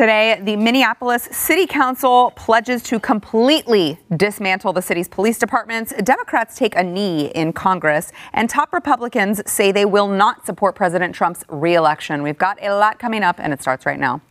Today, 0.00 0.40
the 0.42 0.56
Minneapolis 0.56 1.24
City 1.30 1.66
Council 1.66 2.32
pledges 2.34 2.82
to 2.84 2.98
completely 2.98 4.00
dismantle 4.16 4.72
the 4.72 4.80
city's 4.80 5.08
police 5.08 5.38
departments. 5.38 5.92
Democrats 6.02 6.56
take 6.56 6.74
a 6.74 6.82
knee 6.82 7.26
in 7.34 7.52
Congress, 7.52 8.10
and 8.32 8.48
top 8.48 8.72
Republicans 8.72 9.42
say 9.44 9.72
they 9.72 9.84
will 9.84 10.08
not 10.08 10.46
support 10.46 10.74
President 10.74 11.14
Trump's 11.14 11.44
reelection. 11.50 12.22
We've 12.22 12.38
got 12.38 12.56
a 12.62 12.74
lot 12.74 12.98
coming 12.98 13.22
up, 13.22 13.36
and 13.40 13.52
it 13.52 13.60
starts 13.60 13.84
right 13.84 14.00
now. 14.00 14.22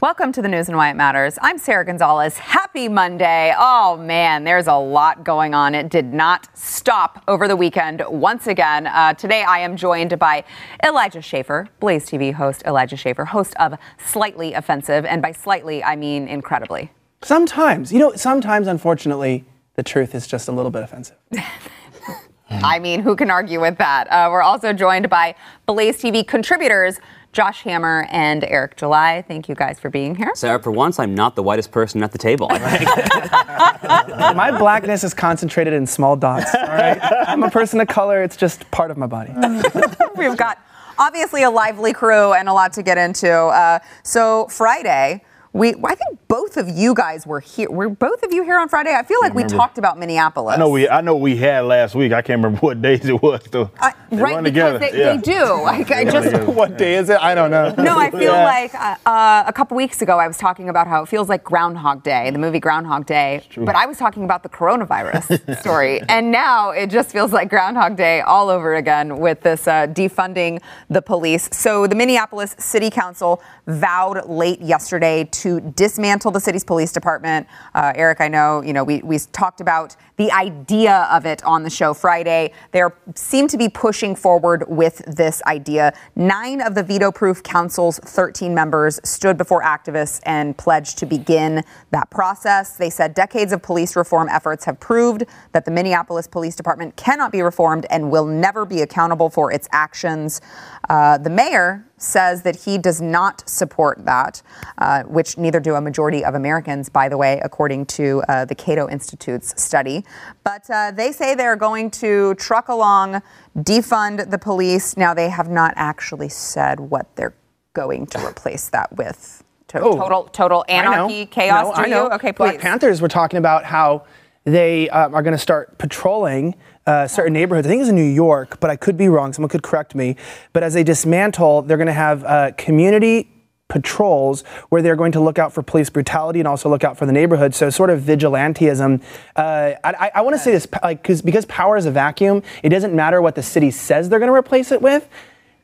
Welcome 0.00 0.30
to 0.34 0.42
the 0.42 0.48
news 0.48 0.68
and 0.68 0.76
why 0.76 0.90
it 0.90 0.94
matters. 0.94 1.40
I'm 1.42 1.58
Sara 1.58 1.84
Gonzales. 1.84 2.38
Happy 2.38 2.88
Monday. 2.88 3.52
Oh 3.58 3.96
man, 3.96 4.44
there's 4.44 4.68
a 4.68 4.76
lot 4.76 5.24
going 5.24 5.54
on. 5.54 5.74
It 5.74 5.88
did 5.88 6.12
not 6.12 6.46
stop 6.56 7.24
over 7.26 7.48
the 7.48 7.56
weekend 7.56 8.04
once 8.08 8.46
again. 8.46 8.86
Uh, 8.86 9.14
today 9.14 9.42
I 9.42 9.58
am 9.58 9.76
joined 9.76 10.16
by 10.16 10.44
Elijah 10.84 11.20
Schaffer, 11.20 11.66
Blaze 11.80 12.06
TV 12.06 12.32
host 12.32 12.62
Elijah 12.64 12.96
Schaffer, 12.96 13.24
host 13.24 13.56
of 13.58 13.74
Slightly 14.06 14.54
Offensive. 14.54 15.04
And 15.04 15.20
by 15.20 15.32
slightly, 15.32 15.82
I 15.82 15.96
mean 15.96 16.28
incredibly. 16.28 16.92
Sometimes, 17.22 17.92
you 17.92 17.98
know, 17.98 18.12
sometimes, 18.14 18.68
unfortunately, 18.68 19.46
the 19.74 19.82
truth 19.82 20.14
is 20.14 20.28
just 20.28 20.46
a 20.46 20.52
little 20.52 20.70
bit 20.70 20.84
offensive. 20.84 21.16
I 22.50 22.78
mean, 22.78 23.00
who 23.00 23.16
can 23.16 23.30
argue 23.30 23.60
with 23.60 23.78
that? 23.78 24.06
Uh, 24.12 24.28
we're 24.30 24.42
also 24.42 24.72
joined 24.72 25.10
by 25.10 25.34
Blaze 25.66 26.00
TV 26.00 26.26
contributors 26.26 27.00
Josh 27.38 27.62
Hammer 27.62 28.04
and 28.10 28.42
Eric 28.42 28.76
July. 28.76 29.22
Thank 29.28 29.48
you 29.48 29.54
guys 29.54 29.78
for 29.78 29.90
being 29.90 30.16
here. 30.16 30.32
Sarah, 30.34 30.60
for 30.60 30.72
once, 30.72 30.98
I'm 30.98 31.14
not 31.14 31.36
the 31.36 31.42
whitest 31.44 31.70
person 31.70 32.02
at 32.02 32.10
the 32.10 32.18
table. 32.18 32.48
my 32.50 34.52
blackness 34.58 35.04
is 35.04 35.14
concentrated 35.14 35.72
in 35.72 35.86
small 35.86 36.16
dots. 36.16 36.52
All 36.52 36.62
right, 36.62 36.98
I'm 37.28 37.44
a 37.44 37.50
person 37.50 37.80
of 37.80 37.86
color. 37.86 38.24
It's 38.24 38.36
just 38.36 38.68
part 38.72 38.90
of 38.90 38.96
my 38.96 39.06
body. 39.06 39.32
We've 40.16 40.36
got 40.36 40.58
obviously 40.98 41.44
a 41.44 41.50
lively 41.50 41.92
crew 41.92 42.32
and 42.32 42.48
a 42.48 42.52
lot 42.52 42.72
to 42.72 42.82
get 42.82 42.98
into. 42.98 43.30
Uh, 43.30 43.78
so 44.02 44.48
Friday 44.48 45.22
we 45.58 45.74
I 45.84 45.94
think 45.94 46.18
both 46.28 46.56
of 46.56 46.68
you 46.68 46.94
guys 46.94 47.26
were 47.26 47.40
here. 47.40 47.70
Were 47.70 47.88
both 47.88 48.22
of 48.22 48.32
you 48.32 48.44
here 48.44 48.58
on 48.58 48.68
Friday? 48.68 48.94
I 48.94 49.02
feel 49.02 49.20
like 49.20 49.34
we 49.34 49.44
talked 49.44 49.78
about 49.78 49.98
Minneapolis. 49.98 50.54
I 50.54 50.58
know 50.58 50.68
we 50.68 50.88
I 50.88 51.00
know 51.00 51.16
we 51.16 51.36
had 51.36 51.64
last 51.64 51.94
week. 51.94 52.12
I 52.12 52.22
can't 52.22 52.42
remember 52.42 52.58
what 52.66 52.80
days 52.80 53.04
it 53.04 53.20
was 53.20 53.42
though. 53.50 53.70
Uh, 53.80 53.90
right, 54.12 54.42
because 54.42 54.80
they, 54.80 54.98
yeah. 54.98 55.16
they, 55.16 55.18
do. 55.18 55.42
I, 55.42 55.84
I 55.88 56.04
just 56.04 56.46
what 56.46 56.78
day 56.78 56.94
is 56.94 57.10
it? 57.10 57.18
I 57.20 57.34
don't 57.34 57.50
know. 57.50 57.74
No, 57.76 57.98
I 57.98 58.10
feel 58.10 58.34
yeah. 58.34 58.44
like 58.44 58.74
uh, 58.74 58.96
uh, 59.06 59.44
a 59.46 59.52
couple 59.52 59.76
weeks 59.76 60.00
ago 60.00 60.18
I 60.18 60.28
was 60.28 60.38
talking 60.38 60.68
about 60.68 60.86
how 60.86 61.02
it 61.02 61.08
feels 61.08 61.28
like 61.28 61.42
Groundhog 61.42 62.02
Day, 62.02 62.30
the 62.30 62.38
movie 62.38 62.60
Groundhog 62.60 63.06
Day, 63.06 63.42
but 63.56 63.74
I 63.74 63.86
was 63.86 63.98
talking 63.98 64.24
about 64.24 64.42
the 64.42 64.48
coronavirus 64.48 65.58
story, 65.60 66.00
and 66.08 66.30
now 66.30 66.70
it 66.70 66.88
just 66.88 67.10
feels 67.10 67.32
like 67.32 67.50
Groundhog 67.50 67.96
Day 67.96 68.20
all 68.20 68.48
over 68.48 68.76
again 68.76 69.18
with 69.18 69.40
this 69.40 69.66
uh, 69.66 69.86
defunding 69.88 70.60
the 70.88 71.02
police. 71.02 71.48
So 71.52 71.86
the 71.86 71.94
Minneapolis 71.94 72.54
City 72.58 72.90
Council 72.90 73.42
vowed 73.66 74.28
late 74.28 74.60
yesterday 74.60 75.24
to 75.24 75.47
dismantle 75.74 76.30
the 76.30 76.40
city's 76.40 76.64
police 76.64 76.92
department. 76.92 77.46
Uh, 77.74 77.92
Eric, 77.94 78.20
I 78.20 78.28
know, 78.28 78.62
you 78.62 78.72
know, 78.72 78.84
we, 78.84 79.00
we 79.02 79.18
talked 79.18 79.60
about 79.60 79.96
the 80.18 80.30
idea 80.32 81.08
of 81.10 81.24
it 81.24 81.42
on 81.44 81.62
the 81.62 81.70
show 81.70 81.94
Friday. 81.94 82.52
They 82.72 82.82
seem 83.14 83.48
to 83.48 83.56
be 83.56 83.68
pushing 83.68 84.14
forward 84.14 84.64
with 84.68 84.98
this 85.06 85.40
idea. 85.44 85.94
Nine 86.16 86.60
of 86.60 86.74
the 86.74 86.82
veto-proof 86.82 87.42
council's 87.42 87.98
13 88.00 88.52
members 88.52 89.00
stood 89.04 89.38
before 89.38 89.62
activists 89.62 90.20
and 90.24 90.58
pledged 90.58 90.98
to 90.98 91.06
begin 91.06 91.64
that 91.92 92.10
process. 92.10 92.76
They 92.76 92.90
said 92.90 93.14
decades 93.14 93.52
of 93.52 93.62
police 93.62 93.96
reform 93.96 94.28
efforts 94.28 94.64
have 94.64 94.78
proved 94.80 95.24
that 95.52 95.64
the 95.64 95.70
Minneapolis 95.70 96.26
Police 96.26 96.56
Department 96.56 96.96
cannot 96.96 97.30
be 97.30 97.40
reformed 97.40 97.86
and 97.88 98.10
will 98.10 98.26
never 98.26 98.66
be 98.66 98.82
accountable 98.82 99.30
for 99.30 99.52
its 99.52 99.68
actions. 99.72 100.40
Uh, 100.88 101.16
the 101.18 101.30
mayor 101.30 101.88
says 101.98 102.42
that 102.42 102.56
he 102.56 102.78
does 102.78 103.00
not 103.00 103.48
support 103.48 104.04
that, 104.04 104.42
uh, 104.78 105.02
which 105.04 105.36
neither 105.36 105.60
do 105.60 105.74
a 105.74 105.80
majority 105.80 106.24
of 106.24 106.34
Americans, 106.34 106.88
by 106.88 107.08
the 107.08 107.16
way, 107.16 107.40
according 107.44 107.84
to 107.84 108.22
uh, 108.28 108.44
the 108.44 108.54
Cato 108.54 108.88
Institute's 108.88 109.60
study. 109.60 110.04
But 110.44 110.68
uh, 110.70 110.90
they 110.92 111.12
say 111.12 111.34
they're 111.34 111.56
going 111.56 111.90
to 111.92 112.34
truck 112.34 112.68
along, 112.68 113.22
defund 113.56 114.30
the 114.30 114.38
police. 114.38 114.96
Now, 114.96 115.14
they 115.14 115.28
have 115.28 115.50
not 115.50 115.74
actually 115.76 116.28
said 116.28 116.80
what 116.80 117.14
they're 117.16 117.34
going 117.74 118.06
to 118.06 118.26
replace 118.26 118.68
that 118.70 118.94
with. 118.96 119.44
To- 119.68 119.80
oh, 119.80 119.96
total, 119.96 120.24
total 120.24 120.64
anarchy, 120.68 121.26
chaos. 121.26 121.76
No, 121.76 121.82
I 121.82 121.86
know. 121.86 122.04
You? 122.04 122.12
Okay, 122.12 122.32
please. 122.32 122.52
Black 122.52 122.60
Panthers 122.60 123.00
were 123.02 123.08
talking 123.08 123.38
about 123.38 123.64
how 123.64 124.06
they 124.44 124.88
uh, 124.88 125.10
are 125.10 125.22
going 125.22 125.32
to 125.32 125.38
start 125.38 125.76
patrolling 125.76 126.54
uh, 126.86 127.06
certain 127.06 127.34
neighborhoods. 127.34 127.66
I 127.66 127.70
think 127.70 127.80
it's 127.80 127.90
in 127.90 127.96
New 127.96 128.02
York, 128.02 128.60
but 128.60 128.70
I 128.70 128.76
could 128.76 128.96
be 128.96 129.08
wrong. 129.08 129.34
Someone 129.34 129.50
could 129.50 129.62
correct 129.62 129.94
me. 129.94 130.16
But 130.54 130.62
as 130.62 130.72
they 130.72 130.82
dismantle, 130.82 131.62
they're 131.62 131.76
going 131.76 131.86
to 131.86 131.92
have 131.92 132.24
uh, 132.24 132.52
community 132.56 133.30
patrols 133.68 134.42
where 134.70 134.82
they're 134.82 134.96
going 134.96 135.12
to 135.12 135.20
look 135.20 135.38
out 135.38 135.52
for 135.52 135.62
police 135.62 135.90
brutality 135.90 136.40
and 136.40 136.48
also 136.48 136.68
look 136.68 136.84
out 136.84 136.96
for 136.96 137.06
the 137.06 137.12
neighborhood. 137.12 137.54
So 137.54 137.70
sort 137.70 137.90
of 137.90 138.00
vigilantism. 138.00 139.02
Uh, 139.36 139.74
I, 139.84 140.10
I 140.14 140.20
want 140.22 140.34
to 140.34 140.42
say 140.42 140.52
this, 140.52 140.66
like, 140.82 141.02
because 141.02 141.22
because 141.22 141.44
power 141.46 141.76
is 141.76 141.86
a 141.86 141.90
vacuum. 141.90 142.42
It 142.62 142.70
doesn't 142.70 142.94
matter 142.94 143.20
what 143.22 143.34
the 143.34 143.42
city 143.42 143.70
says 143.70 144.08
they're 144.08 144.18
going 144.18 144.30
to 144.30 144.34
replace 144.34 144.72
it 144.72 144.82
with 144.82 145.08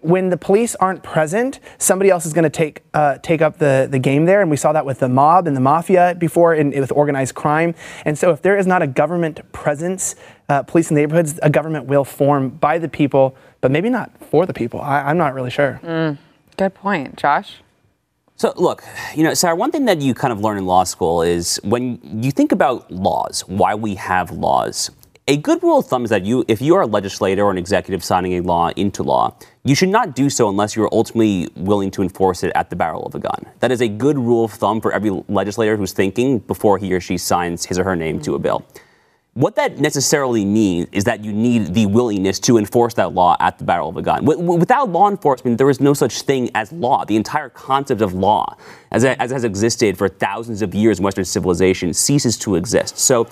when 0.04 0.28
the 0.28 0.36
police 0.36 0.74
aren't 0.76 1.02
present, 1.02 1.60
somebody 1.78 2.10
else 2.10 2.26
is 2.26 2.34
going 2.34 2.44
to 2.44 2.50
take 2.50 2.82
uh, 2.92 3.16
take 3.22 3.40
up 3.40 3.56
the, 3.56 3.88
the 3.90 3.98
game 3.98 4.26
there, 4.26 4.42
and 4.42 4.50
we 4.50 4.56
saw 4.56 4.70
that 4.72 4.84
with 4.84 4.98
the 4.98 5.08
mob 5.08 5.46
and 5.46 5.56
the 5.56 5.62
mafia 5.62 6.14
before, 6.18 6.54
in, 6.54 6.78
with 6.78 6.92
organized 6.92 7.34
crime. 7.34 7.74
And 8.04 8.18
so, 8.18 8.30
if 8.30 8.42
there 8.42 8.58
is 8.58 8.66
not 8.66 8.82
a 8.82 8.86
government 8.86 9.40
presence, 9.52 10.14
uh, 10.50 10.62
police 10.62 10.90
in 10.90 10.96
neighborhoods, 10.96 11.40
a 11.42 11.48
government 11.48 11.86
will 11.86 12.04
form 12.04 12.50
by 12.50 12.78
the 12.78 12.88
people, 12.88 13.34
but 13.62 13.70
maybe 13.70 13.88
not 13.88 14.10
for 14.20 14.44
the 14.44 14.52
people. 14.52 14.80
I, 14.80 15.10
am 15.10 15.16
not 15.16 15.32
really 15.32 15.50
sure. 15.50 15.80
Mm, 15.82 16.18
good 16.58 16.74
point, 16.74 17.16
Josh. 17.16 17.62
So, 18.36 18.52
look, 18.56 18.82
you 19.14 19.22
know, 19.22 19.32
Sarah, 19.32 19.54
one 19.54 19.70
thing 19.70 19.84
that 19.84 20.00
you 20.00 20.12
kind 20.12 20.32
of 20.32 20.40
learn 20.40 20.58
in 20.58 20.66
law 20.66 20.82
school 20.82 21.22
is 21.22 21.60
when 21.62 22.00
you 22.20 22.32
think 22.32 22.50
about 22.50 22.90
laws, 22.90 23.42
why 23.46 23.76
we 23.76 23.94
have 23.94 24.32
laws, 24.32 24.90
a 25.28 25.36
good 25.36 25.62
rule 25.62 25.78
of 25.78 25.86
thumb 25.86 26.02
is 26.02 26.10
that 26.10 26.24
you, 26.24 26.44
if 26.48 26.60
you 26.60 26.74
are 26.74 26.82
a 26.82 26.86
legislator 26.86 27.44
or 27.44 27.52
an 27.52 27.58
executive 27.58 28.02
signing 28.02 28.32
a 28.34 28.40
law 28.40 28.70
into 28.70 29.04
law, 29.04 29.36
you 29.62 29.76
should 29.76 29.88
not 29.88 30.16
do 30.16 30.28
so 30.28 30.48
unless 30.48 30.74
you 30.74 30.82
are 30.82 30.92
ultimately 30.92 31.48
willing 31.54 31.92
to 31.92 32.02
enforce 32.02 32.42
it 32.42 32.50
at 32.56 32.70
the 32.70 32.76
barrel 32.76 33.06
of 33.06 33.14
a 33.14 33.20
gun. 33.20 33.46
That 33.60 33.70
is 33.70 33.80
a 33.80 33.88
good 33.88 34.18
rule 34.18 34.46
of 34.46 34.52
thumb 34.52 34.80
for 34.80 34.92
every 34.92 35.10
legislator 35.28 35.76
who's 35.76 35.92
thinking 35.92 36.40
before 36.40 36.76
he 36.78 36.92
or 36.92 37.00
she 37.00 37.16
signs 37.16 37.64
his 37.64 37.78
or 37.78 37.84
her 37.84 37.94
name 37.94 38.20
to 38.22 38.34
a 38.34 38.40
bill. 38.40 38.66
What 39.34 39.56
that 39.56 39.78
necessarily 39.80 40.44
means 40.44 40.86
is 40.92 41.02
that 41.04 41.24
you 41.24 41.32
need 41.32 41.74
the 41.74 41.86
willingness 41.86 42.38
to 42.40 42.56
enforce 42.56 42.94
that 42.94 43.14
law 43.14 43.36
at 43.40 43.58
the 43.58 43.64
barrel 43.64 43.88
of 43.88 43.96
a 43.96 44.02
gun. 44.02 44.24
without 44.24 44.90
law 44.90 45.10
enforcement, 45.10 45.58
there 45.58 45.68
is 45.68 45.80
no 45.80 45.92
such 45.92 46.22
thing 46.22 46.50
as 46.54 46.70
law. 46.70 47.04
The 47.04 47.16
entire 47.16 47.48
concept 47.48 48.00
of 48.00 48.14
law, 48.14 48.56
as, 48.92 49.04
as 49.04 49.32
has 49.32 49.42
existed 49.42 49.98
for 49.98 50.08
thousands 50.08 50.62
of 50.62 50.72
years 50.72 51.00
in 51.00 51.04
Western 51.04 51.24
civilization, 51.24 51.92
ceases 51.92 52.38
to 52.38 52.54
exist. 52.54 52.96
So 52.96 53.26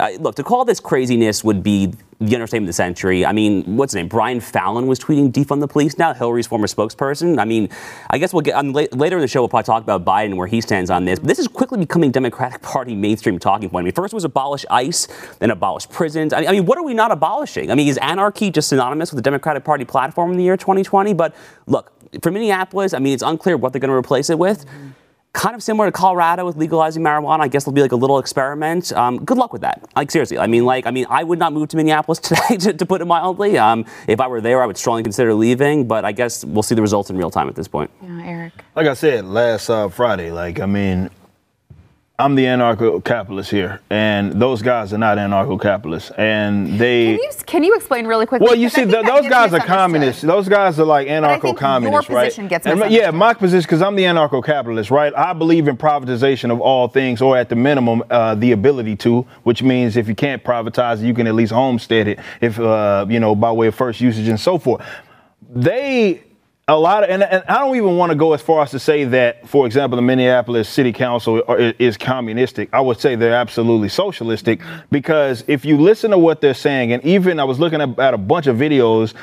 uh, 0.00 0.10
look, 0.18 0.34
to 0.36 0.42
call 0.42 0.64
this 0.64 0.80
craziness 0.80 1.44
would 1.44 1.62
be 1.62 1.92
the 2.20 2.34
understatement 2.34 2.64
of 2.64 2.68
the 2.68 2.72
century. 2.74 3.24
I 3.24 3.32
mean, 3.32 3.76
what's 3.76 3.92
his 3.92 3.96
name? 3.96 4.08
Brian 4.08 4.40
Fallon 4.40 4.86
was 4.86 4.98
tweeting 4.98 5.32
defund 5.32 5.60
the 5.60 5.68
police 5.68 5.96
now, 5.96 6.12
Hillary's 6.12 6.46
former 6.46 6.66
spokesperson. 6.66 7.38
I 7.38 7.44
mean, 7.44 7.68
I 8.10 8.18
guess 8.18 8.32
we'll 8.32 8.42
get 8.42 8.56
on, 8.56 8.72
later 8.72 9.16
in 9.16 9.20
the 9.20 9.28
show, 9.28 9.40
we'll 9.40 9.48
probably 9.48 9.64
talk 9.64 9.82
about 9.82 10.04
Biden 10.04 10.36
where 10.36 10.46
he 10.46 10.60
stands 10.60 10.90
on 10.90 11.06
this. 11.06 11.18
But 11.18 11.28
this 11.28 11.38
is 11.38 11.48
quickly 11.48 11.78
becoming 11.78 12.10
Democratic 12.10 12.60
Party 12.62 12.94
mainstream 12.94 13.38
talking 13.38 13.70
point. 13.70 13.84
I 13.84 13.84
mean, 13.84 13.94
first 13.94 14.12
was 14.12 14.24
abolish 14.24 14.66
ICE, 14.70 15.08
then 15.38 15.50
abolish 15.50 15.88
prisons. 15.88 16.32
I 16.32 16.40
mean, 16.40 16.48
I 16.48 16.52
mean, 16.52 16.66
what 16.66 16.76
are 16.76 16.84
we 16.84 16.94
not 16.94 17.10
abolishing? 17.10 17.70
I 17.70 17.74
mean, 17.74 17.88
is 17.88 17.98
anarchy 17.98 18.50
just 18.50 18.68
synonymous 18.68 19.12
with 19.12 19.16
the 19.16 19.22
Democratic 19.22 19.64
Party 19.64 19.84
platform 19.84 20.32
in 20.32 20.36
the 20.36 20.44
year 20.44 20.56
2020? 20.56 21.14
But 21.14 21.34
look, 21.66 21.92
for 22.22 22.30
Minneapolis, 22.30 22.92
I 22.92 22.98
mean, 22.98 23.14
it's 23.14 23.22
unclear 23.22 23.56
what 23.56 23.72
they're 23.72 23.80
going 23.80 23.90
to 23.90 23.94
replace 23.94 24.28
it 24.30 24.38
with. 24.38 24.66
Mm-hmm 24.66 24.90
kind 25.32 25.54
of 25.54 25.62
similar 25.62 25.86
to 25.86 25.92
Colorado 25.92 26.44
with 26.44 26.56
legalizing 26.56 27.02
marijuana. 27.02 27.40
I 27.40 27.48
guess 27.48 27.62
it'll 27.62 27.72
be 27.72 27.82
like 27.82 27.92
a 27.92 27.96
little 27.96 28.18
experiment. 28.18 28.92
Um, 28.92 29.24
good 29.24 29.38
luck 29.38 29.52
with 29.52 29.62
that. 29.62 29.88
Like 29.94 30.10
seriously, 30.10 30.38
I 30.38 30.46
mean, 30.46 30.64
like, 30.64 30.86
I 30.86 30.90
mean, 30.90 31.06
I 31.08 31.24
would 31.24 31.38
not 31.38 31.52
move 31.52 31.68
to 31.68 31.76
Minneapolis 31.76 32.18
today, 32.20 32.56
to, 32.58 32.72
to 32.72 32.86
put 32.86 33.00
it 33.00 33.04
mildly. 33.04 33.58
Um, 33.58 33.84
if 34.08 34.20
I 34.20 34.26
were 34.26 34.40
there, 34.40 34.62
I 34.62 34.66
would 34.66 34.76
strongly 34.76 35.02
consider 35.02 35.34
leaving. 35.34 35.86
But 35.86 36.04
I 36.04 36.12
guess 36.12 36.44
we'll 36.44 36.62
see 36.62 36.74
the 36.74 36.82
results 36.82 37.10
in 37.10 37.16
real 37.16 37.30
time 37.30 37.48
at 37.48 37.54
this 37.54 37.68
point. 37.68 37.90
Yeah, 38.02 38.22
Eric. 38.24 38.52
Like 38.74 38.86
I 38.86 38.94
said 38.94 39.24
last 39.24 39.70
uh, 39.70 39.88
Friday, 39.88 40.30
like 40.30 40.60
I 40.60 40.66
mean, 40.66 41.10
I'm 42.20 42.34
the 42.34 42.44
anarcho-capitalist 42.44 43.50
here, 43.50 43.80
and 43.88 44.32
those 44.32 44.60
guys 44.60 44.92
are 44.92 44.98
not 44.98 45.16
anarcho-capitalists, 45.16 46.10
and 46.18 46.78
they. 46.78 47.16
Can 47.16 47.22
you, 47.22 47.30
can 47.46 47.64
you 47.64 47.74
explain 47.74 48.06
really 48.06 48.26
quickly? 48.26 48.44
Well, 48.46 48.56
you 48.56 48.68
see, 48.68 48.84
the, 48.84 49.02
those 49.02 49.26
guys 49.26 49.54
are 49.54 49.60
communists. 49.60 50.20
Those 50.20 50.46
guys 50.46 50.78
are 50.78 50.84
like 50.84 51.08
anarcho-communists, 51.08 52.10
right? 52.10 52.38
And, 52.38 52.92
yeah, 52.92 53.10
my 53.10 53.32
position, 53.32 53.66
because 53.66 53.80
I'm 53.80 53.96
the 53.96 54.04
anarcho-capitalist, 54.04 54.90
right? 54.90 55.14
I 55.16 55.32
believe 55.32 55.66
in 55.66 55.78
privatization 55.78 56.52
of 56.52 56.60
all 56.60 56.88
things, 56.88 57.22
or 57.22 57.38
at 57.38 57.48
the 57.48 57.56
minimum, 57.56 58.02
uh, 58.10 58.34
the 58.34 58.52
ability 58.52 58.96
to, 58.96 59.22
which 59.44 59.62
means 59.62 59.96
if 59.96 60.06
you 60.06 60.14
can't 60.14 60.44
privatize 60.44 61.02
it, 61.02 61.06
you 61.06 61.14
can 61.14 61.26
at 61.26 61.34
least 61.34 61.52
homestead 61.52 62.06
it, 62.06 62.18
if 62.42 62.60
uh, 62.60 63.06
you 63.08 63.18
know, 63.18 63.34
by 63.34 63.50
way 63.50 63.68
of 63.68 63.74
first 63.74 63.98
usage 63.98 64.28
and 64.28 64.38
so 64.38 64.58
forth. 64.58 64.84
They 65.48 66.22
a 66.70 66.78
lot 66.78 67.02
of, 67.02 67.10
and, 67.10 67.24
and 67.24 67.42
I 67.48 67.58
don't 67.58 67.76
even 67.76 67.96
want 67.96 68.10
to 68.10 68.16
go 68.16 68.32
as 68.32 68.40
far 68.40 68.62
as 68.62 68.70
to 68.70 68.78
say 68.78 69.04
that, 69.04 69.48
for 69.48 69.66
example, 69.66 69.96
the 69.96 70.02
Minneapolis 70.02 70.68
City 70.68 70.92
Council 70.92 71.42
is 71.80 71.96
communistic. 71.96 72.68
I 72.72 72.80
would 72.80 73.00
say 73.00 73.16
they're 73.16 73.34
absolutely 73.34 73.88
socialistic 73.88 74.60
because 74.88 75.42
if 75.48 75.64
you 75.64 75.76
listen 75.76 76.12
to 76.12 76.18
what 76.18 76.40
they're 76.40 76.54
saying, 76.54 76.92
and 76.92 77.04
even 77.04 77.40
I 77.40 77.44
was 77.44 77.58
looking 77.58 77.80
at, 77.80 77.98
at 77.98 78.14
a 78.14 78.18
bunch 78.18 78.46
of 78.46 78.56
videos 78.56 79.14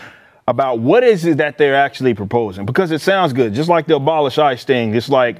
about 0.46 0.80
what 0.80 1.06
is 1.06 1.24
it 1.24 1.38
that 1.38 1.58
they're 1.58 1.76
actually 1.76 2.14
proposing 2.14 2.66
because 2.66 2.92
it 2.92 3.00
sounds 3.00 3.32
good, 3.32 3.54
just 3.54 3.70
like 3.70 3.88
the 3.88 3.96
abolish 3.96 4.38
ICE 4.38 4.62
thing. 4.66 4.94
It's 4.94 5.08
like 5.08 5.38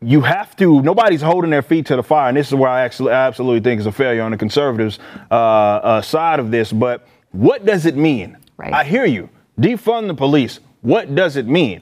you 0.00 0.22
have 0.22 0.56
to. 0.56 0.80
Nobody's 0.80 1.22
holding 1.22 1.50
their 1.50 1.62
feet 1.62 1.86
to 1.86 1.96
the 1.96 2.02
fire, 2.02 2.28
and 2.28 2.36
this 2.38 2.48
is 2.48 2.54
where 2.54 2.70
I 2.70 2.82
actually 2.82 3.12
I 3.12 3.26
absolutely 3.26 3.60
think 3.60 3.80
is 3.80 3.86
a 3.86 3.92
failure 3.92 4.22
on 4.22 4.30
the 4.30 4.38
conservatives' 4.38 4.98
uh, 5.30 5.34
uh, 5.34 6.00
side 6.00 6.40
of 6.40 6.50
this. 6.50 6.72
But 6.72 7.06
what 7.32 7.66
does 7.66 7.84
it 7.84 7.96
mean? 7.96 8.38
Right. 8.56 8.72
I 8.72 8.84
hear 8.84 9.04
you. 9.04 9.28
Defund 9.60 10.06
the 10.06 10.14
police. 10.14 10.58
What 10.82 11.14
does 11.14 11.36
it 11.36 11.46
mean? 11.46 11.80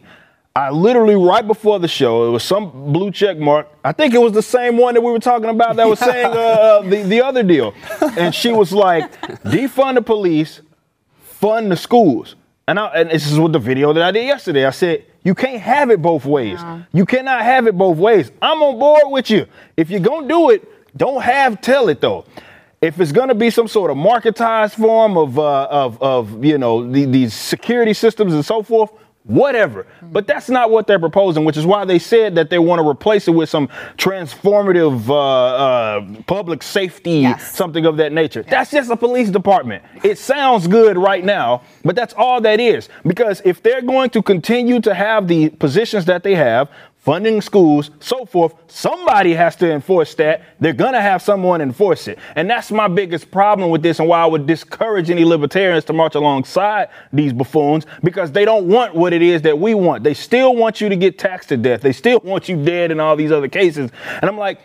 I 0.54 0.70
literally 0.70 1.14
right 1.14 1.46
before 1.46 1.78
the 1.78 1.88
show, 1.88 2.26
it 2.26 2.30
was 2.30 2.42
some 2.42 2.92
blue 2.92 3.10
check 3.10 3.38
mark. 3.38 3.68
I 3.84 3.92
think 3.92 4.14
it 4.14 4.18
was 4.20 4.32
the 4.32 4.42
same 4.42 4.76
one 4.76 4.94
that 4.94 5.00
we 5.00 5.10
were 5.12 5.20
talking 5.20 5.48
about 5.48 5.76
that 5.76 5.88
was 5.88 5.98
saying 5.98 6.26
uh, 6.26 6.82
the 6.82 7.02
the 7.02 7.22
other 7.22 7.42
deal, 7.42 7.72
and 8.16 8.34
she 8.34 8.52
was 8.52 8.72
like, 8.72 9.20
defund 9.44 9.94
the 9.94 10.02
police, 10.02 10.60
fund 11.22 11.70
the 11.70 11.76
schools. 11.76 12.34
And, 12.66 12.78
I, 12.78 12.86
and 12.88 13.10
this 13.10 13.30
is 13.30 13.38
what 13.38 13.52
the 13.52 13.58
video 13.58 13.92
that 13.92 14.02
I 14.02 14.10
did 14.12 14.26
yesterday. 14.26 14.64
I 14.64 14.70
said, 14.70 15.04
you 15.24 15.34
can't 15.34 15.60
have 15.60 15.90
it 15.90 16.00
both 16.00 16.24
ways. 16.24 16.60
You 16.92 17.04
cannot 17.04 17.42
have 17.42 17.66
it 17.66 17.76
both 17.76 17.96
ways. 17.98 18.30
I'm 18.40 18.62
on 18.62 18.78
board 18.78 19.04
with 19.06 19.30
you. 19.30 19.46
If 19.76 19.90
you're 19.90 20.00
gonna 20.00 20.28
do 20.28 20.50
it, 20.50 20.68
don't 20.96 21.22
have 21.22 21.60
tell 21.60 21.88
it 21.88 22.00
though. 22.00 22.24
If 22.82 22.98
it's 22.98 23.12
gonna 23.12 23.34
be 23.34 23.50
some 23.50 23.68
sort 23.68 23.90
of 23.90 23.98
marketized 23.98 24.76
form 24.76 25.18
of 25.18 25.38
uh, 25.38 25.64
of, 25.70 26.00
of 26.02 26.42
you 26.42 26.56
know 26.56 26.90
the, 26.90 27.04
these 27.04 27.34
security 27.34 27.92
systems 27.92 28.32
and 28.32 28.42
so 28.42 28.62
forth, 28.62 28.90
whatever. 29.24 29.86
But 30.00 30.26
that's 30.26 30.48
not 30.48 30.70
what 30.70 30.86
they're 30.86 30.98
proposing, 30.98 31.44
which 31.44 31.58
is 31.58 31.66
why 31.66 31.84
they 31.84 31.98
said 31.98 32.36
that 32.36 32.48
they 32.48 32.58
want 32.58 32.80
to 32.80 32.88
replace 32.88 33.28
it 33.28 33.32
with 33.32 33.50
some 33.50 33.68
transformative 33.98 35.10
uh, 35.10 35.14
uh, 35.14 36.22
public 36.22 36.62
safety, 36.62 37.18
Yes. 37.18 37.54
something 37.54 37.84
of 37.84 37.98
that 37.98 38.12
nature. 38.12 38.44
That's 38.44 38.70
just 38.70 38.90
a 38.90 38.96
police 38.96 39.28
department. 39.28 39.84
It 40.02 40.16
sounds 40.16 40.66
good 40.66 40.96
right 40.96 41.22
now, 41.22 41.60
but 41.84 41.94
that's 41.94 42.14
all 42.14 42.40
that 42.40 42.60
is. 42.60 42.88
Because 43.06 43.42
if 43.44 43.62
they're 43.62 43.82
going 43.82 44.08
to 44.08 44.22
continue 44.22 44.80
to 44.80 44.94
have 44.94 45.28
the 45.28 45.50
positions 45.50 46.06
that 46.06 46.22
they 46.22 46.34
have, 46.34 46.70
funding 47.00 47.40
schools, 47.40 47.90
so 47.98 48.26
forth, 48.26 48.54
somebody 48.68 49.32
has 49.32 49.56
to 49.56 49.70
enforce 49.72 50.14
that. 50.14 50.42
They're 50.60 50.74
going 50.74 50.92
to 50.92 51.00
have 51.00 51.22
someone 51.22 51.62
enforce 51.62 52.08
it. 52.08 52.18
And 52.36 52.48
that's 52.48 52.70
my 52.70 52.88
biggest 52.88 53.30
problem 53.30 53.70
with 53.70 53.82
this 53.82 53.98
and 53.98 54.08
why 54.08 54.20
I 54.22 54.26
would 54.26 54.46
discourage 54.46 55.10
any 55.10 55.24
libertarians 55.24 55.84
to 55.86 55.94
march 55.94 56.14
alongside 56.14 56.90
these 57.12 57.32
buffoons 57.32 57.86
because 58.02 58.32
they 58.32 58.44
don't 58.44 58.68
want 58.68 58.94
what 58.94 59.14
it 59.14 59.22
is 59.22 59.42
that 59.42 59.58
we 59.58 59.74
want. 59.74 60.04
They 60.04 60.14
still 60.14 60.54
want 60.54 60.80
you 60.80 60.90
to 60.90 60.96
get 60.96 61.18
taxed 61.18 61.48
to 61.48 61.56
death. 61.56 61.80
They 61.80 61.92
still 61.92 62.20
want 62.22 62.48
you 62.48 62.62
dead 62.62 62.90
in 62.90 63.00
all 63.00 63.16
these 63.16 63.32
other 63.32 63.48
cases. 63.48 63.90
And 64.20 64.24
I'm 64.28 64.36
like, 64.36 64.60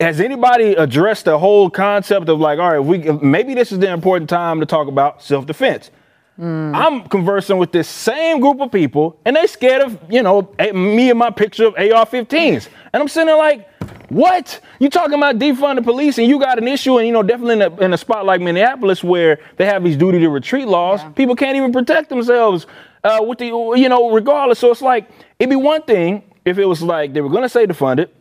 has 0.00 0.20
anybody 0.20 0.74
addressed 0.74 1.24
the 1.26 1.38
whole 1.38 1.70
concept 1.70 2.28
of 2.28 2.40
like, 2.40 2.58
all 2.58 2.72
right, 2.72 2.80
we 2.80 2.98
maybe 2.98 3.54
this 3.54 3.72
is 3.72 3.78
the 3.78 3.90
important 3.90 4.28
time 4.28 4.60
to 4.60 4.66
talk 4.66 4.88
about 4.88 5.22
self-defense? 5.22 5.90
I'm 6.38 7.08
conversing 7.08 7.56
with 7.58 7.72
this 7.72 7.88
same 7.88 8.40
group 8.40 8.60
of 8.60 8.70
people, 8.70 9.18
and 9.24 9.36
they 9.36 9.46
scared 9.46 9.82
of 9.82 9.98
you 10.10 10.22
know 10.22 10.52
me 10.74 11.10
and 11.10 11.18
my 11.18 11.30
picture 11.30 11.66
of 11.66 11.74
AR-15s, 11.74 12.68
and 12.92 13.02
I'm 13.02 13.08
sitting 13.08 13.26
there 13.26 13.36
like, 13.36 13.68
what? 14.10 14.60
You 14.78 14.90
talking 14.90 15.14
about 15.14 15.38
defund 15.38 15.76
the 15.76 15.82
police, 15.82 16.18
and 16.18 16.28
you 16.28 16.38
got 16.38 16.58
an 16.58 16.68
issue, 16.68 16.98
and 16.98 17.06
you 17.06 17.12
know 17.12 17.22
definitely 17.22 17.54
in 17.54 17.62
a, 17.62 17.76
in 17.80 17.92
a 17.94 17.98
spot 17.98 18.26
like 18.26 18.40
Minneapolis 18.40 19.02
where 19.02 19.38
they 19.56 19.66
have 19.66 19.82
these 19.82 19.96
duty 19.96 20.18
to 20.20 20.28
retreat 20.28 20.68
laws, 20.68 21.00
people 21.14 21.34
can't 21.36 21.56
even 21.56 21.72
protect 21.72 22.08
themselves 22.08 22.66
uh, 23.04 23.18
with 23.22 23.38
the 23.38 23.46
you 23.46 23.88
know 23.88 24.10
regardless. 24.10 24.58
So 24.58 24.70
it's 24.70 24.82
like 24.82 25.08
it'd 25.38 25.50
be 25.50 25.56
one 25.56 25.82
thing 25.82 26.22
if 26.44 26.58
it 26.58 26.66
was 26.66 26.82
like 26.82 27.12
they 27.12 27.20
were 27.20 27.30
gonna 27.30 27.48
say 27.48 27.66
defund 27.66 27.98
it. 28.00 28.14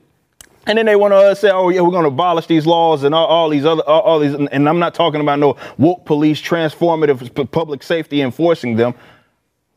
And 0.67 0.77
then 0.77 0.85
they 0.85 0.95
want 0.95 1.11
to 1.11 1.17
uh, 1.17 1.35
say, 1.35 1.51
"Oh 1.51 1.69
yeah, 1.69 1.81
we're 1.81 1.91
going 1.91 2.03
to 2.03 2.09
abolish 2.09 2.47
these 2.47 2.65
laws 2.65 3.03
and 3.03 3.13
all, 3.13 3.27
all 3.27 3.49
these 3.49 3.65
other, 3.65 3.83
all, 3.83 4.01
all 4.01 4.19
these." 4.19 4.33
And 4.33 4.67
I'm 4.67 4.79
not 4.79 4.95
talking 4.95 5.21
about 5.21 5.39
no 5.39 5.57
woke 5.77 6.05
police, 6.05 6.41
transformative 6.41 7.51
public 7.51 7.83
safety 7.83 8.21
enforcing 8.21 8.75
them. 8.75 8.95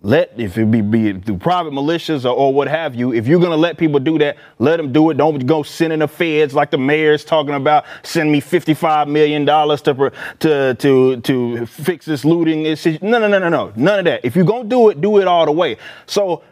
Let 0.00 0.32
if 0.38 0.56
it 0.56 0.70
be, 0.70 0.81
be 0.81 1.12
through 1.12 1.38
private 1.38 1.73
militias 1.73 2.25
or, 2.25 2.29
or 2.29 2.55
what 2.55 2.69
have 2.69 2.94
you. 2.94 3.12
If 3.12 3.26
you're 3.26 3.40
going 3.40 3.50
to 3.50 3.56
let 3.56 3.79
people 3.79 3.99
do 3.99 4.17
that, 4.19 4.37
let 4.61 4.76
them 4.76 4.93
do 4.93 5.11
it. 5.11 5.17
Don't 5.17 5.44
go 5.44 5.64
sending 5.64 5.99
the 5.99 6.06
feds 6.06 6.55
like 6.55 6.70
the 6.70 6.79
mayor's 6.79 7.25
talking 7.25 7.55
about. 7.55 7.85
Send 8.05 8.31
me 8.31 8.38
55 8.38 9.08
million 9.08 9.44
dollars 9.44 9.82
to 9.82 10.12
to 10.38 10.75
to 10.75 11.20
to 11.20 11.67
fix 11.67 12.06
this 12.06 12.25
looting. 12.25 12.62
No, 13.02 13.19
no, 13.19 13.26
no, 13.26 13.38
no, 13.40 13.49
no, 13.49 13.73
none 13.75 13.99
of 13.99 14.05
that. 14.05 14.25
If 14.25 14.37
you're 14.37 14.44
going 14.44 14.62
to 14.62 14.69
do 14.69 14.88
it, 14.88 15.00
do 15.00 15.19
it 15.19 15.26
all 15.26 15.44
the 15.44 15.52
way. 15.52 15.76
So 16.06 16.43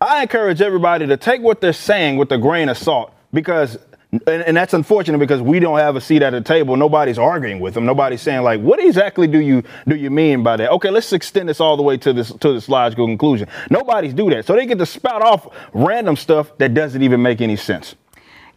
I 0.00 0.22
encourage 0.22 0.60
everybody 0.60 1.06
to 1.06 1.16
take 1.16 1.40
what 1.40 1.60
they're 1.60 1.72
saying 1.72 2.18
with 2.18 2.30
a 2.32 2.38
grain 2.38 2.68
of 2.68 2.78
salt 2.78 3.14
because 3.32 3.78
and, 4.12 4.42
and 4.42 4.56
that's 4.56 4.74
unfortunate 4.74 5.18
because 5.18 5.40
we 5.40 5.60
don't 5.60 5.78
have 5.78 5.94
a 5.94 6.00
seat 6.00 6.22
at 6.22 6.30
the 6.30 6.40
table. 6.40 6.76
Nobody's 6.76 7.18
arguing 7.18 7.60
with 7.60 7.74
them. 7.74 7.86
Nobody's 7.86 8.20
saying 8.20 8.42
like, 8.42 8.60
what 8.60 8.80
exactly 8.80 9.28
do 9.28 9.38
you 9.38 9.62
do 9.86 9.94
you 9.94 10.10
mean 10.10 10.42
by 10.42 10.56
that? 10.56 10.70
Okay, 10.72 10.90
let's 10.90 11.12
extend 11.12 11.48
this 11.48 11.60
all 11.60 11.76
the 11.76 11.82
way 11.82 11.96
to 11.98 12.12
this 12.12 12.32
to 12.32 12.52
this 12.52 12.68
logical 12.68 13.06
conclusion. 13.06 13.48
Nobody's 13.70 14.14
do 14.14 14.28
that. 14.30 14.46
So 14.46 14.56
they 14.56 14.66
get 14.66 14.78
to 14.78 14.86
spout 14.86 15.22
off 15.22 15.48
random 15.72 16.16
stuff 16.16 16.56
that 16.58 16.74
doesn't 16.74 17.02
even 17.02 17.22
make 17.22 17.40
any 17.40 17.56
sense. 17.56 17.94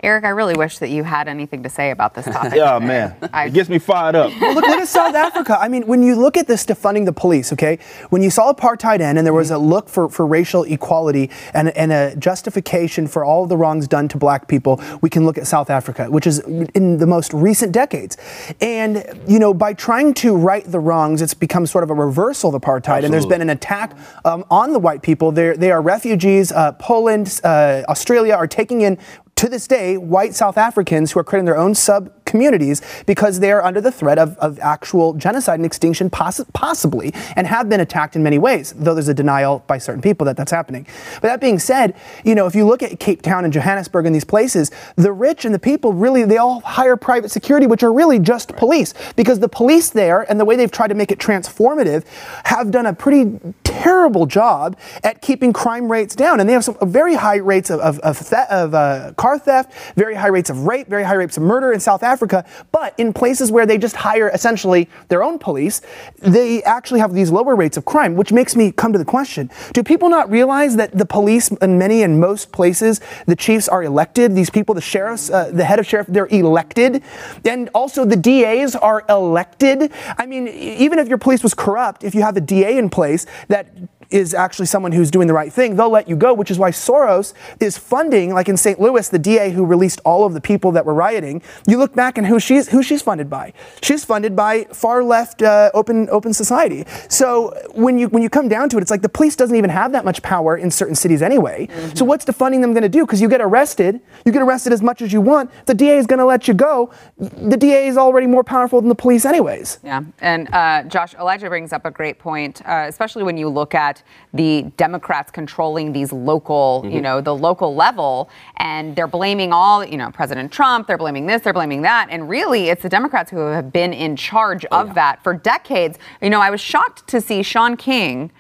Eric, 0.04 0.26
I 0.26 0.30
really 0.30 0.56
wish 0.56 0.80
that 0.80 0.90
you 0.90 1.04
had 1.06 1.30
anything 1.30 1.64
to 1.64 1.70
say 1.70 1.90
about 1.92 2.14
this 2.14 2.26
topic. 2.26 2.54
Yeah, 2.64 2.78
man. 2.80 3.16
I- 3.34 3.46
It 3.46 3.54
gets 3.54 3.70
me 3.70 3.80
fired 3.80 4.16
up. 4.16 4.32
look, 4.42 4.56
look 4.56 4.66
at 4.66 4.88
South 4.88 5.16
Africa. 5.16 5.58
I 5.60 5.70
mean, 5.70 5.88
when 5.88 6.04
you 6.04 6.16
look 6.16 6.36
at 6.36 6.46
this 6.46 6.66
defunding 6.66 7.06
the 7.06 7.14
police, 7.14 7.54
okay, 7.54 7.80
when 8.10 8.22
you 8.22 8.30
saw 8.30 8.54
apartheid 8.54 9.00
end 9.00 9.18
and 9.18 9.26
there 9.26 9.34
was 9.34 9.50
a 9.50 9.58
look 9.58 9.88
for, 9.88 10.10
for 10.10 10.28
racial 10.28 10.64
equality 10.66 11.30
and, 11.54 11.70
and 11.70 11.92
a 11.94 12.16
justification 12.18 13.08
for 13.08 13.24
all 13.24 13.46
the 13.48 13.56
wrongs 13.56 13.88
done 13.88 14.10
to 14.10 14.18
black 14.18 14.48
people, 14.50 14.82
we 15.02 15.10
can 15.10 15.26
look 15.26 15.38
at 15.38 15.48
South 15.48 15.70
Africa, 15.70 16.12
which 16.12 16.28
is 16.28 16.40
in 16.40 16.98
the 16.98 17.08
most 17.08 17.34
recent 17.34 17.72
decades. 17.72 18.18
And, 18.60 19.06
you 19.26 19.40
know, 19.40 19.54
by 19.54 19.74
trying 19.74 20.14
to 20.16 20.36
right 20.36 20.66
the 20.70 20.80
wrongs, 20.82 21.22
it's 21.22 21.34
become 21.34 21.66
sort 21.66 21.86
of 21.86 21.90
a 21.90 21.94
reversal 21.96 22.54
of 22.54 22.62
apartheid. 22.62 23.06
And 23.06 23.14
there's 23.14 23.26
been 23.26 23.42
an 23.42 23.50
attack 23.50 23.98
um, 24.26 24.44
on 24.52 24.74
the 24.74 24.80
white 24.80 25.02
people. 25.02 25.32
They're, 25.32 25.56
they 25.56 25.72
are 25.72 25.82
refugees. 25.82 26.52
Uh, 26.52 26.74
Poland, 26.74 27.40
uh, 27.46 27.84
Australia 27.88 28.34
are 28.34 28.48
taking 28.48 28.82
in 28.82 28.98
to 29.36 29.50
this 29.50 29.68
day, 29.68 29.98
white 29.98 30.36
South 30.36 30.58
Africans 30.58 31.12
who 31.12 31.20
are 31.20 31.24
creating 31.24 31.46
their 31.46 31.58
own 31.58 31.76
sub 31.76 32.12
communities 32.26 32.82
because 33.06 33.40
they 33.40 33.52
are 33.52 33.64
under 33.64 33.80
the 33.80 33.92
threat 33.92 34.18
of, 34.18 34.36
of 34.38 34.58
actual 34.60 35.14
genocide 35.14 35.60
and 35.60 35.66
extinction, 35.66 36.10
possi- 36.10 36.52
possibly, 36.54 37.14
and 37.36 37.46
have 37.46 37.70
been 37.70 37.80
attacked 37.80 38.16
in 38.16 38.24
many 38.24 38.40
ways, 38.40 38.74
though 38.76 38.94
there's 38.94 39.08
a 39.08 39.14
denial 39.14 39.64
by 39.68 39.78
certain 39.78 40.02
people 40.02 40.26
that 40.26 40.38
that's 40.38 40.52
happening. 40.52 40.88
But 41.16 41.28
that 41.28 41.42
being 41.42 41.60
said, 41.60 41.96
you 42.24 42.36
know, 42.36 42.48
if 42.48 42.56
you 42.56 42.66
look 42.66 42.82
at 42.82 43.00
Cape 43.00 43.22
Town 43.22 43.44
and 43.44 43.54
Johannesburg 43.54 44.06
and 44.06 44.16
these 44.16 44.24
places, 44.24 44.72
the 44.96 45.12
rich 45.12 45.46
and 45.46 45.54
the 45.54 45.60
people 45.60 45.94
really, 45.94 46.26
they 46.26 46.38
all 46.38 46.62
hire 46.62 46.98
private 46.98 47.30
security, 47.30 47.68
which 47.68 47.84
are 47.84 47.94
really 47.94 48.20
just 48.20 48.56
police, 48.56 48.94
because 49.16 49.40
the 49.40 49.50
police 49.50 49.92
there 49.92 50.22
and 50.30 50.40
the 50.40 50.46
way 50.46 50.56
they've 50.56 50.72
tried 50.72 50.88
to 50.88 50.96
make 50.96 51.12
it 51.12 51.20
transformative 51.20 52.06
have 52.46 52.72
done 52.72 52.86
a 52.86 52.94
pretty 52.94 53.40
terrible 53.82 54.26
job 54.26 54.78
at 55.04 55.22
keeping 55.22 55.52
crime 55.54 55.92
rates 55.92 56.16
down. 56.16 56.40
And 56.40 56.48
they 56.48 56.54
have 56.54 56.64
some 56.64 56.78
very 56.82 57.16
high 57.16 57.38
rates 57.38 57.70
of, 57.70 57.80
of, 57.80 58.00
of, 58.00 58.30
the- 58.30 58.54
of 58.54 58.74
uh, 58.74 59.14
car 59.18 59.38
theft, 59.40 59.74
very 59.96 60.16
high 60.16 60.28
rates 60.28 60.50
of 60.50 60.68
rape, 60.68 60.88
very 60.88 61.04
high 61.04 61.16
rates 61.16 61.38
of 61.38 61.44
murder 61.44 61.72
in 61.72 61.80
South 61.80 62.04
Africa. 62.04 62.46
But 62.72 62.94
in 62.98 63.14
places 63.14 63.52
where 63.52 63.66
they 63.66 63.78
just 63.78 63.96
hire 63.96 64.30
essentially 64.30 64.90
their 65.10 65.24
own 65.24 65.40
police, 65.40 65.82
they 66.20 66.62
actually 66.64 67.00
have 67.00 67.14
these 67.14 67.32
lower 67.32 67.56
rates 67.56 67.78
of 67.78 67.86
crime, 67.86 68.16
which 68.16 68.32
makes 68.32 68.56
me 68.56 68.72
come 68.72 68.94
to 68.94 69.00
the 69.00 69.06
question 69.06 69.50
do 69.74 69.84
people 69.84 70.10
not 70.10 70.30
realize 70.30 70.76
that 70.76 70.98
the 70.98 71.06
police 71.06 71.50
in 71.52 71.78
many 71.78 72.04
and 72.04 72.20
most 72.20 72.52
places, 72.52 73.02
the 73.26 73.36
chiefs 73.36 73.68
are 73.68 73.84
elected? 73.84 74.36
These 74.36 74.50
people, 74.50 74.76
the 74.76 74.82
sheriffs, 74.82 75.30
uh, 75.30 75.52
the 75.52 75.66
head 75.66 75.80
of 75.80 75.86
sheriff, 75.86 76.08
they're 76.08 76.28
elected. 76.28 77.04
And 77.46 77.70
also 77.74 78.06
the 78.06 78.16
DAs 78.16 78.76
are 78.76 79.04
elected. 79.10 79.92
I 80.18 80.26
mean, 80.26 80.48
even 80.48 81.00
if 81.00 81.08
your 81.08 81.18
police 81.18 81.44
was 81.44 81.54
corrupt, 81.54 82.04
if 82.04 82.14
you 82.16 82.22
have 82.22 82.38
a 82.38 82.42
DA 82.42 82.78
in 82.78 82.90
place 82.90 83.26
that 83.48 83.63
that 83.64 84.03
is 84.14 84.36
actually 84.36 84.68
someone 84.68 84.92
who's 84.92 85.10
doing 85.10 85.28
the 85.28 85.34
right 85.34 85.52
thing, 85.52 85.76
they'll 85.76 85.90
let 85.90 86.08
you 86.08 86.16
go, 86.16 86.34
which 86.34 86.52
is 86.52 86.60
why 86.60 86.70
Soros 86.70 87.34
is 87.60 87.78
funding, 87.78 88.34
like 88.34 88.48
in 88.48 88.56
St. 88.56 88.80
Louis, 88.80 89.10
the 89.10 89.18
DA 89.18 89.50
who 89.50 89.66
released 89.66 90.00
all 90.06 90.24
of 90.24 90.34
the 90.34 90.42
people 90.42 90.72
that 90.72 90.86
were 90.86 90.94
rioting. 90.94 91.42
You 91.68 91.78
look 91.80 91.96
back 91.96 92.20
and 92.20 92.28
who 92.28 92.40
she's 92.40 92.70
who 92.70 92.84
she's 92.84 93.02
funded 93.02 93.28
by. 93.30 93.54
She's 93.82 94.06
funded 94.06 94.36
by 94.36 94.66
far 94.66 95.04
left 95.04 95.42
uh, 95.42 95.72
open 95.74 96.08
open 96.12 96.32
society. 96.34 96.86
So 97.10 97.58
when 97.74 97.98
you 97.98 98.08
when 98.10 98.22
you 98.22 98.30
come 98.30 98.48
down 98.48 98.70
to 98.70 98.78
it, 98.78 98.82
it's 98.82 98.92
like 98.92 99.02
the 99.02 99.10
police 99.10 99.36
doesn't 99.36 99.56
even 99.56 99.72
have 99.72 99.92
that 99.94 100.06
much 100.06 100.22
power 100.22 100.56
in 100.56 100.70
certain 100.70 100.96
cities 100.96 101.24
anyway. 101.24 101.68
So 101.96 102.06
what's 102.06 102.24
defunding 102.24 102.62
them 102.62 102.74
going 102.74 102.84
to 102.84 102.90
do? 102.90 103.06
Because 103.06 103.20
you 103.20 103.28
get 103.28 103.42
arrested, 103.42 104.00
you 104.26 104.32
get 104.32 104.44
arrested 104.44 104.74
as 104.74 104.84
much 104.84 105.02
as 105.02 105.12
you 105.12 105.22
want. 105.22 105.50
The 105.66 105.74
DA 105.74 105.98
is 105.98 106.06
going 106.06 106.20
to 106.20 106.26
let 106.26 106.48
you 106.48 106.54
go. 106.54 106.92
The 107.18 107.58
DA 107.58 107.88
is 107.88 107.98
already 107.98 108.28
more 108.28 108.44
powerful 108.44 108.80
than 108.80 108.90
the 108.90 108.96
police, 108.96 109.26
anyways. 109.26 109.80
Yeah, 109.84 110.04
and 110.22 110.54
uh, 110.54 110.84
Josh, 110.84 111.16
Elijah 111.16 111.50
brings 111.50 111.74
up 111.74 111.86
a 111.86 111.92
great 111.92 112.20
point, 112.20 112.62
uh, 112.68 112.86
especially 112.88 113.24
when 113.24 113.38
you 113.38 113.50
look 113.50 113.74
at 113.74 114.03
the 114.34 114.64
Democrats 114.78 115.32
controlling 115.32 115.94
these 115.94 116.12
local, 116.12 116.86
you 116.90 117.02
know, 117.02 117.22
the 117.22 117.36
local 117.36 117.76
level, 117.76 118.30
and 118.58 118.96
they're 118.96 119.08
blaming 119.08 119.54
all, 119.54 119.86
you 119.86 119.98
know, 119.98 120.10
President 120.12 120.52
Trump, 120.52 120.88
they're 120.88 120.98
blaming 120.98 121.26
this, 121.28 121.42
they're 121.44 121.54
blaming 121.54 121.82
that, 121.84 122.08
and 122.10 122.28
really 122.28 122.70
it's 122.70 122.82
the 122.84 122.90
Democrats 122.90 123.30
who 123.30 123.38
have 123.38 123.72
been 123.72 123.94
in 123.94 124.16
charge 124.16 124.66
of 124.66 124.96
that 124.96 125.24
for 125.24 125.34
decades. 125.34 125.98
You 126.22 126.30
know, 126.30 126.42
I 126.42 126.50
was 126.50 126.62
shocked 126.62 127.08
to 127.08 127.22
see 127.22 127.44
Shaun 127.44 127.78
King. 127.78 128.32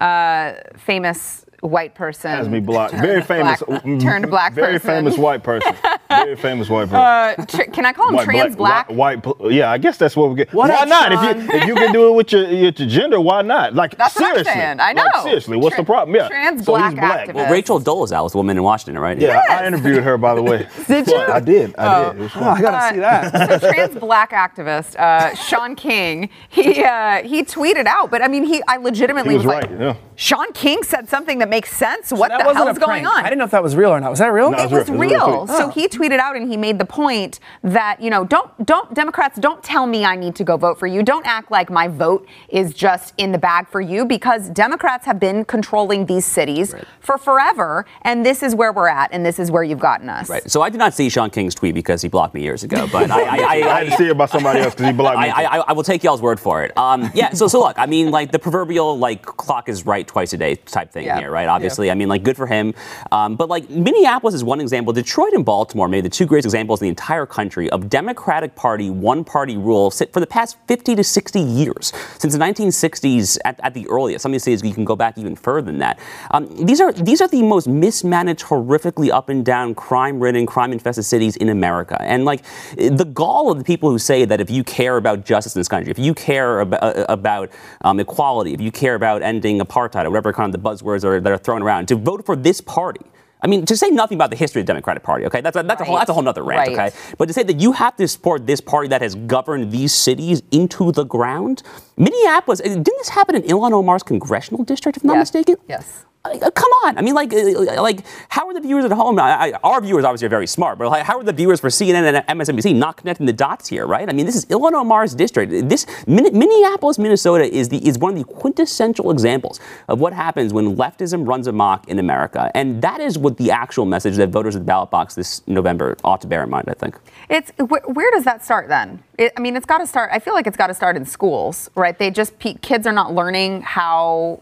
uh, 0.00 0.54
famous 0.76 1.44
white 1.60 1.94
person. 1.94 2.30
Has 2.30 2.48
me 2.48 2.60
blocked. 2.60 2.94
Very 3.00 3.20
famous. 3.22 3.60
black- 3.62 3.82
turned 4.00 4.30
black 4.30 4.52
Very 4.52 4.74
person. 4.74 4.88
famous 4.88 5.18
white 5.18 5.42
person. 5.42 5.74
Very 6.08 6.36
famous 6.36 6.68
white 6.68 6.88
person. 6.88 6.96
Uh, 6.96 7.34
tr- 7.46 7.70
can 7.70 7.84
I 7.84 7.92
call 7.92 8.08
him 8.08 8.14
White, 8.16 8.24
trans 8.24 8.56
black? 8.56 8.88
White, 8.90 9.24
white, 9.26 9.52
yeah, 9.52 9.70
I 9.70 9.78
guess 9.78 9.98
that's 9.98 10.16
what 10.16 10.30
we 10.30 10.36
get. 10.36 10.52
What 10.54 10.70
why 10.70 10.84
not? 10.84 11.12
If 11.12 11.22
you 11.50 11.54
if 11.56 11.66
you 11.66 11.74
can 11.74 11.92
do 11.92 12.08
it 12.08 12.12
with 12.16 12.32
your, 12.32 12.44
your, 12.48 12.56
your 12.58 12.88
gender, 12.88 13.20
why 13.20 13.42
not? 13.42 13.74
Like 13.74 13.96
That's 13.96 14.14
what 14.16 14.24
I'm 14.24 14.30
seriously, 14.44 14.52
saying. 14.54 14.80
I 14.80 14.92
Like, 14.92 15.14
know. 15.14 15.22
seriously, 15.22 15.56
what's 15.58 15.74
Tra- 15.76 15.82
the 15.84 15.86
problem? 15.86 16.16
Yeah, 16.16 16.28
trans 16.28 16.64
so 16.64 16.72
black 16.72 16.90
he's 16.92 16.98
black. 17.00 17.28
activist. 17.28 17.34
Well, 17.34 17.52
Rachel 17.52 17.80
Dolezal 17.80 18.22
was 18.22 18.32
the 18.32 18.38
woman 18.38 18.56
in 18.56 18.62
Washington, 18.62 19.00
right? 19.02 19.18
Yeah, 19.18 19.42
I 19.50 19.66
interviewed 19.66 20.02
her 20.02 20.16
by 20.16 20.34
the 20.34 20.42
way. 20.42 20.66
Did 20.86 21.06
you? 21.08 21.16
I 21.16 21.40
did. 21.40 21.74
I 21.76 22.12
did. 22.12 22.22
It 22.22 22.30
Oh. 22.36 22.42
I 22.42 22.60
gotta 22.60 22.94
see 22.94 23.00
that. 23.00 23.60
so 23.60 23.70
trans 23.70 23.94
black 23.96 24.30
activist 24.32 24.96
uh, 24.98 25.34
Shaun 25.34 25.74
King, 25.76 26.30
he 26.48 26.82
uh, 26.82 27.22
he 27.22 27.42
tweeted 27.42 27.86
out, 27.86 28.10
but 28.10 28.22
I 28.22 28.28
mean, 28.28 28.44
he 28.44 28.62
I 28.66 28.76
legitimately 28.78 29.32
He 29.32 29.36
was 29.36 29.46
like, 29.46 29.64
right, 29.70 29.80
yeah. 29.80 29.96
Shaun 30.16 30.52
King 30.52 30.82
said 30.82 31.08
something 31.08 31.38
that 31.38 31.48
makes 31.48 31.70
sense. 31.76 32.10
What 32.12 32.28
that 32.30 32.40
the 32.40 32.46
wasn't 32.46 32.64
hell's 32.66 32.76
a 32.78 32.80
going 32.80 33.06
on? 33.06 33.16
I 33.20 33.24
didn't 33.24 33.38
know 33.38 33.44
if 33.44 33.50
that 33.52 33.62
was 33.62 33.76
real 33.76 33.90
or 33.90 34.00
not. 34.00 34.10
Was 34.10 34.18
that 34.20 34.28
real? 34.32 34.50
No, 34.50 34.58
it 34.58 34.70
was 34.70 34.88
real. 34.88 34.98
Real 34.98 35.30
real. 35.30 35.46
So 35.46 35.68
he 35.68 35.86
tweeted 35.98 36.18
out 36.18 36.36
and 36.36 36.50
he 36.50 36.56
made 36.56 36.78
the 36.78 36.84
point 36.84 37.40
that 37.62 38.00
you 38.00 38.10
know 38.10 38.24
don't 38.24 38.50
don't 38.64 38.94
Democrats 38.94 39.38
don't 39.38 39.62
tell 39.62 39.86
me 39.86 40.04
I 40.04 40.16
need 40.16 40.34
to 40.36 40.44
go 40.44 40.56
vote 40.56 40.78
for 40.78 40.86
you. 40.86 41.02
Don't 41.02 41.26
act 41.26 41.50
like 41.50 41.70
my 41.70 41.88
vote 41.88 42.26
is 42.48 42.72
just 42.72 43.14
in 43.18 43.32
the 43.32 43.38
bag 43.38 43.68
for 43.68 43.80
you 43.80 44.04
because 44.04 44.48
Democrats 44.50 45.04
have 45.06 45.18
been 45.18 45.44
controlling 45.44 46.06
these 46.06 46.24
cities 46.24 46.74
for 47.00 47.18
forever, 47.18 47.84
and 48.02 48.24
this 48.24 48.42
is 48.42 48.54
where 48.54 48.72
we're 48.72 48.88
at, 48.88 49.10
and 49.12 49.24
this 49.26 49.38
is 49.38 49.50
where 49.50 49.62
you've 49.62 49.78
gotten 49.80 50.08
us. 50.08 50.28
Right. 50.28 50.48
So 50.50 50.62
I 50.62 50.70
did 50.70 50.78
not 50.78 50.94
see 50.94 51.08
Shaun 51.08 51.30
King's 51.30 51.54
tweet 51.54 51.74
because 51.74 52.02
he 52.02 52.08
blocked 52.08 52.34
me 52.34 52.42
years 52.42 52.62
ago, 52.64 52.86
but 52.92 53.10
I, 53.10 53.20
I, 53.20 53.24
I, 53.24 53.54
I 53.76 53.84
had 53.84 53.90
to 53.90 53.96
see 53.96 54.08
it 54.08 54.16
by 54.16 54.26
somebody 54.26 54.60
else 54.60 54.74
because 54.74 54.86
he 54.86 54.92
blocked 54.92 55.18
me. 55.20 55.28
I, 55.28 55.42
I, 55.42 55.58
I 55.68 55.72
will 55.72 55.82
take 55.82 56.04
y'all's 56.04 56.22
word 56.22 56.38
for 56.38 56.62
it. 56.64 56.76
Um, 56.76 57.10
yeah. 57.14 57.32
So, 57.32 57.48
so 57.48 57.60
look, 57.60 57.78
I 57.78 57.86
mean, 57.86 58.10
like 58.10 58.30
the 58.32 58.38
proverbial 58.38 58.98
like 58.98 59.22
clock 59.22 59.68
is 59.68 59.84
right 59.86 60.06
twice 60.06 60.32
a 60.32 60.36
day 60.36 60.54
type 60.56 60.92
thing 60.92 61.06
Yeah. 61.06 61.18
here, 61.18 61.30
right? 61.30 61.48
Obviously, 61.48 61.90
I 61.90 61.94
mean, 61.94 62.08
like 62.08 62.22
good 62.22 62.36
for 62.36 62.46
him. 62.46 62.74
Um, 63.10 63.36
but 63.36 63.48
like 63.48 63.68
Minneapolis 63.70 64.34
is 64.34 64.44
one 64.44 64.60
example. 64.60 64.92
Detroit 64.92 65.32
and 65.32 65.44
Baltimore, 65.44 65.87
maybe 65.88 66.02
the 66.02 66.08
two 66.08 66.26
greatest 66.26 66.46
examples 66.46 66.80
in 66.80 66.86
the 66.86 66.90
entire 66.90 67.26
country 67.26 67.68
of 67.70 67.88
Democratic 67.88 68.54
Party 68.54 68.90
one 68.90 69.24
party 69.24 69.56
rule 69.56 69.90
for 69.90 70.20
the 70.20 70.26
past 70.26 70.56
50 70.66 70.94
to 70.96 71.04
60 71.04 71.40
years 71.40 71.92
since 72.18 72.32
the 72.32 72.38
1960s 72.38 73.38
at, 73.44 73.58
at 73.62 73.74
the 73.74 73.88
earliest. 73.88 74.22
Some 74.22 74.30
of 74.30 74.34
these 74.34 74.44
cities 74.44 74.62
you 74.62 74.74
can 74.74 74.84
go 74.84 74.96
back 74.96 75.18
even 75.18 75.36
further 75.36 75.66
than 75.66 75.78
that. 75.78 75.98
Um, 76.30 76.48
these 76.66 76.80
are 76.80 76.92
these 76.92 77.20
are 77.20 77.28
the 77.28 77.42
most 77.42 77.68
mismanaged, 77.68 78.44
horrifically 78.44 79.10
up 79.10 79.28
and 79.28 79.44
down, 79.44 79.74
crime-ridden, 79.74 80.46
crime-infested 80.46 81.04
cities 81.04 81.36
in 81.36 81.48
America. 81.48 81.96
And 82.00 82.24
like 82.24 82.44
the 82.76 83.04
gall 83.04 83.50
of 83.50 83.58
the 83.58 83.64
people 83.64 83.90
who 83.90 83.98
say 83.98 84.24
that 84.24 84.40
if 84.40 84.50
you 84.50 84.64
care 84.64 84.96
about 84.96 85.24
justice 85.24 85.54
in 85.54 85.60
this 85.60 85.68
country, 85.68 85.90
if 85.90 85.98
you 85.98 86.14
care 86.14 86.60
about, 86.60 86.82
uh, 86.82 87.06
about 87.08 87.50
um, 87.82 88.00
equality, 88.00 88.54
if 88.54 88.60
you 88.60 88.70
care 88.70 88.94
about 88.94 89.22
ending 89.22 89.60
apartheid 89.60 90.04
or 90.04 90.10
whatever 90.10 90.32
kind 90.32 90.54
of 90.54 90.62
the 90.62 90.68
buzzwords 90.68 91.04
are, 91.04 91.20
that 91.20 91.32
are 91.32 91.38
thrown 91.38 91.62
around, 91.62 91.88
to 91.88 91.96
vote 91.96 92.24
for 92.24 92.36
this 92.36 92.60
party. 92.60 93.04
I 93.40 93.46
mean, 93.46 93.64
to 93.66 93.76
say 93.76 93.90
nothing 93.90 94.16
about 94.16 94.30
the 94.30 94.36
history 94.36 94.60
of 94.60 94.66
the 94.66 94.72
Democratic 94.72 95.02
Party, 95.04 95.24
okay? 95.26 95.40
That's 95.40 95.56
a, 95.56 95.62
that's 95.62 95.80
a 95.80 95.84
whole 95.84 95.94
Right. 95.94 96.00
that's 96.00 96.10
a 96.10 96.12
whole 96.14 96.28
other 96.28 96.42
rant, 96.42 96.76
Right. 96.76 96.90
okay? 96.90 96.96
But 97.18 97.26
to 97.28 97.32
say 97.32 97.44
that 97.44 97.60
you 97.60 97.72
have 97.72 97.96
to 97.96 98.08
support 98.08 98.46
this 98.46 98.60
party 98.60 98.88
that 98.88 99.00
has 99.00 99.14
governed 99.14 99.70
these 99.70 99.92
cities 99.94 100.42
into 100.50 100.90
the 100.92 101.04
ground, 101.04 101.62
Minneapolis, 101.96 102.60
didn't 102.60 102.84
this 102.84 103.10
happen 103.10 103.36
in 103.36 103.42
Ilhan 103.42 103.72
Omar's 103.72 104.02
congressional 104.02 104.64
district, 104.64 104.96
if 104.98 105.04
I'm 105.04 105.08
not 105.08 105.18
mistaken? 105.18 105.56
Yes. 105.68 106.04
Uh, 106.28 106.50
come 106.50 106.70
on. 106.84 106.98
I 106.98 107.02
mean, 107.02 107.14
like, 107.14 107.32
uh, 107.32 107.80
like, 107.82 108.04
how 108.28 108.46
are 108.48 108.54
the 108.54 108.60
viewers 108.60 108.84
at 108.84 108.92
home? 108.92 109.18
I, 109.18 109.52
I, 109.52 109.52
our 109.62 109.80
viewers 109.80 110.04
obviously 110.04 110.26
are 110.26 110.30
very 110.30 110.46
smart, 110.46 110.78
but 110.78 110.88
like, 110.88 111.04
how 111.04 111.18
are 111.18 111.24
the 111.24 111.32
viewers 111.32 111.60
for 111.60 111.68
CNN 111.68 112.14
and 112.26 112.38
MSNBC 112.38 112.74
not 112.76 112.96
connecting 112.96 113.26
the 113.26 113.32
dots 113.32 113.68
here, 113.68 113.86
right? 113.86 114.08
I 114.08 114.12
mean, 114.12 114.26
this 114.26 114.36
is 114.36 114.44
Ilhan 114.46 114.72
Omar's 114.72 115.14
district. 115.14 115.68
This 115.68 115.86
Min- 116.06 116.36
Minneapolis, 116.38 116.98
Minnesota, 116.98 117.44
is 117.44 117.68
the 117.68 117.86
is 117.86 117.98
one 117.98 118.12
of 118.12 118.18
the 118.18 118.24
quintessential 118.32 119.10
examples 119.10 119.60
of 119.88 120.00
what 120.00 120.12
happens 120.12 120.52
when 120.52 120.76
leftism 120.76 121.26
runs 121.26 121.46
amok 121.46 121.88
in 121.88 121.98
America, 121.98 122.50
and 122.54 122.82
that 122.82 123.00
is 123.00 123.18
what 123.18 123.36
the 123.36 123.50
actual 123.50 123.84
message 123.86 124.16
that 124.16 124.28
voters 124.30 124.56
at 124.56 124.60
the 124.60 124.66
ballot 124.66 124.90
box 124.90 125.14
this 125.14 125.46
November 125.46 125.96
ought 126.04 126.20
to 126.20 126.26
bear 126.26 126.42
in 126.44 126.50
mind. 126.50 126.66
I 126.68 126.74
think. 126.74 126.96
It's 127.28 127.50
wh- 127.58 127.88
where 127.88 128.10
does 128.10 128.24
that 128.24 128.44
start 128.44 128.68
then? 128.68 129.02
It, 129.18 129.32
I 129.36 129.40
mean, 129.40 129.56
it's 129.56 129.66
got 129.66 129.78
to 129.78 129.86
start. 129.86 130.10
I 130.12 130.18
feel 130.18 130.34
like 130.34 130.46
it's 130.46 130.56
got 130.56 130.68
to 130.68 130.74
start 130.74 130.96
in 130.96 131.04
schools, 131.04 131.70
right? 131.74 131.98
They 131.98 132.10
just 132.10 132.38
kids 132.38 132.86
are 132.86 132.92
not 132.92 133.14
learning 133.14 133.62
how 133.62 134.40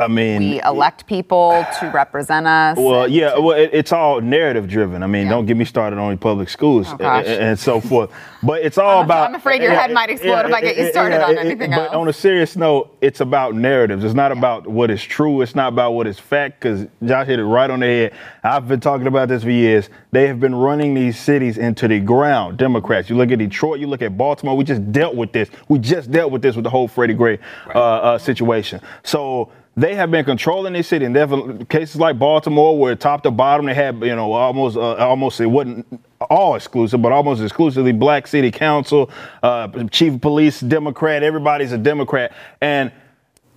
I 0.00 0.08
mean, 0.08 0.40
we 0.40 0.62
elect 0.62 1.06
people 1.06 1.64
to 1.80 1.86
represent 1.90 2.46
us. 2.46 2.78
Well, 2.78 3.06
yeah, 3.06 3.38
well, 3.38 3.56
it, 3.56 3.70
it's 3.72 3.92
all 3.92 4.20
narrative 4.20 4.66
driven. 4.66 5.02
I 5.02 5.06
mean, 5.06 5.24
Yeah. 5.26 5.32
don't 5.32 5.46
get 5.46 5.56
me 5.56 5.64
started 5.64 5.98
on 5.98 6.16
public 6.18 6.48
schools 6.48 6.88
Oh, 6.88 6.96
and, 7.04 7.26
and 7.26 7.58
so 7.58 7.80
forth. 7.80 8.10
But 8.42 8.62
it's 8.62 8.78
all 8.78 8.96
I'm- 8.98 9.04
about. 9.04 9.28
I'm 9.28 9.34
afraid 9.34 9.62
your 9.62 9.72
head 9.74 9.92
might 9.92 10.08
explode 10.10 10.46
if 10.46 10.52
I 10.52 10.60
get 10.62 10.76
you 10.78 10.88
started 10.90 11.22
on 11.22 11.36
anything 11.36 11.70
But 11.70 11.78
else. 11.88 11.94
on 11.94 12.08
a 12.08 12.12
serious 12.12 12.56
note, 12.56 12.96
it's 13.02 13.20
about 13.20 13.54
narratives. 13.54 14.02
It's 14.04 14.14
not 14.14 14.32
about 14.32 14.66
what 14.66 14.90
is 14.90 15.02
true. 15.02 15.42
It's 15.42 15.54
not 15.54 15.68
about 15.68 15.92
what 15.92 16.06
is 16.06 16.18
fact. 16.18 16.60
Because 16.60 16.86
Josh 17.04 17.26
hit 17.26 17.38
it 17.38 17.44
right 17.44 17.70
on 17.70 17.80
the 17.80 17.86
head. 17.86 18.12
I've 18.42 18.66
been 18.66 18.80
talking 18.80 19.06
about 19.06 19.28
this 19.28 19.42
for 19.42 19.50
years. 19.50 19.90
They 20.12 20.26
have 20.26 20.40
been 20.40 20.54
running 20.54 20.94
these 20.94 21.18
cities 21.18 21.58
into 21.58 21.86
the 21.88 22.00
ground. 22.00 22.56
Democrats. 22.56 23.10
You 23.10 23.16
look 23.16 23.30
at 23.30 23.38
Detroit. 23.38 23.78
You 23.80 23.86
look 23.86 24.02
at 24.02 24.16
Baltimore. 24.16 24.56
We 24.56 24.64
just 24.64 24.90
dealt 24.90 25.14
with 25.14 25.32
this. 25.32 25.50
We 25.68 25.78
just 25.78 26.10
dealt 26.10 26.32
with 26.32 26.40
this 26.42 26.56
with 26.56 26.64
the 26.64 26.70
whole 26.70 26.88
Freddie 26.88 27.14
Gray 27.14 27.38
uh, 27.74 27.78
uh, 27.78 28.18
situation. 28.18 28.80
So 29.02 29.50
they 29.80 29.94
have 29.94 30.10
been 30.10 30.24
controlling 30.24 30.72
this 30.74 30.88
city, 30.88 31.04
and 31.06 31.68
cases 31.68 31.96
like 31.96 32.18
Baltimore, 32.18 32.78
where 32.78 32.94
top 32.94 33.22
to 33.22 33.30
bottom 33.30 33.66
they 33.66 33.74
had, 33.74 33.94
you 34.02 34.14
know, 34.14 34.32
almost, 34.32 34.76
uh, 34.76 34.94
almost 34.96 35.40
it 35.40 35.46
wasn't 35.46 35.86
all 36.30 36.54
exclusive, 36.54 37.00
but 37.00 37.12
almost 37.12 37.42
exclusively 37.42 37.92
black 37.92 38.26
city 38.26 38.50
council, 38.50 39.10
uh, 39.42 39.68
chief 39.90 40.14
of 40.14 40.20
police, 40.20 40.60
Democrat. 40.60 41.22
Everybody's 41.22 41.72
a 41.72 41.78
Democrat, 41.78 42.32
and 42.60 42.92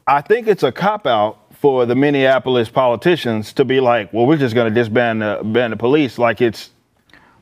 I 0.08 0.22
think 0.22 0.48
it's 0.48 0.64
a 0.64 0.72
cop 0.72 1.06
out 1.08 1.40
for 1.54 1.86
the 1.86 1.96
Minneapolis 1.96 2.70
politicians 2.70 3.54
to 3.54 3.66
be 3.66 3.80
like, 3.80 4.12
well, 4.14 4.26
we're 4.26 4.38
just 4.38 4.54
going 4.56 4.74
to 4.74 4.82
disband 4.82 5.22
the, 5.22 5.40
ban 5.44 5.72
the 5.72 5.78
police, 5.78 6.18
like 6.18 6.42
it's 6.42 6.70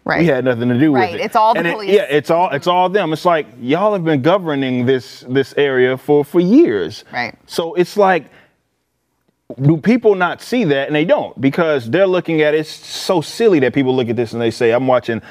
right. 0.06 0.20
we 0.22 0.26
had 0.28 0.46
nothing 0.46 0.70
to 0.70 0.78
do 0.80 0.94
Right, 0.96 1.12
with 1.14 1.22
it. 1.22 1.24
it's 1.26 1.36
all 1.36 1.54
the 1.54 1.60
And 1.60 1.68
it- 1.68 1.74
police. 1.74 1.92
yeah, 1.92 2.04
it's 2.10 2.30
all 2.30 2.50
it's 2.50 2.68
all 2.68 2.90
them. 2.90 3.14
It's 3.14 3.26
like 3.26 3.48
y'all 3.60 3.94
have 3.94 4.04
been 4.04 4.22
governing 4.22 4.86
this 4.86 5.26
this 5.28 5.54
area 5.58 5.98
for 5.98 6.24
for 6.26 6.40
years. 6.40 7.04
Right. 7.12 7.36
So 7.48 7.74
it's 7.76 7.98
like 7.98 8.26
do 9.62 9.78
people 9.78 10.16
not 10.16 10.42
see 10.42 10.64
that? 10.66 10.88
And 10.88 10.96
they 10.96 11.06
don't 11.06 11.40
because 11.40 11.90
they're 11.90 12.08
looking 12.08 12.42
at 12.42 12.54
it. 12.54 12.60
It's 12.60 12.70
so 12.70 13.22
silly 13.22 13.60
that 13.60 13.74
people 13.74 13.96
look 13.96 14.10
at 14.10 14.16
this 14.16 14.34
and 14.34 14.42
they 14.42 14.52
say, 14.52 14.72
"I'm 14.72 14.88
watching." 14.88 15.22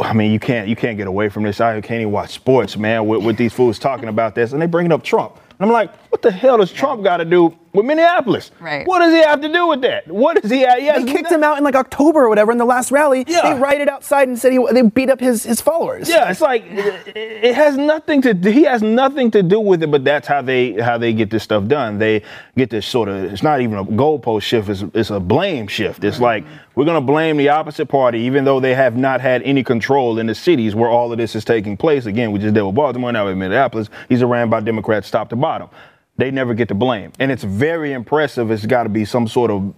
I 0.00 0.14
mean, 0.14 0.32
you 0.32 0.40
can't 0.40 0.68
you 0.68 0.76
can't 0.76 0.96
get 0.96 1.06
away 1.06 1.28
from 1.28 1.42
this. 1.42 1.60
I 1.60 1.80
can't 1.80 2.00
even 2.00 2.12
watch 2.12 2.30
sports, 2.30 2.76
man, 2.76 3.06
with, 3.06 3.24
with 3.24 3.36
these 3.36 3.52
fools 3.52 3.78
talking 3.78 4.08
about 4.08 4.34
this, 4.34 4.52
and 4.52 4.62
they 4.62 4.66
bringing 4.66 4.92
up 4.92 5.02
Trump. 5.02 5.38
And 5.58 5.66
I'm 5.66 5.72
like, 5.72 5.92
what 6.12 6.20
the 6.20 6.30
hell 6.30 6.58
does 6.58 6.70
Trump 6.70 7.02
got 7.02 7.16
to 7.16 7.24
do 7.24 7.56
with 7.72 7.86
Minneapolis? 7.86 8.50
Right. 8.60 8.86
What 8.86 8.98
does 8.98 9.14
he 9.14 9.22
have 9.22 9.40
to 9.40 9.50
do 9.50 9.68
with 9.68 9.80
that? 9.80 10.06
What 10.06 10.42
does 10.42 10.50
he? 10.50 10.60
Have? 10.60 10.78
He 10.78 10.90
They 10.90 11.10
kicked 11.10 11.32
him 11.32 11.42
out 11.42 11.56
in 11.56 11.64
like 11.64 11.74
October 11.74 12.26
or 12.26 12.28
whatever 12.28 12.52
in 12.52 12.58
the 12.58 12.66
last 12.66 12.90
rally. 12.90 13.24
Yeah. 13.26 13.54
They 13.54 13.58
rioted 13.58 13.88
outside 13.88 14.28
and 14.28 14.38
said 14.38 14.52
he, 14.52 14.62
they 14.72 14.82
beat 14.82 15.08
up 15.08 15.20
his, 15.20 15.44
his 15.44 15.62
followers. 15.62 16.10
Yeah, 16.10 16.30
it's 16.30 16.42
like 16.42 16.64
it, 16.66 17.16
it 17.16 17.54
has 17.54 17.78
nothing 17.78 18.20
to. 18.22 18.34
do 18.34 18.50
He 18.50 18.64
has 18.64 18.82
nothing 18.82 19.30
to 19.30 19.42
do 19.42 19.58
with 19.58 19.82
it, 19.82 19.90
but 19.90 20.04
that's 20.04 20.28
how 20.28 20.42
they 20.42 20.72
how 20.72 20.98
they 20.98 21.14
get 21.14 21.30
this 21.30 21.44
stuff 21.44 21.66
done. 21.66 21.96
They 21.96 22.22
get 22.58 22.68
this 22.68 22.86
sort 22.86 23.08
of. 23.08 23.24
It's 23.32 23.42
not 23.42 23.62
even 23.62 23.78
a 23.78 23.84
goalpost 23.86 24.42
shift. 24.42 24.68
It's 24.68 24.84
it's 24.92 25.08
a 25.08 25.18
blame 25.18 25.66
shift. 25.66 26.04
It's 26.04 26.16
mm-hmm. 26.16 26.24
like 26.24 26.44
we're 26.74 26.84
gonna 26.84 27.00
blame 27.00 27.38
the 27.38 27.48
opposite 27.48 27.86
party, 27.86 28.18
even 28.20 28.44
though 28.44 28.60
they 28.60 28.74
have 28.74 28.98
not 28.98 29.22
had 29.22 29.42
any 29.44 29.64
control 29.64 30.18
in 30.18 30.26
the 30.26 30.34
cities 30.34 30.74
where 30.74 30.90
all 30.90 31.10
of 31.10 31.16
this 31.16 31.34
is 31.34 31.42
taking 31.42 31.78
place. 31.78 32.04
Again, 32.04 32.32
we 32.32 32.38
just 32.38 32.52
did 32.52 32.62
with 32.62 32.74
Baltimore. 32.74 33.12
Now 33.12 33.24
with 33.24 33.38
Minneapolis, 33.38 33.88
he's 34.10 34.22
ran 34.22 34.50
by 34.50 34.60
Democrats 34.60 35.10
top 35.10 35.30
to 35.30 35.36
bottom. 35.36 35.70
They 36.16 36.30
never 36.30 36.54
get 36.54 36.68
to 36.68 36.74
blame, 36.74 37.12
and 37.18 37.30
it's 37.30 37.42
very 37.42 37.92
impressive. 37.92 38.50
It's 38.50 38.66
got 38.66 38.82
to 38.82 38.88
be 38.88 39.04
some 39.04 39.26
sort 39.26 39.50
of 39.50 39.74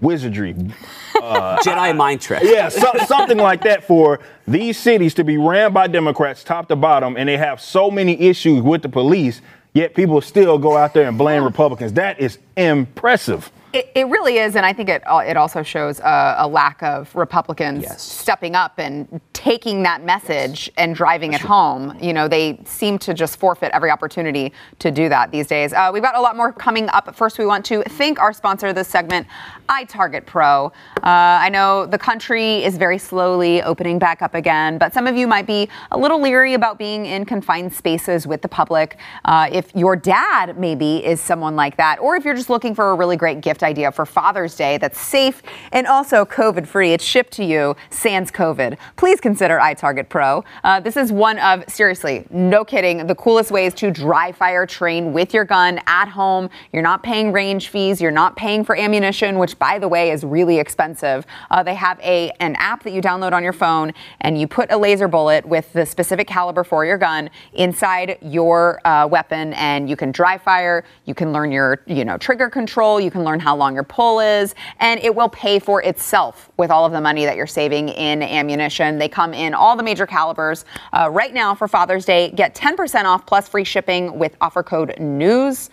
wizardry 0.00 0.54
Jedi 1.14 1.96
mind 1.96 2.20
trick. 2.20 2.42
yeah, 2.44 2.68
so, 2.68 2.92
something 3.06 3.36
like 3.36 3.62
that 3.62 3.84
for 3.84 4.20
these 4.46 4.78
cities 4.78 5.14
to 5.14 5.24
be 5.24 5.36
ran 5.36 5.72
by 5.72 5.86
Democrats 5.86 6.44
top 6.44 6.68
to 6.68 6.76
bottom, 6.76 7.16
and 7.16 7.28
they 7.28 7.36
have 7.36 7.60
so 7.60 7.90
many 7.90 8.18
issues 8.20 8.62
with 8.62 8.82
the 8.82 8.88
police, 8.88 9.40
yet 9.74 9.94
people 9.94 10.20
still 10.20 10.58
go 10.58 10.76
out 10.76 10.94
there 10.94 11.08
and 11.08 11.18
blame 11.18 11.44
Republicans. 11.44 11.92
That 11.94 12.20
is 12.20 12.38
impressive. 12.56 13.50
It, 13.72 13.90
it 13.94 14.06
really 14.06 14.38
is, 14.38 14.56
and 14.56 14.64
I 14.64 14.72
think 14.72 14.88
it 14.88 15.02
it 15.06 15.36
also 15.36 15.62
shows 15.62 16.00
a, 16.00 16.36
a 16.38 16.48
lack 16.48 16.82
of 16.82 17.14
Republicans 17.14 17.82
Yes. 17.82 18.02
stepping 18.02 18.54
up 18.54 18.74
and 18.78 19.20
taking 19.34 19.82
that 19.84 20.02
message 20.02 20.70
and 20.76 20.94
driving 20.94 21.32
it 21.32 21.40
home. 21.40 21.96
You 22.00 22.12
know, 22.12 22.28
they 22.28 22.58
seem 22.64 22.98
to 23.00 23.14
just 23.14 23.38
forfeit 23.38 23.70
every 23.72 23.90
opportunity 23.90 24.52
to 24.80 24.90
do 24.90 25.08
that 25.10 25.30
these 25.30 25.46
days. 25.46 25.72
Uh, 25.72 25.90
we've 25.92 26.02
got 26.02 26.16
a 26.16 26.20
lot 26.20 26.34
more 26.36 26.52
coming 26.52 26.88
up. 26.88 27.14
First, 27.14 27.38
we 27.38 27.46
want 27.46 27.64
to 27.66 27.82
thank 27.82 28.18
our 28.18 28.32
sponsor 28.32 28.68
of 28.68 28.74
this 28.74 28.88
segment, 28.88 29.26
iTarget 29.68 30.24
Pro. 30.26 30.66
Uh, 30.96 31.00
I 31.04 31.50
know 31.50 31.86
the 31.86 31.98
country 31.98 32.64
is 32.64 32.76
very 32.76 32.98
slowly 32.98 33.62
opening 33.62 33.98
back 33.98 34.22
up 34.22 34.34
again, 34.34 34.78
but 34.78 34.92
some 34.92 35.06
of 35.06 35.14
you 35.16 35.26
might 35.26 35.46
be 35.46 35.68
a 35.92 35.98
little 35.98 36.20
leery 36.20 36.54
about 36.54 36.78
being 36.78 37.06
in 37.06 37.24
confined 37.24 37.72
spaces 37.72 38.26
with 38.26 38.42
the 38.42 38.48
public. 38.48 38.96
Uh, 39.24 39.48
if 39.52 39.74
your 39.76 39.94
dad 39.94 40.58
maybe 40.58 41.04
is 41.04 41.20
someone 41.20 41.54
like 41.54 41.76
that, 41.76 41.98
or 42.00 42.16
if 42.16 42.24
you're 42.24 42.34
just 42.34 42.50
looking 42.50 42.74
for 42.74 42.90
a 42.90 42.94
really 42.94 43.16
great 43.16 43.40
gift 43.40 43.57
gift 43.58 43.64
idea 43.64 43.90
for 43.90 44.06
Father's 44.06 44.54
Day 44.54 44.78
that's 44.78 45.00
safe 45.00 45.42
and 45.72 45.86
also 45.86 46.24
COVID 46.24 46.66
free. 46.66 46.92
It's 46.92 47.04
shipped 47.04 47.32
to 47.34 47.44
you 47.44 47.74
sans 47.90 48.30
COVID. 48.30 48.78
Please 48.96 49.20
consider 49.20 49.58
iTarget 49.58 50.08
Pro. 50.08 50.44
Uh, 50.62 50.78
this 50.78 50.96
is 50.96 51.10
one 51.10 51.38
of, 51.40 51.64
seriously, 51.68 52.24
no 52.30 52.64
kidding, 52.64 53.06
the 53.06 53.14
coolest 53.16 53.50
ways 53.50 53.74
to 53.74 53.90
dry 53.90 54.30
fire 54.30 54.64
train 54.64 55.12
with 55.12 55.34
your 55.34 55.44
gun 55.44 55.80
at 55.86 56.08
home. 56.08 56.48
You're 56.72 56.82
not 56.82 57.02
paying 57.02 57.32
range 57.32 57.68
fees, 57.68 58.00
you're 58.00 58.12
not 58.12 58.36
paying 58.36 58.64
for 58.64 58.76
ammunition, 58.76 59.38
which, 59.38 59.58
by 59.58 59.80
the 59.80 59.88
way, 59.88 60.12
is 60.12 60.22
really 60.22 60.58
expensive. 60.58 61.26
Uh, 61.50 61.62
they 61.62 61.74
have 61.74 61.98
a 62.00 62.30
an 62.38 62.54
app 62.56 62.84
that 62.84 62.92
you 62.92 63.00
download 63.00 63.32
on 63.32 63.42
your 63.42 63.52
phone, 63.52 63.92
and 64.20 64.38
you 64.40 64.46
put 64.46 64.70
a 64.70 64.76
laser 64.76 65.08
bullet 65.08 65.44
with 65.44 65.72
the 65.72 65.84
specific 65.84 66.28
caliber 66.28 66.62
for 66.62 66.84
your 66.84 66.98
gun 66.98 67.28
inside 67.54 68.18
your 68.22 68.80
uh, 68.86 69.06
weapon, 69.06 69.52
and 69.54 69.90
you 69.90 69.96
can 69.96 70.12
dry 70.12 70.38
fire. 70.38 70.84
You 71.06 71.14
can 71.14 71.32
learn 71.32 71.50
your 71.50 71.82
you 71.86 72.04
know 72.04 72.16
trigger 72.18 72.48
control. 72.48 73.00
You 73.00 73.10
can 73.10 73.24
learn 73.24 73.40
how 73.40 73.47
long 73.56 73.74
your 73.74 73.84
pull 73.84 74.20
is, 74.20 74.54
and 74.80 75.00
it 75.00 75.14
will 75.14 75.28
pay 75.28 75.58
for 75.58 75.82
itself 75.82 76.50
with 76.56 76.70
all 76.70 76.84
of 76.84 76.92
the 76.92 77.00
money 77.00 77.24
that 77.24 77.36
you're 77.36 77.46
saving 77.46 77.88
in 77.90 78.22
ammunition. 78.22 78.98
They 78.98 79.08
come 79.08 79.34
in 79.34 79.54
all 79.54 79.76
the 79.76 79.82
major 79.82 80.06
calibers. 80.06 80.64
Uh, 80.92 81.08
right 81.10 81.32
now 81.34 81.54
for 81.54 81.68
Father's 81.68 82.04
Day, 82.04 82.30
get 82.30 82.54
10% 82.54 83.04
off 83.04 83.26
plus 83.26 83.48
free 83.48 83.64
shipping 83.64 84.18
with 84.18 84.36
offer 84.40 84.62
code 84.62 84.94
NEWS. 84.98 85.70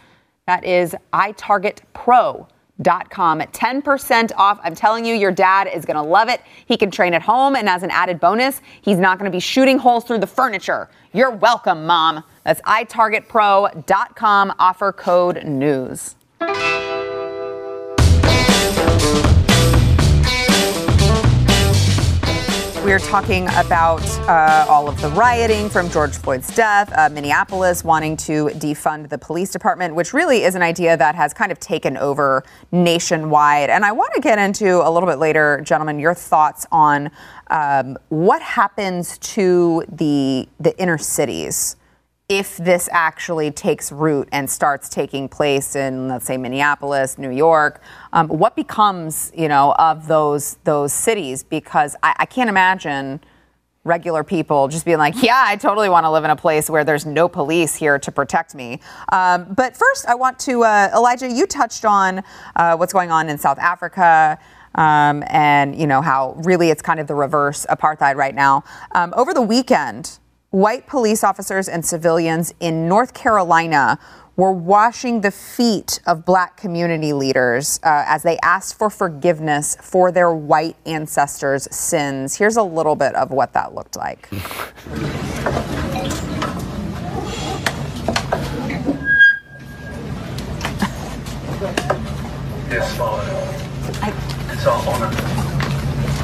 That 0.48 0.63
is 0.63 0.96
iTargetPro 1.13 2.48
dot 2.82 3.10
com 3.10 3.39
10% 3.39 4.32
off. 4.36 4.60
I'm 4.63 4.75
telling 4.75 5.05
you, 5.05 5.15
your 5.15 5.32
dad 5.32 5.70
is 5.74 5.86
going 5.86 5.96
to 5.96 6.01
love 6.01 6.29
it. 6.29 6.41
He 6.65 6.77
can 6.77 6.91
train 6.91 7.13
at 7.13 7.22
home, 7.22 7.55
and 7.55 7.70
as 7.70 7.84
an 7.84 7.91
added 7.91 8.20
bonus, 8.20 8.62
he's 8.82 8.98
not 8.98 9.17
going 9.17 9.32
to 9.32 9.36
be 9.36 9.39
shooting 9.39 9.77
holes 9.77 10.03
through 10.03 10.20
the 10.20 10.27
furniture. 10.27 10.89
You're 11.13 11.32
welcome, 11.32 11.86
Mom. 11.86 12.24
That's 12.44 12.62
itargetpro.com, 12.62 14.53
offer 14.60 14.91
code 14.91 15.44
news. 15.46 16.15
We 22.85 22.93
are 22.93 22.99
talking 22.99 23.47
about 23.47 24.03
uh, 24.29 24.67
all 24.69 24.87
of 24.87 25.01
the 25.01 25.09
rioting 25.09 25.71
from 25.71 25.89
George 25.89 26.15
Floyd's 26.15 26.53
death, 26.53 26.93
uh, 26.95 27.09
Minneapolis 27.09 27.83
wanting 27.83 28.15
to 28.17 28.49
defund 28.49 29.09
the 29.09 29.17
police 29.17 29.51
department, 29.51 29.95
which 29.95 30.13
really 30.13 30.43
is 30.43 30.53
an 30.53 30.61
idea 30.61 30.95
that 30.95 31.15
has 31.15 31.33
kind 31.33 31.51
of 31.51 31.59
taken 31.59 31.97
over 31.97 32.43
nationwide. 32.71 33.71
And 33.71 33.83
I 33.83 33.91
want 33.91 34.13
to 34.13 34.21
get 34.21 34.37
into 34.37 34.87
a 34.87 34.89
little 34.91 35.09
bit 35.09 35.17
later, 35.17 35.61
gentlemen, 35.63 35.97
your 35.97 36.13
thoughts 36.13 36.67
on 36.71 37.09
um, 37.47 37.97
what 38.09 38.43
happens 38.43 39.17
to 39.17 39.83
the 39.91 40.47
the 40.59 40.79
inner 40.79 40.99
cities 40.99 41.77
if 42.27 42.58
this 42.58 42.89
actually 42.91 43.51
takes 43.51 43.91
root 43.91 44.27
and 44.32 44.50
starts 44.50 44.89
taking 44.89 45.29
place 45.29 45.75
in, 45.75 46.08
let's 46.08 46.25
say, 46.25 46.38
Minneapolis, 46.38 47.17
New 47.17 47.29
York, 47.29 47.82
um, 48.13 48.27
what 48.27 48.55
becomes, 48.55 49.32
you 49.36 49.48
know, 49.48 49.74
of 49.77 50.08
those 50.08 50.58
those 50.63 50.91
cities? 50.91 51.44
Because 51.44 51.96
I, 52.01 52.15
I 52.20 52.25
can't 52.25 52.50
imagine 52.50 53.20
regular 53.84 54.24
people 54.24 54.67
just 54.67 54.84
being 54.84 54.98
like, 54.98 55.22
yeah, 55.22 55.44
I 55.46 55.55
totally 55.55 55.89
want 55.89 56.05
to 56.05 56.12
live 56.12 56.24
in 56.24 56.32
a 56.32 56.36
place 56.36 56.70
where 56.70 56.84
there's 56.84 57.05
no 57.05 57.29
police 57.29 57.75
here 57.75 58.00
to 58.00 58.12
protect 58.12 58.55
me. 58.55 58.82
Um, 59.12 59.53
but 59.53 59.77
first, 59.77 60.08
I 60.08 60.15
want 60.15 60.39
to, 60.39 60.63
uh, 60.63 60.89
Elijah, 60.96 61.32
you 61.32 61.46
touched 61.46 61.86
on 61.86 62.24
uh, 62.55 62.75
what's 62.75 62.94
going 62.94 63.12
on 63.12 63.29
in 63.29 63.38
South 63.38 63.60
Africa. 63.60 64.39
Um, 64.74 65.24
and 65.27 65.74
you 65.79 65.88
know 65.88 66.01
how 66.01 66.34
really 66.39 66.70
it's 66.70 66.82
kind 66.82 67.00
of 67.00 67.08
the 67.08 67.15
reverse 67.15 67.65
apartheid 67.70 68.15
right 68.15 68.36
now. 68.36 68.65
Um, 68.91 69.13
over 69.15 69.34
the 69.34 69.41
weekend, 69.41 70.20
white 70.55 70.88
police 70.88 71.21
officers 71.21 71.67
and 71.67 71.85
civilians 71.85 72.53
in 72.62 72.88
North 72.88 73.13
Carolina 73.13 74.00
were 74.38 74.53
washing 74.53 75.19
the 75.19 75.29
feet 75.29 76.00
of 76.07 76.24
black 76.24 76.55
community 76.55 77.12
leaders 77.12 77.77
uh, 77.83 78.05
as 78.07 78.24
they 78.24 78.38
asked 78.39 78.77
for 78.77 78.89
forgiveness 78.89 79.75
for 79.81 80.13
their 80.13 80.31
white 80.31 80.77
ancestors' 80.85 81.67
sins. 81.75 82.38
Here's 82.38 82.55
a 82.55 82.63
little 82.63 82.95
bit 82.95 83.15
of 83.15 83.31
what 83.31 83.51
that 83.51 83.75
looked 83.75 83.97
like. 83.97 84.29
Yes, 92.67 92.97
Father. 92.97 93.24
It's 94.51 94.65
our 94.67 94.89
honor 94.89 95.09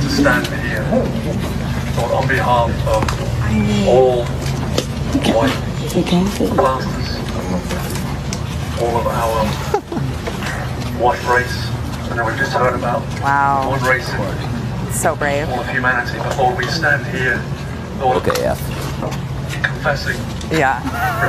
to 0.01 0.09
stand 0.09 0.47
here 0.65 1.60
Lord, 1.97 2.11
on 2.13 2.27
behalf 2.27 2.69
of 2.87 3.87
all 3.87 4.23
white 5.33 5.51
planters, 6.55 7.17
all 8.81 8.97
of 8.97 9.07
our 9.07 9.45
white 10.99 11.23
race, 11.27 11.65
and 12.09 12.17
then 12.19 12.25
we've 12.25 12.37
just 12.37 12.53
heard 12.53 12.75
about 12.75 13.01
Wow. 13.21 13.69
one 13.69 13.83
race 13.83 14.07
So 14.99 15.15
brave. 15.15 15.49
all 15.49 15.59
of 15.61 15.67
humanity. 15.69 16.17
But 16.17 16.37
Lord, 16.37 16.57
we 16.57 16.65
stand 16.67 17.05
here, 17.07 17.41
Lord, 17.99 18.17
Okay, 18.27 18.43
F. 18.45 18.59
confessing, 19.85 20.15
Yeah. 20.51 20.77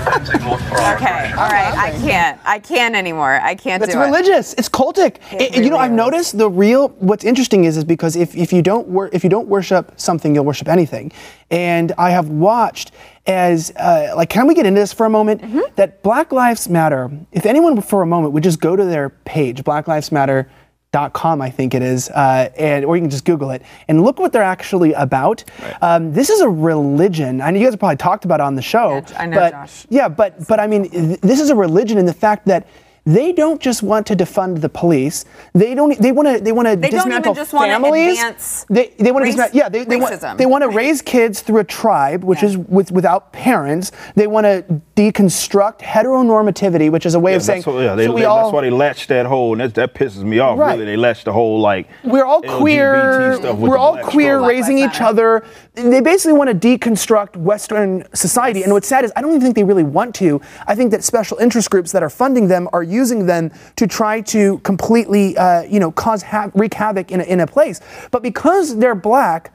repenting, 0.05 0.47
Lord, 0.47 0.61
for 0.62 0.79
our 0.79 0.95
Okay. 0.97 1.33
All 1.33 1.49
right. 1.49 1.75
I 1.75 1.91
can't. 2.03 2.38
I 2.45 2.59
can't 2.59 2.95
anymore. 2.95 3.41
I 3.43 3.55
can't 3.55 3.83
It's 3.83 3.95
do 3.95 4.01
it. 4.01 4.05
religious. 4.05 4.53
It's 4.59 4.69
cultic. 4.69 5.17
It 5.33 5.41
It- 5.41 5.55
you 5.57 5.71
know, 5.71 5.77
really 5.77 5.79
I've 5.87 5.91
is. 5.93 5.97
noticed 5.97 6.38
the 6.38 6.51
real. 6.51 6.88
What's 6.99 7.25
interesting 7.25 7.65
is, 7.65 7.77
is 7.79 7.85
because 7.85 8.15
if, 8.15 8.37
if 8.37 8.53
you 8.53 8.61
don't 8.61 8.88
wor- 8.88 9.09
if 9.12 9.25
you 9.25 9.31
don't 9.31 9.49
worship 9.49 9.93
something, 9.97 10.35
you'll 10.35 10.45
worship 10.45 10.69
anything. 10.69 11.12
And 11.51 11.93
I 11.97 12.11
have 12.11 12.29
watched 12.29 12.93
as 13.27 13.73
uh, 13.77 14.12
like, 14.17 14.29
can 14.29 14.47
we 14.47 14.55
get 14.55 14.67
into 14.67 14.81
this 14.81 14.93
for 14.93 15.07
a 15.07 15.11
moment? 15.11 15.41
Mm-hmm. 15.41 15.61
That 15.77 16.03
Black 16.03 16.31
Lives 16.33 16.69
Matter. 16.69 17.11
If 17.33 17.47
anyone 17.47 17.81
for 17.81 18.03
a 18.03 18.07
moment 18.07 18.35
would 18.35 18.43
just 18.43 18.61
go 18.61 18.77
to 18.77 18.85
their 18.85 19.09
page, 19.25 19.65
Black 19.65 19.88
Lives 19.88 20.12
Matter. 20.12 20.49
Dot 20.93 21.15
com, 21.15 21.41
I 21.41 21.49
think 21.49 21.75
it 21.75 21.81
is, 21.81 22.11
uh, 22.11 22.51
and 22.59 22.85
or 22.85 22.97
you 22.97 23.03
can 23.03 23.09
just 23.09 23.25
Google 23.25 23.51
it 23.51 23.63
and 23.89 24.03
look 24.05 24.19
what 24.19 24.31
they're 24.31 24.43
actually 24.43 24.93
about. 24.93 25.43
Um, 25.81 26.13
this 26.13 26.29
is 26.29 26.43
a 26.43 26.49
religion. 26.51 27.41
I 27.41 27.51
know 27.51 27.59
you 27.59 27.65
guys 27.65 27.73
have 27.73 27.81
probably 27.81 27.97
talked 27.97 28.27
about 28.27 28.41
it 28.41 28.43
on 28.43 28.57
the 28.57 28.61
show. 28.63 28.97
Yeah, 28.97 29.19
I 29.19 29.25
know, 29.25 29.39
but, 29.39 29.53
Josh. 29.53 29.87
Yeah, 29.89 30.09
but 30.11 30.47
but 30.47 30.61
I 30.61 30.67
mean, 30.67 30.91
th- 30.91 31.21
this 31.23 31.41
is 31.41 31.49
a 31.49 31.57
religion 31.57 31.97
in 31.97 32.05
the 32.05 32.13
fact 32.13 32.45
that 32.45 32.67
they 33.05 33.33
don't 33.33 33.61
just 33.61 33.83
want 33.83 34.07
to 34.07 34.15
defund 34.17 34.61
the 34.61 34.69
police. 34.69 35.25
They 35.55 35.75
don't. 35.75 35.99
They 35.99 36.12
want 36.12 36.29
to. 36.38 36.43
They 36.45 36.53
want 36.53 36.69
to 36.69 36.77
They 36.77 36.88
don't 36.91 37.01
even 37.01 37.23
dismantle 37.23 37.35
just 37.35 37.53
wanna 37.53 37.73
families. 37.73 38.19
advance 38.19 38.67
they 38.71 38.93
they 38.99 39.11
want 39.11 39.25
to 39.25 39.31
dismantle. 39.31 39.57
Yeah, 39.59 39.69
they, 39.69 39.85
they 39.85 39.97
want 39.97 40.15
racism. 40.15 40.37
they 40.38 40.47
want 40.47 40.62
to 40.62 40.69
raise 40.69 41.03
kids 41.03 41.41
through 41.41 41.59
a 41.59 41.65
tribe, 41.65 42.23
which 42.23 42.43
Yeah. 42.43 42.51
is 42.51 42.59
with 42.59 42.93
without 42.93 43.33
parents. 43.33 43.91
They 44.15 44.29
want 44.29 44.45
to 44.45 44.65
deconstruct 44.95 45.81
heteronormativity, 45.81 46.91
which 46.91 47.05
is 47.07 47.15
a 47.15 47.21
way 47.21 47.33
Yeah, 47.33 47.37
of 47.38 47.43
saying. 47.43 47.61
that's, 47.62 47.67
what- 47.67 47.83
yeah, 47.83 47.95
they, 47.95 48.07
so 48.07 48.12
we 48.12 48.21
they- 48.21 48.25
all, 48.27 48.45
that's 48.45 48.55
why 48.55 48.61
they 48.62 48.71
latched 48.71 49.09
that 49.09 49.27
whole, 49.27 49.53
and 49.53 49.61
that, 49.61 49.75
that 49.75 49.95
pisses 49.95 50.23
me 50.23 50.38
off. 50.38 50.59
Right. 50.59 50.73
Really, 50.79 50.85
they 50.85 50.97
latched 50.97 51.25
the 51.25 51.33
whole 51.33 51.61
like. 51.61 51.88
we're 52.05 52.25
all 52.25 52.43
LGBT 52.43 52.59
queer. 52.59 53.35
stuff 53.37 53.59
We're 53.59 53.77
all 53.79 53.99
queer, 53.99 54.37
stroke. 54.38 54.49
raising 54.49 54.79
each 54.79 55.01
other. 55.01 55.45
They 55.75 56.01
basically 56.01 56.35
want 56.35 56.51
to 56.51 56.69
deconstruct 56.79 57.37
Western 57.37 58.05
society. 58.15 58.62
And 58.62 58.73
what's 58.73 58.87
sad 58.87 59.05
is 59.05 59.12
I 59.17 59.23
don't 59.23 59.31
even 59.31 59.41
think 59.41 59.57
they 59.57 59.65
really 59.65 59.83
want 59.83 60.15
to. 60.17 60.41
I 60.67 60.75
think 60.75 60.91
that 60.93 61.03
special 61.03 61.38
interest 61.38 61.71
groups 61.71 61.93
that 61.93 62.03
are 62.03 62.11
funding 62.11 62.49
them 62.49 62.69
are 62.73 62.83
using 62.93 63.27
them 63.27 63.51
to 63.77 63.87
try 63.87 64.21
to 64.21 64.59
completely, 64.59 65.37
uh, 65.37 65.63
you 65.63 65.81
know, 65.81 65.91
cause 65.91 66.23
ha- 66.23 66.51
wreak 66.55 66.75
havoc 66.75 67.11
in 67.11 67.21
a, 67.21 67.25
in 67.25 67.41
a 67.41 67.47
place. 67.47 67.81
But 68.11 68.23
because 68.23 68.77
they're 68.77 68.95
black, 68.95 69.53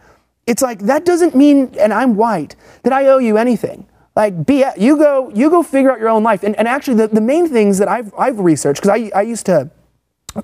it's 0.48 0.62
like 0.62 0.80
that 0.80 1.06
doesn't 1.06 1.36
mean, 1.36 1.76
and 1.80 1.94
I'm 1.94 2.16
white, 2.16 2.56
that 2.84 2.94
I 2.94 3.08
owe 3.08 3.20
you 3.20 3.38
anything. 3.38 3.88
Like, 4.18 4.48
be 4.48 4.66
you 4.80 4.98
go, 4.98 5.30
you 5.36 5.52
go 5.52 5.62
figure 5.62 5.92
out 5.92 6.00
your 6.00 6.10
own 6.10 6.24
life. 6.24 6.42
And, 6.42 6.56
and 6.56 6.68
actually, 6.68 6.96
the, 6.96 7.08
the 7.08 7.22
main 7.22 7.48
things 7.48 7.78
that 7.78 7.88
I've 7.88 8.12
I've 8.18 8.40
researched 8.40 8.82
because 8.82 9.00
I 9.00 9.12
I 9.16 9.22
used 9.22 9.46
to. 9.46 9.70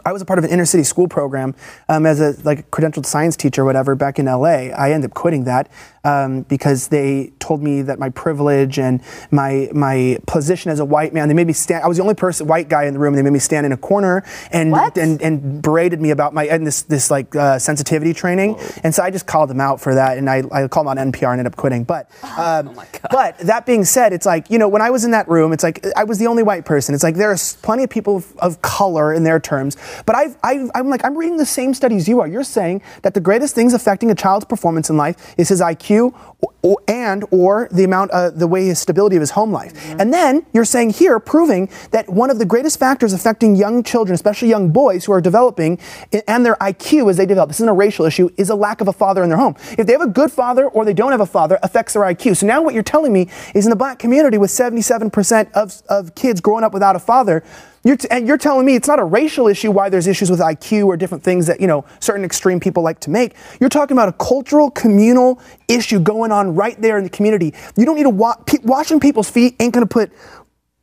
I 0.06 0.12
was 0.12 0.22
a 0.22 0.26
part 0.26 0.40
of 0.40 0.46
an 0.46 0.52
inner 0.52 0.66
city 0.66 0.84
school 0.84 1.08
program 1.08 1.56
um, 1.90 2.06
as 2.06 2.20
a 2.20 2.36
like 2.44 2.70
credentialed 2.72 3.06
science 3.08 3.36
teacher, 3.36 3.64
or 3.64 3.66
whatever, 3.66 3.96
back 3.96 4.20
in 4.20 4.26
LA. 4.26 4.70
I 4.70 4.92
ended 4.92 5.10
up 5.10 5.16
quitting 5.16 5.46
that 5.46 5.72
um, 6.04 6.42
because 6.44 6.90
they 6.90 7.32
told 7.40 7.62
me 7.62 7.82
that 7.84 8.00
my 8.00 8.10
privilege 8.10 8.78
and 8.78 9.02
my 9.32 9.70
my 9.74 10.18
position 10.28 10.72
as 10.72 10.80
a 10.80 10.86
white 10.86 11.14
man. 11.14 11.28
They 11.28 11.34
made 11.34 11.48
me 11.48 11.54
stand. 11.54 11.84
I 11.84 11.88
was 11.88 11.98
the 11.98 12.04
only 12.04 12.16
person, 12.16 12.48
white 12.48 12.68
guy 12.70 12.86
in 12.86 12.94
the 12.94 13.00
room. 13.00 13.14
And 13.14 13.20
they 13.20 13.24
made 13.24 13.34
me 13.34 13.40
stand 13.40 13.66
in 13.66 13.72
a 13.72 13.78
corner 13.78 14.24
and 14.52 14.72
What? 14.72 14.98
and 14.98 15.22
and 15.22 15.62
berated 15.62 16.02
me 16.02 16.10
about 16.12 16.34
my 16.34 16.46
and 16.46 16.68
this 16.68 16.82
this 16.84 17.10
like 17.10 17.36
uh, 17.36 17.58
sensitivity 17.60 18.14
training. 18.14 18.58
And 18.84 18.94
so 18.94 19.04
I 19.04 19.12
just 19.12 19.28
called 19.28 19.50
them 19.50 19.62
out 19.62 19.80
for 19.80 19.96
that, 19.96 20.18
and 20.18 20.30
I 20.30 20.44
I 20.52 20.68
called 20.68 20.88
them 20.88 20.98
on 20.98 21.12
NPR 21.12 21.32
and 21.32 21.40
ended 21.40 21.48
up 21.48 21.56
quitting. 21.56 21.84
But 21.86 22.10
um, 22.38 22.76
but 23.12 23.38
that 23.40 23.66
being 23.66 23.86
said, 23.86 24.12
it's 24.12 24.26
like 24.26 24.50
you 24.50 24.60
know 24.60 24.68
when 24.68 24.82
I 24.82 24.90
was 24.90 25.06
in 25.06 25.12
that 25.12 25.30
room, 25.30 25.54
it's 25.54 25.64
like 25.64 25.86
I 25.96 26.04
was 26.04 26.20
the 26.20 26.28
only 26.28 26.44
white 26.44 26.66
person. 26.66 26.94
It's 26.94 27.04
like 27.04 27.16
there 27.16 27.32
are 27.32 27.38
plenty 27.62 27.84
of 27.84 27.90
people 27.90 28.18
of, 28.18 28.38
of 28.40 28.62
color 28.62 29.14
in 29.14 29.24
their 29.24 29.40
terms, 29.40 29.78
but 30.06 30.16
I've, 30.16 30.36
I've 30.44 30.70
I'm 30.76 30.90
like 30.90 31.06
I'm 31.06 31.18
reading 31.18 31.38
the 31.38 31.46
same 31.46 31.74
studies 31.74 32.08
you 32.08 32.20
are. 32.20 32.28
You're 32.28 32.44
saying 32.44 32.82
that 33.04 33.14
the 33.14 33.22
greatest 33.22 33.56
things 33.56 33.74
affecting 33.74 34.12
a 34.12 34.16
child's 34.16 34.46
performance 34.46 34.90
in 34.90 34.98
life 34.98 35.34
is 35.38 35.48
his 35.50 35.62
IQ 35.62 35.93
conseguiu 35.94 36.14
or, 36.62 36.78
and 36.88 37.26
or 37.32 37.68
the 37.72 37.84
amount 37.84 38.12
uh, 38.12 38.30
the 38.30 38.48
way 38.48 38.66
his 38.66 38.80
stability 38.80 39.16
of 39.16 39.22
his 39.22 39.32
home 39.32 39.52
life. 39.52 39.74
And 40.00 40.14
then 40.14 40.46
you're 40.54 40.66
saying 40.66 40.92
here 40.92 41.20
proving 41.20 41.70
that 41.92 42.10
one 42.10 42.30
of 42.30 42.40
the 42.40 42.46
greatest 42.46 42.80
factors 42.80 43.14
affecting 43.14 43.56
young 43.56 43.84
children, 43.84 44.14
especially 44.14 44.50
young 44.50 44.72
boys 44.72 45.06
who 45.06 45.12
are 45.12 45.22
developing 45.22 45.80
and 46.28 46.46
their 46.46 46.56
IQ 46.56 47.10
as 47.10 47.18
they 47.18 47.26
develop, 47.26 47.50
this 47.50 47.58
isn't 47.58 47.70
a 47.70 47.74
racial 47.74 48.06
issue, 48.06 48.30
is 48.38 48.50
a 48.50 48.56
lack 48.56 48.82
of 48.82 48.88
a 48.88 48.94
father 48.94 49.24
in 49.24 49.30
their 49.30 49.38
home. 49.38 49.56
If 49.78 49.88
they 49.88 49.94
have 49.94 50.02
a 50.02 50.08
good 50.08 50.32
father 50.32 50.68
or 50.68 50.86
they 50.86 50.94
don't 50.94 51.12
have 51.12 51.22
a 51.22 51.26
father, 51.26 51.60
affects 51.64 51.94
their 51.94 52.04
IQ. 52.04 52.38
So 52.38 52.48
now 52.48 52.62
what 52.62 52.74
you're 52.74 52.84
telling 52.84 53.14
me 53.14 53.30
is 53.54 53.66
in 53.66 53.70
the 53.70 53.76
black 53.76 54.00
community 54.00 54.38
with 54.38 54.50
77% 54.52 55.52
of, 55.52 55.82
of 55.90 56.16
kids 56.16 56.42
growing 56.42 56.64
up 56.64 56.74
without 56.74 56.96
a 56.96 57.00
father, 57.00 57.44
You're 57.84 57.98
t- 57.98 58.08
and 58.10 58.28
you're 58.28 58.38
telling 58.38 58.66
me 58.66 58.76
it's 58.76 58.88
not 58.88 59.00
a 59.00 59.04
racial 59.04 59.48
issue 59.48 59.70
why 59.70 59.90
there's 59.90 60.08
issues 60.08 60.32
with 60.32 60.40
IQ 60.40 60.86
or 60.86 60.96
different 60.96 61.24
things 61.24 61.48
that 61.48 61.60
you 61.60 61.68
know 61.68 61.84
certain 62.00 62.24
extreme 62.24 62.60
people 62.60 62.82
like 62.82 63.00
to 63.02 63.10
make. 63.10 63.36
You're 63.60 63.70
talking 63.70 63.96
about 63.98 64.08
a 64.08 64.14
cultural, 64.14 64.72
communal 64.72 65.42
issue 65.68 66.00
going 66.00 66.32
on 66.34 66.56
right 66.56 66.82
there 66.82 66.98
in 67.00 67.06
the 67.06 67.12
community. 67.12 67.54
You 67.78 67.86
don't 67.86 67.98
need 67.98 68.04
to 68.04 68.12
wa- 68.12 68.38
pe- 68.48 68.60
washing 68.64 69.00
people's 69.00 69.32
feet 69.32 69.56
ain't 69.62 69.74
gonna 69.74 69.88
put 69.88 70.12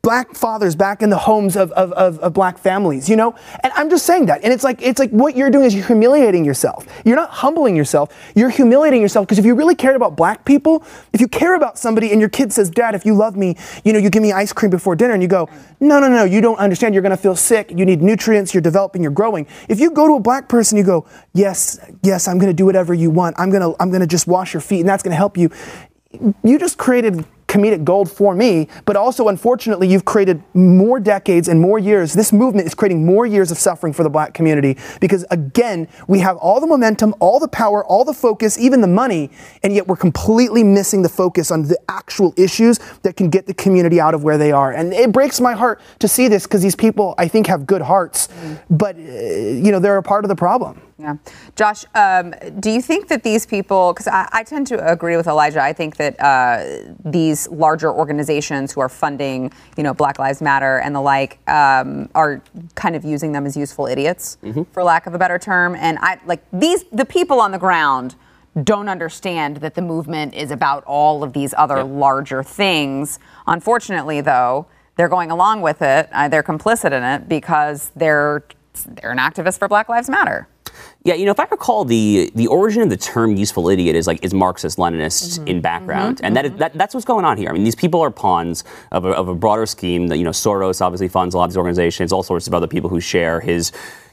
black 0.01 0.33
fathers 0.33 0.75
back 0.75 1.03
in 1.03 1.11
the 1.11 1.17
homes 1.17 1.55
of, 1.55 1.71
of, 1.73 1.91
of, 1.93 2.17
of, 2.19 2.33
black 2.33 2.57
families, 2.57 3.07
you 3.07 3.15
know? 3.15 3.35
And 3.61 3.71
I'm 3.75 3.89
just 3.89 4.05
saying 4.05 4.25
that. 4.27 4.43
And 4.43 4.51
it's 4.51 4.63
like, 4.63 4.81
it's 4.81 4.99
like 4.99 5.11
what 5.11 5.35
you're 5.35 5.51
doing 5.51 5.65
is 5.65 5.75
you're 5.75 5.85
humiliating 5.85 6.43
yourself. 6.43 6.87
You're 7.05 7.15
not 7.15 7.29
humbling 7.29 7.75
yourself, 7.75 8.09
you're 8.35 8.49
humiliating 8.49 9.01
yourself 9.01 9.27
because 9.27 9.37
if 9.37 9.45
you 9.45 9.53
really 9.53 9.75
cared 9.75 9.95
about 9.95 10.15
black 10.15 10.43
people, 10.43 10.83
if 11.13 11.21
you 11.21 11.27
care 11.27 11.53
about 11.55 11.77
somebody 11.77 12.11
and 12.11 12.19
your 12.19 12.29
kid 12.29 12.51
says, 12.51 12.69
Dad, 12.69 12.95
if 12.95 13.05
you 13.05 13.13
love 13.13 13.35
me, 13.35 13.55
you 13.83 13.93
know, 13.93 13.99
you 13.99 14.09
give 14.09 14.23
me 14.23 14.31
ice 14.31 14.51
cream 14.51 14.71
before 14.71 14.95
dinner 14.95 15.13
and 15.13 15.21
you 15.21 15.29
go, 15.29 15.47
no, 15.79 15.99
no, 15.99 16.09
no, 16.09 16.23
you 16.23 16.41
don't 16.41 16.57
understand. 16.57 16.95
You're 16.95 17.03
going 17.03 17.15
to 17.15 17.17
feel 17.17 17.35
sick. 17.35 17.71
You 17.71 17.85
need 17.85 18.01
nutrients. 18.01 18.53
You're 18.53 18.61
developing. 18.61 19.03
You're 19.03 19.11
growing. 19.11 19.45
If 19.69 19.79
you 19.79 19.91
go 19.91 20.07
to 20.07 20.15
a 20.15 20.19
black 20.19 20.49
person, 20.49 20.77
you 20.77 20.83
go, 20.83 21.05
yes, 21.33 21.79
yes, 22.01 22.27
I'm 22.27 22.39
going 22.39 22.49
to 22.49 22.55
do 22.55 22.65
whatever 22.65 22.93
you 22.93 23.11
want. 23.11 23.35
I'm 23.39 23.51
going 23.51 23.61
to, 23.61 23.75
I'm 23.81 23.89
going 23.89 24.01
to 24.01 24.07
just 24.07 24.25
wash 24.27 24.53
your 24.53 24.61
feet 24.61 24.79
and 24.79 24.89
that's 24.89 25.03
going 25.03 25.11
to 25.11 25.17
help 25.17 25.37
you. 25.37 25.51
You 26.43 26.59
just 26.59 26.77
created 26.77 27.25
comedic 27.51 27.83
gold 27.83 28.09
for 28.09 28.33
me, 28.33 28.69
but 28.85 28.95
also 28.95 29.27
unfortunately 29.27 29.85
you've 29.85 30.05
created 30.05 30.41
more 30.53 31.01
decades 31.01 31.49
and 31.49 31.59
more 31.59 31.77
years. 31.77 32.13
This 32.13 32.31
movement 32.31 32.65
is 32.65 32.73
creating 32.73 33.05
more 33.05 33.25
years 33.25 33.51
of 33.51 33.57
suffering 33.57 33.91
for 33.91 34.03
the 34.03 34.09
black 34.09 34.33
community 34.33 34.77
because 35.01 35.25
again, 35.31 35.89
we 36.07 36.19
have 36.19 36.37
all 36.37 36.61
the 36.61 36.67
momentum, 36.67 37.13
all 37.19 37.39
the 37.39 37.49
power, 37.49 37.83
all 37.85 38.05
the 38.05 38.13
focus, 38.13 38.57
even 38.57 38.79
the 38.79 38.87
money, 38.87 39.29
and 39.63 39.73
yet 39.73 39.85
we're 39.85 39.97
completely 39.97 40.63
missing 40.63 41.01
the 41.01 41.09
focus 41.09 41.51
on 41.51 41.63
the 41.63 41.77
actual 41.89 42.33
issues 42.37 42.79
that 43.03 43.17
can 43.17 43.29
get 43.29 43.47
the 43.47 43.53
community 43.53 43.99
out 43.99 44.13
of 44.13 44.23
where 44.23 44.37
they 44.37 44.53
are. 44.53 44.71
And 44.71 44.93
it 44.93 45.11
breaks 45.11 45.41
my 45.41 45.53
heart 45.53 45.81
to 45.99 46.07
see 46.07 46.29
this 46.29 46.43
because 46.43 46.61
these 46.61 46.75
people 46.75 47.15
I 47.17 47.27
think 47.27 47.47
have 47.47 47.67
good 47.67 47.81
hearts, 47.81 48.29
but 48.69 48.95
uh, 48.95 49.01
you 49.01 49.71
know, 49.73 49.79
they're 49.79 49.97
a 49.97 50.03
part 50.03 50.23
of 50.23 50.29
the 50.29 50.35
problem. 50.37 50.79
Yeah. 51.01 51.17
Josh, 51.55 51.83
um, 51.95 52.35
do 52.59 52.69
you 52.69 52.81
think 52.81 53.07
that 53.07 53.23
these 53.23 53.47
people, 53.47 53.91
because 53.91 54.07
I, 54.07 54.29
I, 54.31 54.43
tend 54.43 54.67
to 54.67 54.91
agree 54.91 55.17
with 55.17 55.25
Elijah, 55.25 55.59
I 55.59 55.73
think 55.73 55.97
that 55.97 56.19
uh, 56.19 56.93
these 57.03 57.40
larger 57.49 57.91
organizations 57.91 58.71
who 58.71 58.81
are 58.81 58.89
funding, 58.89 59.51
you 59.77 59.83
know, 59.83 59.93
Black 59.93 60.19
Lives 60.19 60.41
Matter 60.41 60.79
and 60.79 60.95
the 60.95 61.01
like, 61.01 61.39
um, 61.49 62.09
are 62.15 62.41
kind 62.75 62.95
of 62.95 63.03
using 63.03 63.31
them 63.31 63.45
as 63.45 63.55
useful 63.55 63.87
idiots, 63.87 64.37
mm-hmm. 64.43 64.63
for 64.71 64.83
lack 64.83 65.07
of 65.07 65.13
a 65.13 65.17
better 65.17 65.39
term. 65.39 65.75
And 65.75 65.97
I 66.01 66.19
like 66.25 66.43
these, 66.51 66.83
the 66.91 67.05
people 67.05 67.39
on 67.39 67.51
the 67.51 67.59
ground 67.59 68.15
don't 68.63 68.89
understand 68.89 69.57
that 69.57 69.75
the 69.75 69.81
movement 69.81 70.33
is 70.33 70.51
about 70.51 70.83
all 70.83 71.23
of 71.23 71.33
these 71.33 71.53
other 71.57 71.83
larger 71.83 72.43
things. 72.43 73.17
Unfortunately, 73.47 74.21
though, 74.21 74.67
they're 74.97 75.09
going 75.09 75.31
along 75.31 75.61
with 75.61 75.81
it. 75.81 76.09
Uh, 76.11 76.27
they're 76.27 76.43
complicit 76.43 76.91
in 76.91 77.03
it 77.03 77.29
because 77.29 77.91
they're 77.95 78.43
they're 78.85 79.11
an 79.11 79.17
activist 79.17 79.59
for 79.59 79.67
Black 79.67 79.89
Lives 79.89 80.09
Matter. 80.09 80.47
Yeah, 81.03 81.15
you 81.15 81.25
know, 81.25 81.31
if 81.31 81.39
I 81.39 81.45
recall, 81.49 81.83
the 81.83 82.31
the 82.35 82.45
origin 82.45 82.83
of 82.83 82.91
the 82.91 82.97
term 82.97 83.35
"useful 83.35 83.69
idiot" 83.69 83.95
is 83.95 84.05
like 84.05 84.23
is 84.23 84.35
Marxist 84.35 84.77
Leninist 84.77 85.39
mm-hmm. 85.39 85.47
in 85.47 85.61
background, 85.61 86.17
mm-hmm. 86.17 86.25
and 86.25 86.35
that, 86.35 86.45
is, 86.45 86.51
that 86.57 86.73
that's 86.73 86.93
what's 86.93 87.05
going 87.05 87.25
on 87.25 87.37
here. 87.37 87.49
I 87.49 87.53
mean, 87.53 87.63
these 87.63 87.75
people 87.75 88.01
are 88.01 88.11
pawns 88.11 88.63
of 88.91 89.05
a, 89.05 89.09
of 89.09 89.27
a 89.27 89.33
broader 89.33 89.65
scheme. 89.65 90.07
That 90.07 90.17
you 90.17 90.23
know, 90.23 90.29
Soros 90.29 90.79
obviously 90.79 91.07
funds 91.07 91.33
a 91.33 91.39
lot 91.39 91.45
of 91.45 91.51
these 91.51 91.57
organizations, 91.57 92.11
all 92.11 92.21
sorts 92.21 92.47
of 92.47 92.53
other 92.53 92.67
people 92.67 92.89
who 92.89 92.99
share 92.99 93.39
his 93.39 93.71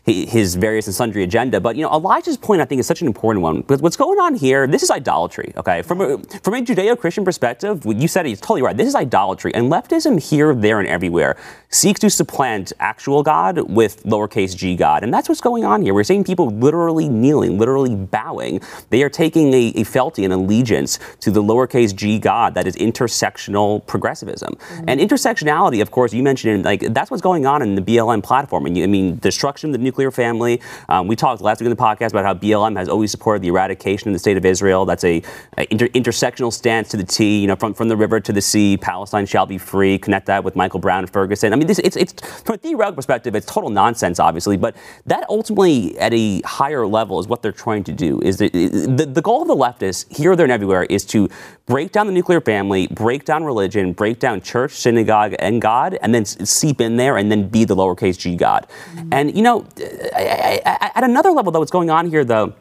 his 0.08 0.54
various 0.54 0.86
and 0.86 0.94
sundry 0.94 1.22
agenda. 1.22 1.60
But 1.60 1.76
you 1.76 1.82
know, 1.82 1.92
Elijah's 1.92 2.36
point 2.36 2.60
I 2.60 2.64
think 2.64 2.80
is 2.80 2.86
such 2.86 3.00
an 3.00 3.06
important 3.06 3.42
one 3.42 3.60
because 3.60 3.82
what's 3.82 3.96
going 3.96 4.18
on 4.18 4.34
here, 4.34 4.66
this 4.66 4.82
is 4.82 4.90
idolatry. 4.90 5.52
Okay, 5.56 5.82
from 5.82 6.00
a, 6.00 6.18
from 6.18 6.54
a 6.54 6.60
Judeo-Christian 6.60 7.24
perspective, 7.24 7.84
you 7.84 8.08
said 8.08 8.26
it, 8.26 8.30
he's 8.30 8.40
totally 8.40 8.62
right. 8.62 8.76
This 8.76 8.88
is 8.88 8.94
idolatry, 8.94 9.54
and 9.54 9.70
leftism 9.70 10.20
here, 10.20 10.54
there, 10.54 10.80
and 10.80 10.88
everywhere 10.88 11.36
seeks 11.70 12.00
to 12.00 12.08
supplant 12.08 12.72
actual 12.80 13.22
God 13.22 13.70
with 13.70 14.02
lowercase 14.04 14.56
g 14.56 14.74
God, 14.74 15.02
and 15.02 15.12
that's 15.12 15.28
what's 15.28 15.40
going 15.40 15.64
on 15.64 15.82
here. 15.82 15.92
We're 15.92 16.04
seeing 16.04 16.24
people 16.24 16.48
literally 16.48 17.08
kneeling, 17.08 17.58
literally 17.58 17.94
bowing. 17.94 18.60
They 18.90 19.02
are 19.02 19.10
taking 19.10 19.52
a, 19.52 19.68
a 19.68 19.84
Feltian 19.84 20.32
allegiance 20.32 20.98
to 21.20 21.30
the 21.30 21.42
lowercase 21.42 21.94
g 21.94 22.18
God 22.18 22.54
that 22.54 22.66
is 22.66 22.76
intersectional 22.76 23.84
progressivism, 23.86 24.54
mm-hmm. 24.54 24.88
and 24.88 25.00
intersectionality. 25.00 25.82
Of 25.82 25.90
course, 25.90 26.12
you 26.12 26.22
mentioned 26.22 26.64
like 26.64 26.80
that's 26.94 27.10
what's 27.10 27.22
going 27.22 27.46
on 27.46 27.62
in 27.62 27.74
the 27.74 27.82
BLM 27.82 28.22
platform. 28.22 28.66
And 28.66 28.76
you, 28.76 28.84
I 28.84 28.86
mean, 28.86 29.18
destruction 29.18 29.70
of 29.70 29.72
the 29.72 29.78
nuclear 29.78 29.97
nuclear 29.98 30.10
family. 30.12 30.60
Um, 30.88 31.08
we 31.08 31.16
talked 31.16 31.42
last 31.42 31.60
week 31.60 31.66
in 31.66 31.70
the 31.70 31.82
podcast 31.82 32.10
about 32.10 32.24
how 32.24 32.34
BLM 32.34 32.76
has 32.76 32.88
always 32.88 33.10
supported 33.10 33.42
the 33.42 33.48
eradication 33.48 34.08
of 34.08 34.12
the 34.12 34.18
state 34.20 34.36
of 34.36 34.44
Israel. 34.44 34.86
That's 34.86 35.02
a, 35.02 35.20
a 35.56 35.66
inter- 35.72 35.88
intersectional 35.88 36.52
stance 36.52 36.88
to 36.90 36.96
the 36.96 37.04
T. 37.04 37.40
You 37.40 37.48
know, 37.48 37.56
from, 37.56 37.74
from 37.74 37.88
the 37.88 37.96
river 37.96 38.20
to 38.20 38.32
the 38.32 38.40
sea, 38.40 38.76
Palestine 38.76 39.26
shall 39.26 39.44
be 39.44 39.58
free. 39.58 39.98
Connect 39.98 40.26
that 40.26 40.44
with 40.44 40.54
Michael 40.54 40.78
Brown 40.78 41.00
and 41.00 41.10
Ferguson. 41.10 41.52
I 41.52 41.56
mean, 41.56 41.66
this, 41.66 41.80
it's, 41.80 41.96
it's 41.96 42.12
from 42.42 42.54
a 42.54 42.58
theoretical 42.58 42.94
perspective, 42.94 43.34
it's 43.34 43.46
total 43.46 43.70
nonsense, 43.70 44.20
obviously, 44.20 44.56
but 44.56 44.76
that 45.06 45.24
ultimately, 45.28 45.98
at 45.98 46.14
a 46.14 46.40
higher 46.42 46.86
level, 46.86 47.18
is 47.18 47.26
what 47.26 47.42
they're 47.42 47.50
trying 47.50 47.82
to 47.84 47.92
do. 47.92 48.20
Is 48.20 48.36
the, 48.36 48.48
the, 48.50 49.04
the 49.04 49.22
goal 49.22 49.42
of 49.42 49.48
the 49.48 49.56
leftists 49.56 50.06
here, 50.16 50.36
there, 50.36 50.44
and 50.44 50.52
everywhere 50.52 50.84
is 50.84 51.04
to 51.06 51.28
break 51.66 51.92
down 51.92 52.06
the 52.06 52.12
nuclear 52.12 52.40
family, 52.40 52.86
break 52.86 53.24
down 53.24 53.44
religion, 53.44 53.92
break 53.92 54.18
down 54.18 54.40
church, 54.40 54.72
synagogue, 54.72 55.34
and 55.38 55.60
God, 55.60 55.98
and 56.00 56.14
then 56.14 56.24
seep 56.24 56.80
in 56.80 56.96
there 56.96 57.16
and 57.16 57.30
then 57.30 57.48
be 57.48 57.64
the 57.64 57.76
lowercase 57.76 58.18
g 58.18 58.36
God. 58.36 58.66
Mm-hmm. 58.94 59.08
And 59.12 59.36
you 59.36 59.42
know, 59.42 59.66
at 59.80 61.04
another 61.04 61.30
level, 61.30 61.52
though, 61.52 61.60
what's 61.60 61.70
going 61.70 61.90
on 61.90 62.08
here, 62.08 62.24
though, 62.24 62.54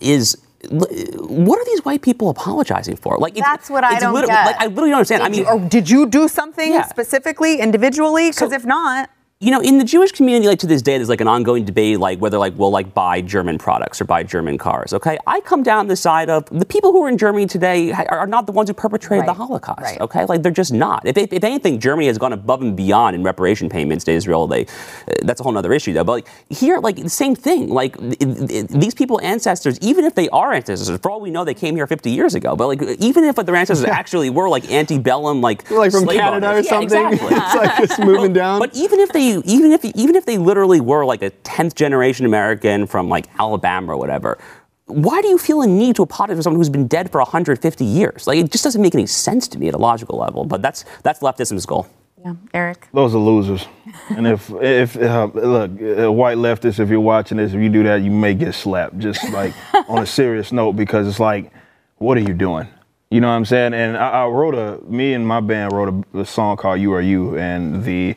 is 0.00 0.36
what 0.70 1.58
are 1.58 1.64
these 1.66 1.84
white 1.84 2.02
people 2.02 2.30
apologizing 2.30 2.96
for? 2.96 3.18
Like 3.18 3.34
that's 3.34 3.68
what 3.68 3.84
I 3.84 3.98
don't 3.98 4.14
get. 4.14 4.28
Like, 4.28 4.56
I 4.58 4.66
literally 4.66 4.90
don't 4.90 4.98
understand. 4.98 5.20
Did 5.20 5.26
I 5.26 5.28
mean, 5.30 5.40
you, 5.40 5.46
or 5.46 5.68
did 5.68 5.90
you 5.90 6.06
do 6.06 6.28
something 6.28 6.72
yeah. 6.72 6.86
specifically, 6.86 7.60
individually? 7.60 8.30
Because 8.30 8.50
so, 8.50 8.56
if 8.56 8.64
not, 8.64 9.10
you 9.44 9.50
know, 9.50 9.60
in 9.60 9.76
the 9.76 9.84
Jewish 9.84 10.10
community, 10.10 10.48
like 10.48 10.58
to 10.60 10.66
this 10.66 10.80
day, 10.80 10.96
there's 10.96 11.10
like 11.10 11.20
an 11.20 11.28
ongoing 11.28 11.66
debate, 11.66 12.00
like 12.00 12.18
whether 12.18 12.38
like 12.38 12.54
we'll 12.56 12.70
like 12.70 12.94
buy 12.94 13.20
German 13.20 13.58
products 13.58 14.00
or 14.00 14.06
buy 14.06 14.22
German 14.22 14.56
cars. 14.56 14.94
Okay, 14.94 15.18
I 15.26 15.40
come 15.40 15.62
down 15.62 15.86
the 15.86 15.96
side 15.96 16.30
of 16.30 16.46
the 16.46 16.64
people 16.64 16.92
who 16.92 17.04
are 17.04 17.10
in 17.10 17.18
Germany 17.18 17.44
today 17.44 17.92
are 17.92 18.26
not 18.26 18.46
the 18.46 18.52
ones 18.52 18.70
who 18.70 18.74
perpetrated 18.74 19.20
right. 19.20 19.26
the 19.26 19.34
Holocaust. 19.34 19.82
Right. 19.82 20.00
Okay, 20.00 20.24
like 20.24 20.42
they're 20.42 20.50
just 20.50 20.72
not. 20.72 21.06
If, 21.06 21.18
if, 21.18 21.44
anything, 21.44 21.78
Germany 21.78 22.06
has 22.06 22.16
gone 22.16 22.32
above 22.32 22.62
and 22.62 22.74
beyond 22.74 23.16
in 23.16 23.22
reparation 23.22 23.68
payments 23.68 24.06
to 24.06 24.12
Israel. 24.12 24.46
They, 24.46 24.64
uh, 24.64 25.12
that's 25.24 25.40
a 25.40 25.42
whole 25.42 25.56
other 25.58 25.74
issue 25.74 25.92
though. 25.92 26.04
But 26.04 26.12
like 26.12 26.28
here, 26.48 26.78
like 26.78 26.96
the 26.96 27.10
same 27.10 27.34
thing. 27.34 27.68
Like 27.68 27.98
these 27.98 28.94
people 28.94 29.20
ancestors, 29.20 29.78
even 29.80 30.06
if 30.06 30.14
they 30.14 30.30
are 30.30 30.54
ancestors, 30.54 30.96
for 31.00 31.10
all 31.10 31.20
we 31.20 31.30
know, 31.30 31.44
they 31.44 31.52
came 31.52 31.76
here 31.76 31.86
50 31.86 32.10
years 32.10 32.34
ago. 32.34 32.56
But 32.56 32.68
like 32.68 32.82
even 32.98 33.24
if 33.24 33.36
their 33.36 33.56
ancestors 33.56 33.84
actually 34.00 34.30
were 34.30 34.48
like 34.48 34.70
antebellum, 34.70 35.42
like 35.42 35.70
like 35.70 35.92
from 35.92 36.06
Canada 36.06 36.48
owners. 36.48 36.64
or 36.64 36.68
something, 36.70 36.98
yeah, 36.98 37.10
exactly. 37.10 37.36
it's 37.36 37.54
like 37.54 37.88
just 37.88 38.00
moving 38.00 38.32
down. 38.32 38.58
But 38.58 38.74
even 38.74 39.00
if 39.00 39.12
they 39.12 39.33
even 39.44 39.72
if 39.72 39.84
even 39.84 40.16
if 40.16 40.26
they 40.26 40.38
literally 40.38 40.80
were 40.80 41.04
like 41.04 41.22
a 41.22 41.30
10th 41.30 41.74
generation 41.74 42.26
American 42.26 42.86
from 42.86 43.08
like 43.08 43.26
Alabama 43.38 43.92
or 43.92 43.96
whatever, 43.96 44.38
why 44.86 45.22
do 45.22 45.28
you 45.28 45.38
feel 45.38 45.62
a 45.62 45.66
need 45.66 45.96
to 45.96 46.02
apologize 46.02 46.36
for 46.36 46.42
someone 46.42 46.60
who's 46.60 46.68
been 46.68 46.86
dead 46.86 47.10
for 47.10 47.18
150 47.18 47.84
years? 47.84 48.26
Like 48.26 48.38
it 48.38 48.50
just 48.50 48.64
doesn't 48.64 48.80
make 48.82 48.94
any 48.94 49.06
sense 49.06 49.48
to 49.48 49.58
me 49.58 49.68
at 49.68 49.74
a 49.74 49.78
logical 49.78 50.18
level. 50.18 50.44
But 50.44 50.62
that's 50.62 50.84
that's 51.02 51.20
leftism's 51.20 51.66
goal. 51.66 51.88
Yeah, 52.24 52.34
Eric. 52.54 52.88
Those 52.92 53.14
are 53.14 53.18
losers. 53.18 53.66
and 54.10 54.26
if 54.26 54.50
if 54.50 54.96
uh, 54.96 55.30
look, 55.34 55.70
uh, 55.70 56.10
white 56.12 56.38
leftists, 56.38 56.80
if 56.80 56.88
you're 56.88 57.00
watching 57.00 57.36
this, 57.36 57.52
if 57.52 57.60
you 57.60 57.68
do 57.68 57.82
that, 57.82 58.02
you 58.02 58.10
may 58.10 58.34
get 58.34 58.54
slapped. 58.54 58.98
Just 58.98 59.28
like 59.30 59.54
on 59.88 60.02
a 60.02 60.06
serious 60.06 60.50
note, 60.50 60.72
because 60.72 61.06
it's 61.06 61.20
like, 61.20 61.52
what 61.98 62.16
are 62.16 62.22
you 62.22 62.32
doing? 62.34 62.66
You 63.10 63.20
know 63.20 63.28
what 63.28 63.34
I'm 63.34 63.44
saying? 63.44 63.74
And 63.74 63.96
I, 63.96 64.08
I 64.08 64.26
wrote 64.26 64.54
a, 64.54 64.82
me 64.84 65.12
and 65.12 65.26
my 65.26 65.40
band 65.40 65.72
wrote 65.72 66.04
a, 66.14 66.20
a 66.20 66.24
song 66.24 66.56
called 66.56 66.80
"You 66.80 66.94
Are 66.94 67.00
You," 67.02 67.38
and 67.38 67.84
the 67.84 68.16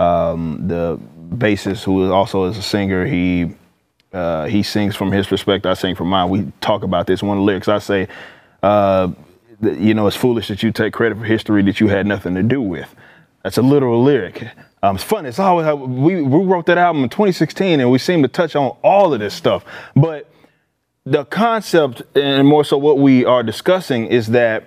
um, 0.00 0.66
the 0.66 0.98
bassist, 1.30 1.84
who 1.84 2.10
also 2.10 2.44
is 2.44 2.56
a 2.56 2.62
singer, 2.62 3.06
he 3.06 3.54
uh, 4.12 4.46
he 4.46 4.62
sings 4.62 4.96
from 4.96 5.12
his 5.12 5.26
perspective. 5.26 5.70
I 5.70 5.74
sing 5.74 5.94
from 5.94 6.08
mine. 6.08 6.30
We 6.30 6.52
talk 6.60 6.82
about 6.82 7.06
this. 7.06 7.22
One 7.22 7.36
of 7.36 7.42
the 7.42 7.46
lyrics 7.46 7.68
I 7.68 7.78
say, 7.78 8.08
uh, 8.62 9.12
you 9.62 9.94
know, 9.94 10.06
it's 10.06 10.16
foolish 10.16 10.48
that 10.48 10.62
you 10.62 10.72
take 10.72 10.92
credit 10.92 11.18
for 11.18 11.24
history 11.24 11.62
that 11.64 11.80
you 11.80 11.88
had 11.88 12.06
nothing 12.06 12.34
to 12.34 12.42
do 12.42 12.60
with. 12.60 12.92
That's 13.44 13.58
a 13.58 13.62
literal 13.62 14.02
lyric. 14.02 14.48
Um, 14.82 14.96
it's 14.96 15.04
fun. 15.04 15.26
It's 15.26 15.38
always 15.38 15.66
how 15.66 15.76
we, 15.76 16.22
we 16.22 16.44
wrote 16.44 16.66
that 16.66 16.78
album 16.78 17.04
in 17.04 17.10
2016, 17.10 17.78
and 17.78 17.90
we 17.90 17.98
seem 17.98 18.22
to 18.22 18.28
touch 18.28 18.56
on 18.56 18.76
all 18.82 19.14
of 19.14 19.20
this 19.20 19.34
stuff. 19.34 19.64
But 19.94 20.28
the 21.04 21.24
concept, 21.26 22.02
and 22.16 22.48
more 22.48 22.64
so 22.64 22.78
what 22.78 22.98
we 22.98 23.24
are 23.24 23.42
discussing, 23.42 24.06
is 24.06 24.28
that 24.28 24.64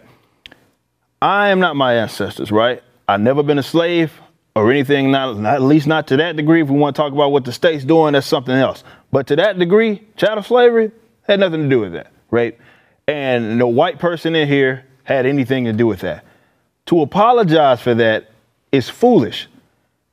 I 1.22 1.50
am 1.50 1.60
not 1.60 1.76
my 1.76 1.96
ancestors, 1.96 2.52
right? 2.52 2.82
I've 3.08 3.22
never 3.22 3.44
been 3.44 3.58
a 3.58 3.64
slave 3.64 4.14
or 4.56 4.72
anything, 4.72 5.12
not, 5.12 5.38
not, 5.38 5.56
at 5.56 5.62
least 5.62 5.88
not 5.88 6.08
to 6.08 6.18
that 6.18 6.36
degree. 6.36 6.62
If 6.62 6.70
we 6.70 6.78
want 6.78 6.96
to 6.96 7.02
talk 7.02 7.12
about 7.12 7.32
what 7.32 7.46
the 7.46 7.52
state's 7.52 7.84
doing, 7.84 8.14
that's 8.14 8.28
something 8.28 8.54
else. 8.54 8.84
But 9.12 9.28
to 9.28 9.36
that 9.38 9.58
degree, 9.58 10.08
chattel 10.16 10.44
slavery 10.44 10.92
had 11.24 11.40
nothing 11.40 11.64
to 11.64 11.70
do 11.70 11.80
with 11.80 11.94
that, 11.94 12.12
right? 12.30 12.58
And 13.08 13.58
no 13.58 13.68
white 13.68 14.00
person 14.00 14.36
in 14.36 14.48
here 14.48 14.86
had 15.04 15.26
anything 15.26 15.66
to 15.66 15.74
do 15.74 15.88
with 15.88 16.02
that. 16.02 16.24
To 16.88 17.02
apologize 17.02 17.82
for 17.82 17.96
that 17.96 18.30
is 18.72 18.90
foolish. 18.90 19.48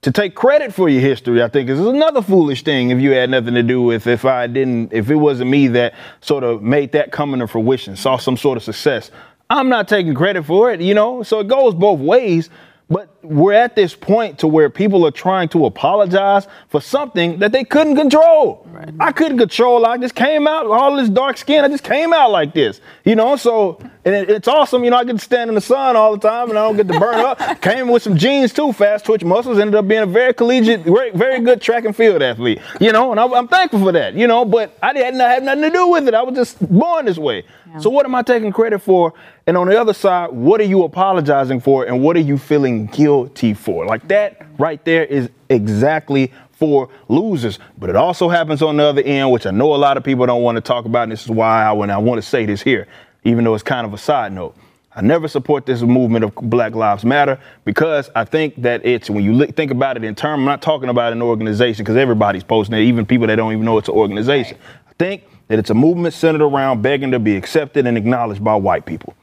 To 0.02 0.10
take 0.10 0.34
credit 0.34 0.72
for 0.72 0.88
your 0.88 1.02
history, 1.02 1.42
I 1.42 1.48
think, 1.48 1.68
is 1.68 1.78
another 1.78 2.22
foolish 2.22 2.62
thing 2.62 2.90
if 2.90 3.00
you 3.00 3.10
had 3.10 3.28
nothing 3.28 3.52
to 3.54 3.62
do 3.62 3.82
with 3.82 4.06
if 4.06 4.24
I 4.24 4.46
didn't, 4.46 4.94
if 4.94 5.10
it 5.10 5.16
wasn't 5.16 5.50
me 5.50 5.68
that 5.68 5.94
sort 6.22 6.42
of 6.42 6.62
made 6.62 6.92
that 6.92 7.12
come 7.12 7.34
into 7.34 7.46
fruition, 7.46 7.96
saw 7.96 8.16
some 8.16 8.38
sort 8.38 8.56
of 8.56 8.62
success. 8.62 9.10
I'm 9.50 9.68
not 9.68 9.88
taking 9.88 10.14
credit 10.14 10.44
for 10.44 10.72
it, 10.72 10.80
you 10.80 10.94
know? 10.94 11.22
So 11.22 11.40
it 11.40 11.48
goes 11.48 11.74
both 11.74 12.00
ways. 12.00 12.48
But 12.90 13.08
we're 13.22 13.52
at 13.52 13.76
this 13.76 13.94
point 13.94 14.40
to 14.40 14.48
where 14.48 14.68
people 14.68 15.06
are 15.06 15.12
trying 15.12 15.48
to 15.50 15.64
apologize 15.64 16.48
for 16.68 16.80
something 16.80 17.38
that 17.38 17.52
they 17.52 17.62
couldn't 17.62 17.94
control. 17.94 18.66
I 18.98 19.12
couldn't 19.12 19.38
control. 19.38 19.86
I 19.86 19.96
just 19.96 20.16
came 20.16 20.48
out 20.48 20.66
all 20.66 20.96
this 20.96 21.08
dark 21.08 21.36
skin. 21.36 21.64
I 21.64 21.68
just 21.68 21.84
came 21.84 22.12
out 22.12 22.32
like 22.32 22.52
this, 22.52 22.80
you 23.04 23.14
know. 23.14 23.36
So 23.36 23.78
and 24.04 24.14
it, 24.14 24.30
it's 24.30 24.48
awesome. 24.48 24.82
You 24.82 24.90
know, 24.90 24.96
I 24.96 25.04
get 25.04 25.12
to 25.12 25.24
stand 25.24 25.50
in 25.50 25.54
the 25.54 25.60
sun 25.60 25.94
all 25.94 26.16
the 26.16 26.28
time, 26.28 26.50
and 26.50 26.58
I 26.58 26.62
don't 26.62 26.76
get 26.76 26.88
to 26.88 26.98
burn 26.98 27.24
up. 27.24 27.38
Came 27.60 27.88
with 27.88 28.02
some 28.02 28.16
jeans 28.16 28.52
too, 28.52 28.72
fast 28.72 29.04
twitch 29.04 29.22
muscles. 29.22 29.58
Ended 29.58 29.74
up 29.74 29.86
being 29.86 30.02
a 30.02 30.06
very 30.06 30.32
collegiate, 30.32 30.80
very, 30.80 31.10
very 31.10 31.40
good 31.40 31.60
track 31.60 31.84
and 31.84 31.94
field 31.94 32.22
athlete. 32.22 32.60
You 32.80 32.92
know, 32.92 33.10
and 33.10 33.20
I'm, 33.20 33.32
I'm 33.32 33.48
thankful 33.48 33.80
for 33.80 33.92
that. 33.92 34.14
You 34.14 34.26
know, 34.26 34.44
but 34.44 34.76
I 34.82 34.92
didn't 34.92 35.20
have 35.20 35.42
nothing 35.42 35.62
to 35.62 35.70
do 35.70 35.88
with 35.88 36.08
it. 36.08 36.14
I 36.14 36.22
was 36.22 36.34
just 36.34 36.58
born 36.68 37.04
this 37.04 37.18
way. 37.18 37.44
So 37.78 37.88
what 37.88 38.04
am 38.04 38.16
I 38.16 38.22
taking 38.22 38.50
credit 38.50 38.80
for? 38.80 39.14
And 39.46 39.56
on 39.56 39.68
the 39.68 39.80
other 39.80 39.94
side, 39.94 40.30
what 40.30 40.60
are 40.60 40.64
you 40.64 40.84
apologizing 40.84 41.60
for, 41.60 41.84
and 41.84 42.02
what 42.02 42.16
are 42.16 42.20
you 42.20 42.38
feeling 42.38 42.86
guilty 42.86 43.54
for? 43.54 43.86
Like 43.86 44.06
that 44.08 44.46
right 44.58 44.84
there 44.84 45.04
is 45.04 45.30
exactly 45.48 46.32
for 46.52 46.90
losers. 47.08 47.58
But 47.78 47.90
it 47.90 47.96
also 47.96 48.28
happens 48.28 48.62
on 48.62 48.76
the 48.76 48.84
other 48.84 49.02
end, 49.02 49.30
which 49.32 49.46
I 49.46 49.50
know 49.50 49.74
a 49.74 49.76
lot 49.76 49.96
of 49.96 50.04
people 50.04 50.26
don't 50.26 50.42
want 50.42 50.56
to 50.56 50.60
talk 50.60 50.84
about. 50.84 51.04
And 51.04 51.12
this 51.12 51.22
is 51.22 51.30
why 51.30 51.64
I, 51.64 51.72
when 51.72 51.90
I 51.90 51.98
want 51.98 52.22
to 52.22 52.28
say 52.28 52.44
this 52.44 52.60
here, 52.60 52.86
even 53.24 53.44
though 53.44 53.54
it's 53.54 53.62
kind 53.62 53.86
of 53.86 53.94
a 53.94 53.98
side 53.98 54.32
note. 54.32 54.56
I 54.94 55.02
never 55.02 55.28
support 55.28 55.66
this 55.66 55.82
movement 55.82 56.24
of 56.24 56.34
Black 56.34 56.74
Lives 56.74 57.04
Matter 57.04 57.38
because 57.64 58.10
I 58.16 58.24
think 58.24 58.60
that 58.62 58.84
it's 58.84 59.08
when 59.08 59.24
you 59.24 59.32
li- 59.32 59.46
think 59.46 59.70
about 59.70 59.96
it 59.96 60.02
in 60.04 60.16
terms. 60.16 60.40
I'm 60.40 60.44
not 60.44 60.62
talking 60.62 60.88
about 60.88 61.12
an 61.12 61.22
organization 61.22 61.84
because 61.84 61.96
everybody's 61.96 62.42
posting 62.42 62.76
it, 62.76 62.82
even 62.82 63.06
people 63.06 63.28
that 63.28 63.36
don't 63.36 63.52
even 63.52 63.64
know 63.64 63.78
it's 63.78 63.88
an 63.88 63.94
organization. 63.94 64.58
I 64.88 64.92
think 64.98 65.22
that 65.46 65.60
it's 65.60 65.70
a 65.70 65.74
movement 65.74 66.12
centered 66.12 66.42
around 66.42 66.82
begging 66.82 67.12
to 67.12 67.20
be 67.20 67.36
accepted 67.36 67.86
and 67.86 67.96
acknowledged 67.96 68.42
by 68.42 68.56
white 68.56 68.84
people. 68.84 69.14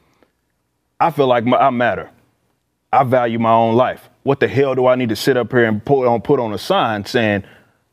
I 1.00 1.12
feel 1.12 1.28
like 1.28 1.46
my, 1.46 1.58
I 1.58 1.70
matter. 1.70 2.10
I 2.92 3.04
value 3.04 3.38
my 3.38 3.52
own 3.52 3.76
life. 3.76 4.10
What 4.24 4.40
the 4.40 4.48
hell 4.48 4.76
do 4.76 4.88
I 4.88 4.96
need 4.96 5.10
to 5.10 5.16
sit 5.16 5.38
up 5.38 5.52
here 5.52 5.66
and 5.66 5.84
put 5.84 6.08
on 6.08 6.22
put 6.22 6.40
on 6.40 6.54
a 6.54 6.58
sign 6.58 7.06
saying 7.06 7.44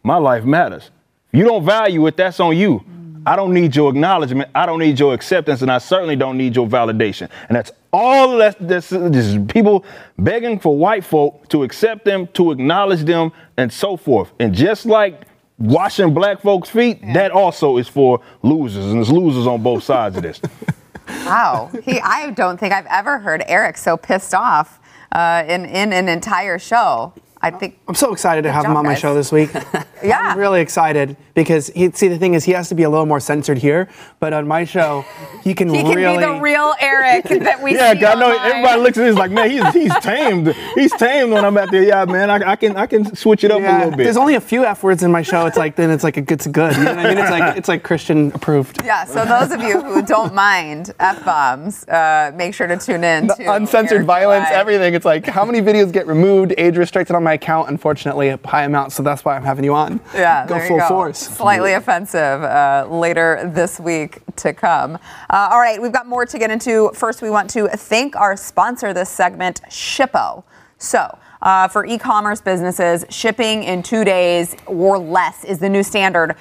my 0.03 0.17
life 0.17 0.45
matters? 0.45 0.91
If 1.33 1.39
you 1.39 1.45
don't 1.45 1.65
value 1.65 2.07
it, 2.07 2.17
that's 2.17 2.41
on 2.41 2.57
you. 2.57 2.85
I 3.27 3.37
don't 3.37 3.55
need 3.55 3.75
your 3.75 3.91
acknowledgement. 3.91 4.51
I 4.55 4.67
don't 4.67 4.79
need 4.79 4.99
your 4.99 5.15
acceptance, 5.15 5.63
and 5.63 5.71
I 5.71 5.79
certainly 5.79 6.15
don't 6.15 6.37
need 6.37 6.55
your 6.55 6.67
validation. 6.67 7.31
And 7.49 7.57
that's 7.57 7.73
all 7.93 8.37
that 8.39 8.57
this, 8.61 8.91
this 8.91 9.27
is 9.27 9.39
people 9.49 9.85
begging 10.19 10.59
for 10.59 10.77
white 10.77 11.05
folk 11.05 11.49
to 11.49 11.63
accept 11.63 12.05
them, 12.05 12.27
to 12.35 12.53
acknowledge 12.53 13.05
them, 13.05 13.33
and 13.57 13.73
so 13.73 13.97
forth. 13.97 14.33
And 14.39 14.55
just 14.55 14.85
like 14.85 15.23
washing 15.59 16.13
black 16.13 16.43
folks' 16.43 16.69
feet, 16.69 17.01
that 17.15 17.31
also 17.31 17.79
is 17.79 17.89
for 17.89 18.21
losers, 18.43 18.85
and 18.87 18.97
there's 18.97 19.11
losers 19.11 19.47
on 19.47 19.63
both 19.63 19.85
sides 19.85 20.17
of 20.17 20.23
this. 20.23 20.41
Wow. 21.09 21.71
He, 21.85 22.01
I 22.01 22.31
don't 22.31 22.59
think 22.59 22.73
I've 22.73 22.87
ever 22.87 23.19
heard 23.19 23.43
Eric 23.47 23.77
so 23.77 23.97
pissed 23.97 24.35
off 24.35 24.81
uh, 25.13 25.45
in, 25.47 25.65
in 25.65 25.93
an 25.93 26.09
entire 26.09 26.59
show. 26.59 27.13
I 27.45 27.51
think. 27.51 27.79
I'm 27.87 27.95
so 27.95 28.13
excited 28.13 28.43
to 28.43 28.49
Good 28.49 28.55
have 28.55 28.65
him 28.65 28.71
job, 28.71 28.79
on 28.79 28.85
my 28.85 28.93
guys. 28.95 29.01
show 29.01 29.15
this 29.15 29.31
week. 29.33 29.51
Yeah. 30.05 30.19
I'm 30.19 30.39
really 30.39 30.61
excited 30.61 31.17
because 31.33 31.69
he, 31.69 31.91
see 31.93 32.09
the 32.09 32.19
thing 32.19 32.35
is 32.35 32.45
he 32.45 32.53
has 32.53 32.69
to 32.69 32.75
be 32.75 32.83
a 32.83 32.91
little 32.91 33.07
more 33.07 33.21
censored 33.21 33.57
here, 33.57 33.89
but 34.21 34.35
on 34.35 34.47
my 34.47 34.65
show 34.65 35.03
he 35.43 35.55
can 35.55 35.71
He 35.73 35.81
can 35.83 35.95
really. 35.97 36.19
be 36.19 36.25
the 36.25 36.41
real 36.41 36.75
Eric 36.79 37.25
that 37.43 37.63
we 37.63 37.75
yeah, 37.75 37.95
see 37.95 38.01
'cause 38.01 38.15
I 38.15 38.21
know 38.21 38.37
everybody 38.37 38.81
looks 38.83 38.99
at 38.99 39.05
this 39.05 39.17
like, 39.17 39.31
man, 39.31 39.49
he's 39.51 39.73
he's 39.73 39.99
tamed. 40.01 40.49
He's 40.75 40.93
tamed 40.93 41.33
when 41.33 41.43
I'm 41.43 41.57
out 41.57 41.71
there. 41.71 41.83
Yeah, 41.85 42.05
man, 42.05 42.29
I, 42.29 42.51
I 42.51 42.57
can 42.57 42.77
I 42.77 42.87
can 42.87 43.17
switch 43.17 43.45
it 43.45 43.51
up 43.51 43.61
a 43.61 43.63
little 43.63 43.91
bit. 43.93 44.05
there's 44.05 44.19
only 44.19 44.35
a 44.35 44.43
few 44.43 44.63
f 44.67 44.83
words 44.83 45.03
in 45.03 45.11
my 45.11 45.23
show. 45.23 45.47
It's 45.47 45.57
like 45.57 45.75
then 45.75 45.91
it's 45.91 46.05
like 46.05 46.19
it's 46.19 46.47
good. 46.49 46.77
You 46.77 46.85
know 46.85 46.95
what 46.97 47.07
I 47.07 47.09
mean? 47.09 47.17
It's 47.19 47.31
like 47.31 47.57
it's 47.57 47.69
like 47.69 47.83
Christian 47.83 48.31
approved. 48.35 48.83
Yeah, 48.85 49.07
so 49.07 49.25
those 49.25 49.53
of 49.53 49.63
you 49.63 49.81
who 49.81 50.03
don't 50.03 50.35
mind 50.35 50.93
F 51.01 51.25
bombs, 51.25 51.89
uh, 51.89 52.31
make 52.37 52.53
sure 52.53 52.67
to 52.67 52.77
tune 52.77 53.05
in 53.05 53.29
to 53.29 53.53
Uncensored 53.55 53.97
Eric 53.99 54.07
violence, 54.07 54.45
Live. 54.51 54.53
everything. 54.59 54.93
It's 54.93 55.07
like 55.07 55.25
how 55.25 55.47
many 55.47 55.63
videos 55.63 55.91
get 55.91 56.07
removed, 56.07 56.53
age 56.59 56.77
restricted 56.77 57.17
on 57.17 57.23
my 57.23 57.34
account. 57.35 57.69
Unfortunately, 57.69 58.29
a 58.29 58.39
high 58.45 58.65
amount. 58.65 58.93
So 58.93 59.03
that's 59.03 59.25
why 59.25 59.37
I'm 59.37 59.45
having 59.45 59.65
you 59.65 59.75
on. 59.75 60.01
Yeah, 60.15 60.47
go 60.47 60.59
full 60.67 60.79
go. 60.79 60.89
force. 60.89 61.19
Slightly 61.19 61.75
offensive 61.75 62.43
uh, 62.43 62.87
later 62.91 63.51
this 63.55 63.79
week 63.79 64.21
to 64.37 64.53
come. 64.53 64.97
Uh, 65.31 65.49
all 65.51 65.61
right, 65.61 65.81
we've 65.81 65.93
got 65.93 66.07
more 66.07 66.27
to 66.27 66.39
get 66.39 66.51
into. 66.51 66.91
First, 66.95 67.23
we 67.23 67.31
want 67.31 67.51
to 67.51 67.69
thank 67.69 68.17
our 68.17 68.37
sponsor 68.37 68.93
this 68.93 69.11
segment, 69.11 69.61
Shippo. 69.69 70.45
So, 70.79 71.19
uh, 71.43 71.69
for 71.69 71.85
e-commerce 71.85 72.41
businesses, 72.41 73.05
shipping 73.11 73.65
in 73.65 73.83
two 73.83 74.05
days 74.05 74.57
or 74.67 74.99
less 74.99 75.45
is 75.45 75.59
the 75.59 75.69
new 75.69 75.83
standard. 75.83 76.37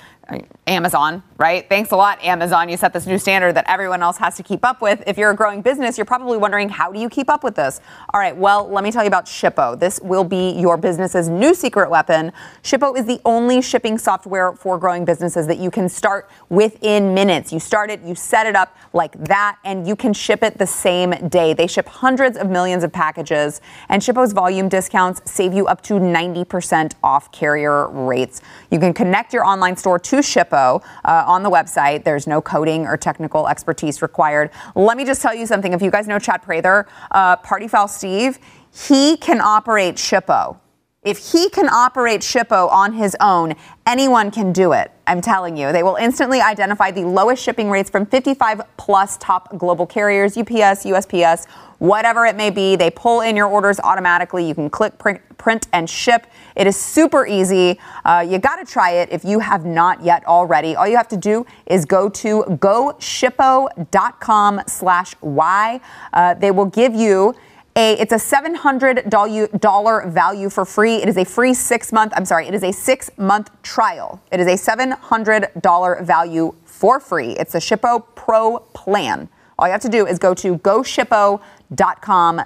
Amazon, 0.66 1.22
right? 1.38 1.68
Thanks 1.68 1.92
a 1.92 1.96
lot, 1.96 2.24
Amazon. 2.24 2.70
You 2.70 2.78
set 2.78 2.94
this 2.94 3.06
new 3.06 3.18
standard 3.18 3.56
that 3.56 3.66
everyone 3.68 4.02
else 4.02 4.18
has 4.18 4.38
to 4.38 4.44
keep 4.44 4.64
up 4.64 4.82
with. 4.82 5.04
If 5.06 5.18
you're 5.18 5.32
a 5.32 5.36
growing 5.36 5.62
business, 5.62 5.98
you're 5.98 6.06
probably 6.06 6.38
wondering, 6.38 6.70
how 6.70 6.92
do 6.92 7.00
you 7.00 7.10
keep 7.10 7.30
up 7.30 7.44
with 7.44 7.56
this? 7.56 7.82
All 8.14 8.20
right, 8.20 8.36
well, 8.36 8.70
let 8.70 8.84
me 8.84 8.92
tell 8.92 9.04
you 9.04 9.10
about 9.10 9.26
Shippo. 9.26 9.78
This 9.78 10.00
will 10.02 10.24
be 10.24 10.52
your 10.52 10.78
business's 10.78 11.28
new 11.28 11.54
secret 11.54 11.90
weapon. 11.90 12.32
Shippo 12.64 12.98
is 12.98 13.06
the 13.06 13.20
only 13.26 13.62
shipping 13.62 13.98
software 13.98 14.54
for 14.54 14.78
growing 14.78 15.04
businesses 15.04 15.48
that 15.48 15.58
you 15.58 15.70
can 15.70 15.90
start 15.90 16.30
within 16.48 17.14
minutes. 17.14 17.52
You 17.52 17.60
start 17.60 17.92
it, 17.92 18.02
you 18.02 18.16
set 18.16 18.48
it 18.48 18.56
up 18.56 18.78
like 18.94 19.22
that, 19.26 19.58
and 19.66 19.86
you 19.86 19.98
can 19.98 20.14
ship 20.14 20.44
it 20.44 20.58
the 20.58 20.68
same 20.68 21.12
day. 21.28 21.54
They 21.54 21.68
ship 21.68 21.88
hundreds 21.88 22.38
of 22.38 22.50
millions 22.50 22.86
of 22.86 22.94
packages, 22.94 23.60
and 23.90 24.02
Shippo's 24.02 24.32
volume 24.32 24.70
discounts 24.70 25.22
save 25.30 25.54
you 25.54 25.68
up 25.68 25.82
to 25.84 25.96
90% 25.96 26.94
off 27.04 27.32
carrier 27.34 27.90
rates. 27.90 28.42
You 28.72 28.80
can 28.80 28.94
connect 28.94 29.34
your 29.34 29.44
online 29.44 29.76
store 29.76 30.00
to 30.00 30.13
Shippo 30.18 30.84
uh, 31.06 31.24
on 31.28 31.44
the 31.44 31.50
website. 31.50 32.04
There's 32.04 32.28
no 32.28 32.42
coding 32.42 32.86
or 32.86 32.98
technical 32.98 33.48
expertise 33.48 34.02
required. 34.02 34.52
Let 34.76 34.98
me 34.98 35.06
just 35.06 35.22
tell 35.22 35.34
you 35.34 35.46
something. 35.46 35.74
If 35.74 35.82
you 35.82 35.92
guys 35.92 36.08
know 36.08 36.20
Chad 36.20 36.42
Prather, 36.42 36.88
uh, 37.12 37.38
Party 37.38 37.68
Foul 37.68 37.88
Steve, 37.88 38.40
he 38.72 39.18
can 39.18 39.40
operate 39.40 39.96
Shippo. 39.96 40.58
If 41.04 41.34
he 41.34 41.50
can 41.50 41.68
operate 41.68 42.22
Shippo 42.22 42.72
on 42.72 42.94
his 42.94 43.18
own, 43.20 43.56
anyone 43.86 44.32
can 44.32 44.54
do 44.54 44.72
it. 44.72 44.90
I'm 45.06 45.20
telling 45.20 45.58
you. 45.58 45.74
They 45.74 45.84
will 45.84 45.98
instantly 45.98 46.40
identify 46.40 46.92
the 46.92 47.04
lowest 47.04 47.44
shipping 47.44 47.70
rates 47.70 47.90
from 47.90 48.06
55 48.06 48.62
plus 48.78 49.18
top 49.18 49.58
global 49.58 49.86
carriers, 49.86 50.38
UPS, 50.38 50.86
USPS, 50.86 51.46
whatever 51.80 52.26
it 52.26 52.38
may 52.38 52.50
be. 52.50 52.78
They 52.78 52.90
pull 52.90 53.20
in 53.20 53.36
your 53.36 53.48
orders 53.48 53.82
automatically. 53.82 54.48
You 54.48 54.56
can 54.56 54.70
click 54.70 54.98
print, 54.98 55.20
print 55.38 55.68
and 55.74 55.90
ship. 55.90 56.26
It 56.56 56.68
is 56.68 56.78
super 56.78 57.28
easy. 57.28 57.82
Uh, 58.06 58.26
you 58.26 58.40
got 58.40 58.66
to 58.66 58.68
try 58.72 58.92
it 58.92 59.10
if 59.12 59.26
you 59.26 59.40
have 59.40 59.66
not 59.66 60.02
yet 60.02 60.26
already. 60.26 60.78
All 60.78 60.88
you 60.88 60.96
have 60.96 61.10
to 61.10 61.18
do 61.18 61.46
is 61.66 61.84
go 61.84 62.08
to 62.08 62.44
goshippo.com 62.44 64.62
slash 64.68 65.16
Y. 65.20 65.82
Uh, 66.14 66.34
they 66.36 66.52
will 66.52 66.68
give 66.68 66.96
you 66.96 67.36
a 67.76 67.94
it's 68.00 68.12
a 68.14 68.18
$700 68.18 70.12
value 70.12 70.50
for 70.50 70.66
free. 70.66 70.96
It 70.96 71.10
is 71.10 71.18
a 71.18 71.26
free 71.26 71.54
six 71.54 71.92
month, 71.92 72.14
I'm 72.16 72.26
sorry, 72.26 72.48
it 72.48 72.54
is 72.54 72.64
a 72.64 72.72
six 72.72 73.10
month 73.18 73.50
trial. 73.64 74.22
It 74.32 74.40
is 74.40 74.48
a 74.48 74.56
$700 74.72 76.06
value 76.06 76.56
for 76.66 77.00
free. 77.00 77.32
It's 77.32 77.56
a 77.56 77.60
Shippo 77.60 78.06
Pro 78.16 78.60
plan. 78.74 79.30
All 79.58 79.68
you 79.68 79.72
have 79.72 79.82
to 79.82 79.90
do 79.90 80.06
is 80.06 80.20
go 80.20 80.34
to 80.34 80.58
goshippo.com 80.58 82.42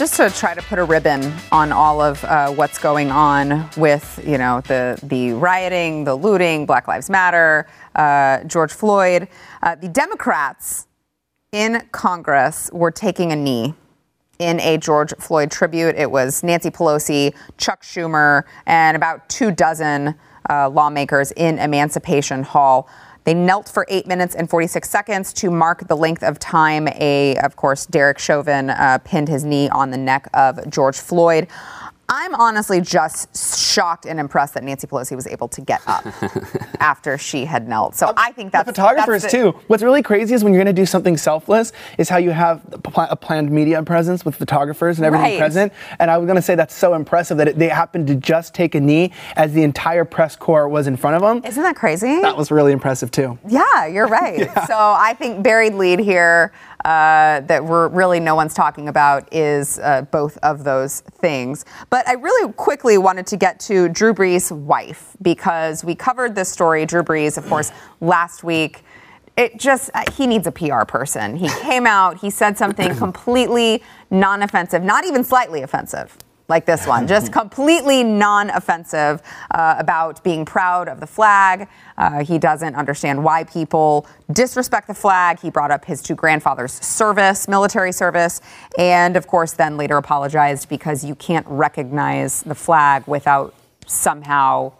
just 0.00 0.14
to 0.14 0.30
try 0.30 0.54
to 0.54 0.62
put 0.62 0.78
a 0.78 0.84
ribbon 0.84 1.30
on 1.52 1.72
all 1.72 2.00
of 2.00 2.24
uh, 2.24 2.50
what's 2.50 2.78
going 2.78 3.10
on 3.10 3.68
with, 3.76 4.18
you 4.26 4.38
know, 4.38 4.62
the 4.62 4.98
the 5.02 5.34
rioting, 5.34 6.04
the 6.04 6.14
looting, 6.14 6.64
Black 6.64 6.88
Lives 6.88 7.10
Matter, 7.10 7.66
uh, 7.96 8.42
George 8.44 8.72
Floyd. 8.72 9.28
Uh, 9.62 9.74
the 9.74 9.88
Democrats 9.88 10.86
in 11.52 11.86
Congress 11.92 12.70
were 12.72 12.90
taking 12.90 13.30
a 13.30 13.36
knee 13.36 13.74
in 14.38 14.58
a 14.60 14.78
George 14.78 15.12
Floyd 15.18 15.50
tribute. 15.50 15.94
It 15.96 16.10
was 16.10 16.42
Nancy 16.42 16.70
Pelosi, 16.70 17.34
Chuck 17.58 17.82
Schumer, 17.82 18.44
and 18.64 18.96
about 18.96 19.28
two 19.28 19.50
dozen 19.50 20.14
uh, 20.48 20.70
lawmakers 20.70 21.30
in 21.32 21.58
Emancipation 21.58 22.42
Hall. 22.42 22.88
They 23.24 23.34
knelt 23.34 23.68
for 23.68 23.86
eight 23.88 24.06
minutes 24.06 24.34
and 24.34 24.48
46 24.48 24.88
seconds 24.88 25.32
to 25.34 25.50
mark 25.50 25.86
the 25.88 25.96
length 25.96 26.22
of 26.22 26.38
time. 26.38 26.88
A, 26.88 27.36
of 27.38 27.56
course, 27.56 27.86
Derek 27.86 28.18
Chauvin 28.18 28.70
uh, 28.70 28.98
pinned 29.04 29.28
his 29.28 29.44
knee 29.44 29.68
on 29.68 29.90
the 29.90 29.98
neck 29.98 30.28
of 30.32 30.68
George 30.70 30.98
Floyd. 30.98 31.46
I'm 32.10 32.34
honestly 32.34 32.80
just 32.80 33.36
shocked 33.56 34.04
and 34.04 34.18
impressed 34.18 34.54
that 34.54 34.64
Nancy 34.64 34.86
Pelosi 34.86 35.14
was 35.14 35.26
able 35.28 35.46
to 35.48 35.60
get 35.60 35.80
up 35.86 36.04
after 36.80 37.16
she 37.16 37.44
had 37.44 37.68
knelt. 37.68 37.94
So 37.94 38.12
I 38.16 38.32
think 38.32 38.50
that's 38.52 38.66
the 38.66 38.72
photographers 38.72 39.22
that's 39.22 39.32
the- 39.32 39.52
too. 39.52 39.58
What's 39.68 39.82
really 39.82 40.02
crazy 40.02 40.34
is 40.34 40.42
when 40.42 40.52
you're 40.52 40.62
going 40.62 40.74
to 40.74 40.80
do 40.82 40.86
something 40.86 41.16
selfless, 41.16 41.72
is 41.98 42.08
how 42.08 42.16
you 42.18 42.30
have 42.32 42.62
a 42.96 43.16
planned 43.16 43.50
media 43.50 43.82
presence 43.82 44.24
with 44.24 44.34
photographers 44.34 44.98
and 44.98 45.06
everything 45.06 45.20
Right. 45.32 45.38
present. 45.38 45.72
And 46.00 46.10
I 46.10 46.18
was 46.18 46.26
going 46.26 46.36
to 46.36 46.42
say 46.42 46.56
that's 46.56 46.74
so 46.74 46.94
impressive 46.94 47.36
that 47.38 47.48
it, 47.48 47.58
they 47.58 47.68
happened 47.68 48.06
to 48.08 48.16
just 48.16 48.54
take 48.54 48.74
a 48.74 48.80
knee 48.80 49.12
as 49.36 49.52
the 49.52 49.62
entire 49.62 50.04
press 50.04 50.34
corps 50.34 50.68
was 50.68 50.86
in 50.88 50.96
front 50.96 51.14
of 51.16 51.22
them. 51.22 51.42
Isn't 51.48 51.62
that 51.62 51.76
crazy? 51.76 52.20
That 52.22 52.36
was 52.36 52.50
really 52.50 52.72
impressive 52.72 53.10
too. 53.12 53.38
Yeah, 53.48 53.86
you're 53.86 54.08
right. 54.08 54.48
So 54.66 54.76
I 54.76 55.14
think 55.14 55.42
buried 55.42 55.74
lead 55.74 55.98
here 56.00 56.52
uh, 56.84 57.40
that 57.40 57.64
we're 57.64 57.88
really 57.88 58.20
no 58.20 58.34
one's 58.34 58.54
talking 58.54 58.88
about 58.88 59.32
is 59.32 59.78
uh, 59.80 60.02
both 60.02 60.38
of 60.38 60.64
those 60.64 61.00
things. 61.00 61.64
But 61.90 62.06
I 62.08 62.14
really 62.14 62.52
quickly 62.54 62.98
wanted 62.98 63.26
to 63.28 63.36
get 63.36 63.60
to 63.60 63.88
Drew 63.88 64.14
Brees' 64.14 64.50
wife 64.50 65.16
because 65.22 65.84
we 65.84 65.94
covered 65.94 66.34
this 66.34 66.48
story. 66.48 66.86
Drew 66.86 67.02
Brees, 67.02 67.36
of 67.38 67.46
course, 67.46 67.72
last 68.00 68.44
week. 68.44 68.82
it 69.36 69.58
just 69.58 69.90
uh, 69.94 70.04
he 70.12 70.26
needs 70.26 70.46
a 70.46 70.52
PR 70.52 70.84
person. 70.84 71.36
He 71.36 71.48
came 71.60 71.86
out, 71.86 72.18
he 72.18 72.30
said 72.30 72.58
something 72.58 72.94
completely 72.96 73.82
non-offensive, 74.10 74.82
not 74.82 75.04
even 75.06 75.24
slightly 75.24 75.62
offensive. 75.62 76.16
Like 76.50 76.66
this 76.66 76.84
one, 76.84 77.06
just 77.06 77.32
completely 77.42 78.02
non 78.02 78.50
offensive 78.50 79.22
uh, 79.52 79.76
about 79.78 80.22
being 80.24 80.44
proud 80.44 80.88
of 80.88 80.98
the 80.98 81.06
flag. 81.06 81.68
Uh, 81.96 82.24
he 82.24 82.38
doesn't 82.38 82.74
understand 82.74 83.22
why 83.22 83.44
people 83.44 84.04
disrespect 84.32 84.88
the 84.88 84.94
flag. 84.94 85.38
He 85.38 85.48
brought 85.48 85.70
up 85.70 85.84
his 85.84 86.02
two 86.02 86.16
grandfathers' 86.16 86.72
service, 86.72 87.46
military 87.46 87.92
service, 87.92 88.40
and 88.76 89.16
of 89.16 89.28
course, 89.28 89.52
then 89.52 89.76
later 89.76 89.96
apologized 89.96 90.68
because 90.68 91.04
you 91.04 91.14
can't 91.14 91.46
recognize 91.48 92.42
the 92.42 92.56
flag 92.56 93.06
without 93.06 93.54
somehow 93.86 94.72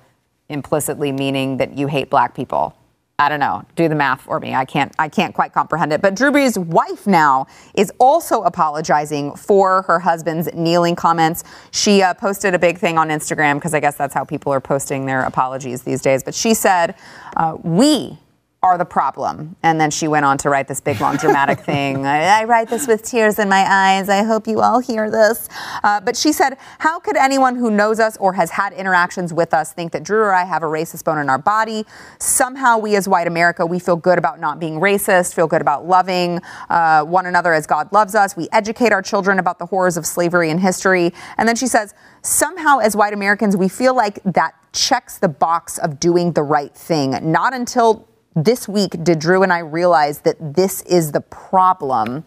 implicitly 0.49 1.13
meaning 1.13 1.59
that 1.59 1.79
you 1.79 1.87
hate 1.87 2.11
black 2.11 2.35
people. 2.35 2.75
I 3.21 3.29
don't 3.29 3.39
know. 3.39 3.63
Do 3.77 3.87
the 3.87 3.95
math 3.95 4.23
for 4.23 4.41
me. 4.41 4.55
I 4.55 4.65
can't. 4.65 4.93
I 4.99 5.09
can't 5.11 5.35
quite 5.35 5.53
comprehend 5.53 5.93
it. 5.93 6.01
But 6.01 6.17
Drew 6.17 6.33
Brees' 6.33 6.57
wife 6.57 7.07
now 7.07 7.47
is 7.75 7.93
also 7.99 8.43
apologizing 8.43 9.37
for 9.37 9.83
her 9.83 9.99
husband's 9.99 10.49
kneeling 10.55 10.97
comments. 10.97 11.45
She 11.71 12.01
uh, 12.01 12.15
posted 12.15 12.55
a 12.55 12.59
big 12.59 12.79
thing 12.79 12.97
on 12.97 13.11
Instagram 13.11 13.57
because 13.57 13.75
I 13.75 13.81
guess 13.81 13.95
that's 13.95 14.15
how 14.15 14.25
people 14.25 14.53
are 14.53 14.61
posting 14.61 15.05
their 15.05 15.21
apologies 15.23 15.83
these 15.83 16.01
days. 16.01 16.23
But 16.23 16.35
she 16.35 16.55
said, 16.55 16.95
uh, 17.37 17.59
"We 17.63 18.19
are 18.63 18.77
the 18.77 18.85
problem. 18.85 19.57
And 19.63 19.81
then 19.81 19.91
she 19.91 20.07
went 20.07 20.27
on 20.27 20.37
to 20.39 20.51
write 20.51 20.69
this 20.69 20.83
big, 20.83 21.01
long, 21.01 21.17
dramatic 21.17 21.61
thing. 21.65 22.05
I, 22.05 22.41
I, 22.41 22.45
write 22.45 22.69
this 22.69 22.87
with 22.87 23.03
tears 23.03 23.39
in 23.39 23.49
my 23.49 23.65
eyes. 23.67 24.11
I 24.11 24.23
hope 24.23 24.47
you 24.47 24.61
all 24.61 24.81
hear 24.81 25.11
this. 25.11 25.49
Uh, 25.83 25.99
but 26.01 26.15
she 26.15 26.31
said, 26.31 26.59
How 26.79 26.99
could 26.99 27.17
anyone 27.17 27.57
who 27.57 27.71
knows 27.71 27.99
us 27.99 28.19
or 28.19 28.35
has 28.35 28.51
had 28.51 28.75
interactions 28.75 29.33
with 29.33 29.55
us 29.55 29.73
think 29.73 29.93
that 29.93 30.03
Drew 30.03 30.21
or 30.21 30.35
I 30.35 30.45
have 30.45 30.63
a 30.63 30.67
racist 30.67 31.05
bone 31.05 31.19
in 31.19 31.31
our 31.31 31.39
body? 31.39 31.87
Somehow, 32.19 32.77
we 32.77 32.97
as 32.97 33.09
white 33.09 33.27
America, 33.27 33.65
we 33.65 33.79
feel 33.79 33.97
good 33.97 34.19
about 34.19 34.41
not 34.41 34.61
being 34.61 34.75
racist, 34.75 35.35
feel 35.35 35.47
good 35.47 35.63
about 35.63 35.87
loving 35.87 36.41
uh, 36.69 37.03
one 37.05 37.25
another 37.25 37.55
as 37.55 37.67
God 37.67 37.91
loves 37.93 38.15
us. 38.15 38.37
We 38.37 38.47
educate 38.53 38.93
our 38.93 39.03
children 39.03 39.39
about 39.39 39.59
the 39.59 39.67
horrors 39.67 39.97
of 39.97 40.05
slavery 40.05 40.51
and 40.51 40.61
history. 40.61 41.15
And 41.39 41.49
then 41.49 41.57
she 41.57 41.67
says, 41.67 41.95
Somehow, 42.21 42.81
as 42.81 42.95
white 42.95 43.15
Americans, 43.15 43.57
we 43.57 43.69
feel 43.69 43.95
like 43.95 44.23
that 44.25 44.55
checks 44.75 45.17
the 45.17 45.29
box 45.29 45.79
of 45.79 45.99
doing 45.99 46.33
the 46.33 46.43
right 46.43 46.75
thing. 46.75 47.19
Not 47.33 47.55
until 47.55 48.10
this 48.35 48.69
week 48.69 49.03
did 49.03 49.19
Drew 49.19 49.43
and 49.43 49.53
I 49.53 49.59
realize 49.59 50.21
that 50.21 50.55
this 50.55 50.83
is 50.83 51.13
the 51.13 51.21
problem. 51.21 52.25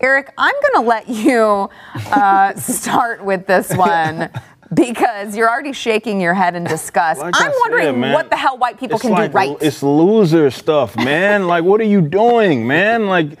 Eric, 0.00 0.32
I'm 0.38 0.54
going 0.54 0.84
to 0.84 0.88
let 0.88 1.08
you 1.08 1.68
uh, 2.12 2.54
start 2.56 3.24
with 3.24 3.46
this 3.46 3.74
one 3.74 4.30
because 4.74 5.36
you're 5.36 5.48
already 5.48 5.72
shaking 5.72 6.20
your 6.20 6.34
head 6.34 6.54
in 6.54 6.64
disgust. 6.64 7.20
Like 7.20 7.34
I'm 7.36 7.52
wondering 7.60 8.02
said, 8.02 8.14
what 8.14 8.30
the 8.30 8.36
hell 8.36 8.58
white 8.58 8.78
people 8.78 8.98
can 8.98 9.10
like, 9.10 9.32
do 9.32 9.36
right. 9.36 9.56
It's 9.60 9.82
loser 9.82 10.50
stuff, 10.50 10.94
man. 10.96 11.46
like, 11.46 11.64
what 11.64 11.80
are 11.80 11.84
you 11.84 12.00
doing, 12.00 12.66
man? 12.66 13.06
Like, 13.06 13.38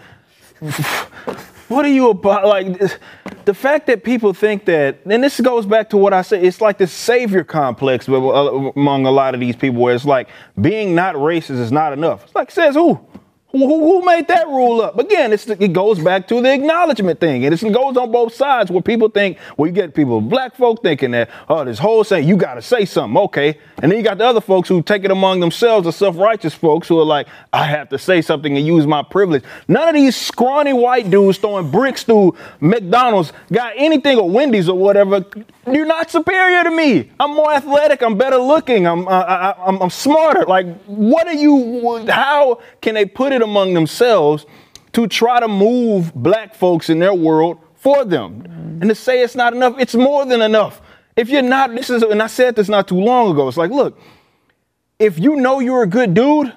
what 1.68 1.84
are 1.84 1.90
you 1.90 2.10
about? 2.10 2.46
Like, 2.46 2.78
the 3.44 3.54
fact 3.54 3.86
that 3.86 4.04
people 4.04 4.32
think 4.32 4.64
that, 4.66 4.98
and 5.04 5.22
this 5.22 5.40
goes 5.40 5.66
back 5.66 5.90
to 5.90 5.96
what 5.96 6.12
I 6.12 6.22
said, 6.22 6.44
it's 6.44 6.60
like 6.60 6.78
the 6.78 6.86
savior 6.86 7.44
complex 7.44 8.08
among 8.08 9.06
a 9.06 9.10
lot 9.10 9.34
of 9.34 9.40
these 9.40 9.56
people, 9.56 9.82
where 9.82 9.94
it's 9.94 10.04
like 10.04 10.28
being 10.60 10.94
not 10.94 11.14
racist 11.14 11.60
is 11.60 11.72
not 11.72 11.92
enough. 11.92 12.24
It's 12.24 12.34
like 12.34 12.50
says 12.50 12.74
who? 12.74 12.98
Who, 13.50 13.66
who, 13.66 14.04
made 14.04 14.28
that 14.28 14.46
rule 14.46 14.82
up? 14.82 14.98
Again, 14.98 15.32
it 15.32 15.72
goes 15.72 15.98
back 15.98 16.28
to 16.28 16.42
the 16.42 16.52
acknowledgement 16.52 17.18
thing. 17.18 17.46
And 17.46 17.54
it 17.54 17.72
goes 17.72 17.96
on 17.96 18.12
both 18.12 18.34
sides 18.34 18.70
where 18.70 18.82
people 18.82 19.08
think, 19.08 19.38
well, 19.56 19.66
you 19.66 19.72
get 19.72 19.94
people, 19.94 20.20
black 20.20 20.54
folk 20.54 20.82
thinking 20.82 21.12
that, 21.12 21.30
oh, 21.48 21.64
this 21.64 21.78
whole 21.78 22.04
saying, 22.04 22.28
you 22.28 22.36
got 22.36 22.54
to 22.54 22.62
say 22.62 22.84
something, 22.84 23.16
okay. 23.22 23.58
And 23.82 23.90
then 23.90 23.98
you 23.98 24.04
got 24.04 24.18
the 24.18 24.26
other 24.26 24.42
folks 24.42 24.68
who 24.68 24.82
take 24.82 25.04
it 25.04 25.10
among 25.10 25.40
themselves, 25.40 25.86
the 25.86 25.92
self 25.92 26.18
righteous 26.18 26.52
folks 26.52 26.88
who 26.88 26.98
are 27.00 27.06
like, 27.06 27.26
I 27.50 27.64
have 27.64 27.88
to 27.88 27.98
say 27.98 28.20
something 28.20 28.54
and 28.54 28.66
use 28.66 28.86
my 28.86 29.02
privilege. 29.02 29.44
None 29.66 29.88
of 29.88 29.94
these 29.94 30.14
scrawny 30.14 30.74
white 30.74 31.08
dudes 31.08 31.38
throwing 31.38 31.70
bricks 31.70 32.02
through 32.02 32.36
McDonald's 32.60 33.32
got 33.50 33.72
anything 33.76 34.18
or 34.18 34.28
Wendy's 34.28 34.68
or 34.68 34.76
whatever. 34.76 35.24
You're 35.66 35.86
not 35.86 36.10
superior 36.10 36.64
to 36.64 36.70
me. 36.70 37.10
I'm 37.18 37.34
more 37.34 37.52
athletic. 37.52 38.02
I'm 38.02 38.18
better 38.18 38.36
looking. 38.36 38.86
I'm, 38.86 39.08
I, 39.08 39.54
I'm, 39.58 39.80
I'm 39.80 39.90
smarter. 39.90 40.44
Like, 40.44 40.66
what 40.84 41.26
are 41.26 41.34
you, 41.34 42.06
how 42.08 42.60
can 42.82 42.94
they 42.94 43.06
put 43.06 43.32
it 43.32 43.37
among 43.42 43.74
themselves 43.74 44.46
to 44.92 45.06
try 45.06 45.40
to 45.40 45.48
move 45.48 46.14
black 46.14 46.54
folks 46.54 46.90
in 46.90 46.98
their 46.98 47.14
world 47.14 47.58
for 47.74 48.04
them. 48.04 48.42
Mm-hmm. 48.42 48.82
And 48.82 48.88
to 48.88 48.94
say 48.94 49.22
it's 49.22 49.34
not 49.34 49.52
enough, 49.52 49.76
it's 49.78 49.94
more 49.94 50.24
than 50.24 50.42
enough. 50.42 50.80
If 51.16 51.28
you're 51.28 51.42
not, 51.42 51.74
this 51.74 51.90
is, 51.90 52.02
and 52.02 52.22
I 52.22 52.26
said 52.28 52.56
this 52.56 52.68
not 52.68 52.88
too 52.88 53.00
long 53.00 53.32
ago, 53.32 53.48
it's 53.48 53.56
like, 53.56 53.70
look, 53.70 53.98
if 54.98 55.18
you 55.18 55.36
know 55.36 55.60
you're 55.60 55.82
a 55.82 55.86
good 55.86 56.14
dude, 56.14 56.52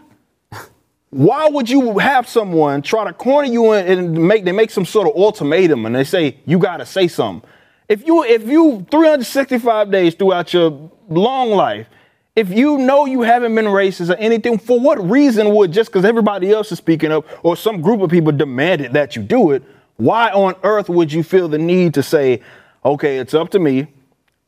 why 1.11 1.49
would 1.49 1.69
you 1.69 1.99
have 1.99 2.27
someone 2.27 2.81
try 2.81 3.03
to 3.03 3.13
corner 3.13 3.47
you 3.47 3.73
and 3.73 4.13
make 4.27 4.45
they 4.45 4.53
make 4.53 4.71
some 4.71 4.85
sort 4.85 5.07
of 5.07 5.15
ultimatum 5.15 5.85
and 5.85 5.93
they 5.93 6.05
say 6.05 6.37
you 6.45 6.57
got 6.57 6.77
to 6.77 6.85
say 6.85 7.07
something? 7.07 7.47
If 7.89 8.07
you 8.07 8.23
if 8.23 8.47
you 8.47 8.85
365 8.89 9.91
days 9.91 10.15
throughout 10.15 10.53
your 10.53 10.89
long 11.09 11.49
life 11.49 11.87
if 12.35 12.49
you 12.49 12.77
know 12.77 13.05
you 13.05 13.21
haven't 13.21 13.53
been 13.55 13.65
racist 13.65 14.09
or 14.09 14.17
anything, 14.17 14.57
for 14.57 14.79
what 14.79 14.97
reason 15.09 15.53
would 15.53 15.73
just 15.73 15.89
because 15.89 16.05
everybody 16.05 16.51
else 16.51 16.71
is 16.71 16.77
speaking 16.77 17.11
up 17.11 17.25
or 17.43 17.57
some 17.57 17.81
group 17.81 18.01
of 18.01 18.09
people 18.09 18.31
demanded 18.31 18.93
that 18.93 19.15
you 19.15 19.21
do 19.21 19.51
it, 19.51 19.63
why 19.97 20.29
on 20.31 20.55
earth 20.63 20.89
would 20.89 21.11
you 21.11 21.23
feel 21.23 21.47
the 21.47 21.57
need 21.57 21.93
to 21.95 22.03
say, 22.03 22.41
okay, 22.85 23.17
it's 23.17 23.33
up 23.33 23.49
to 23.49 23.59
me. 23.59 23.87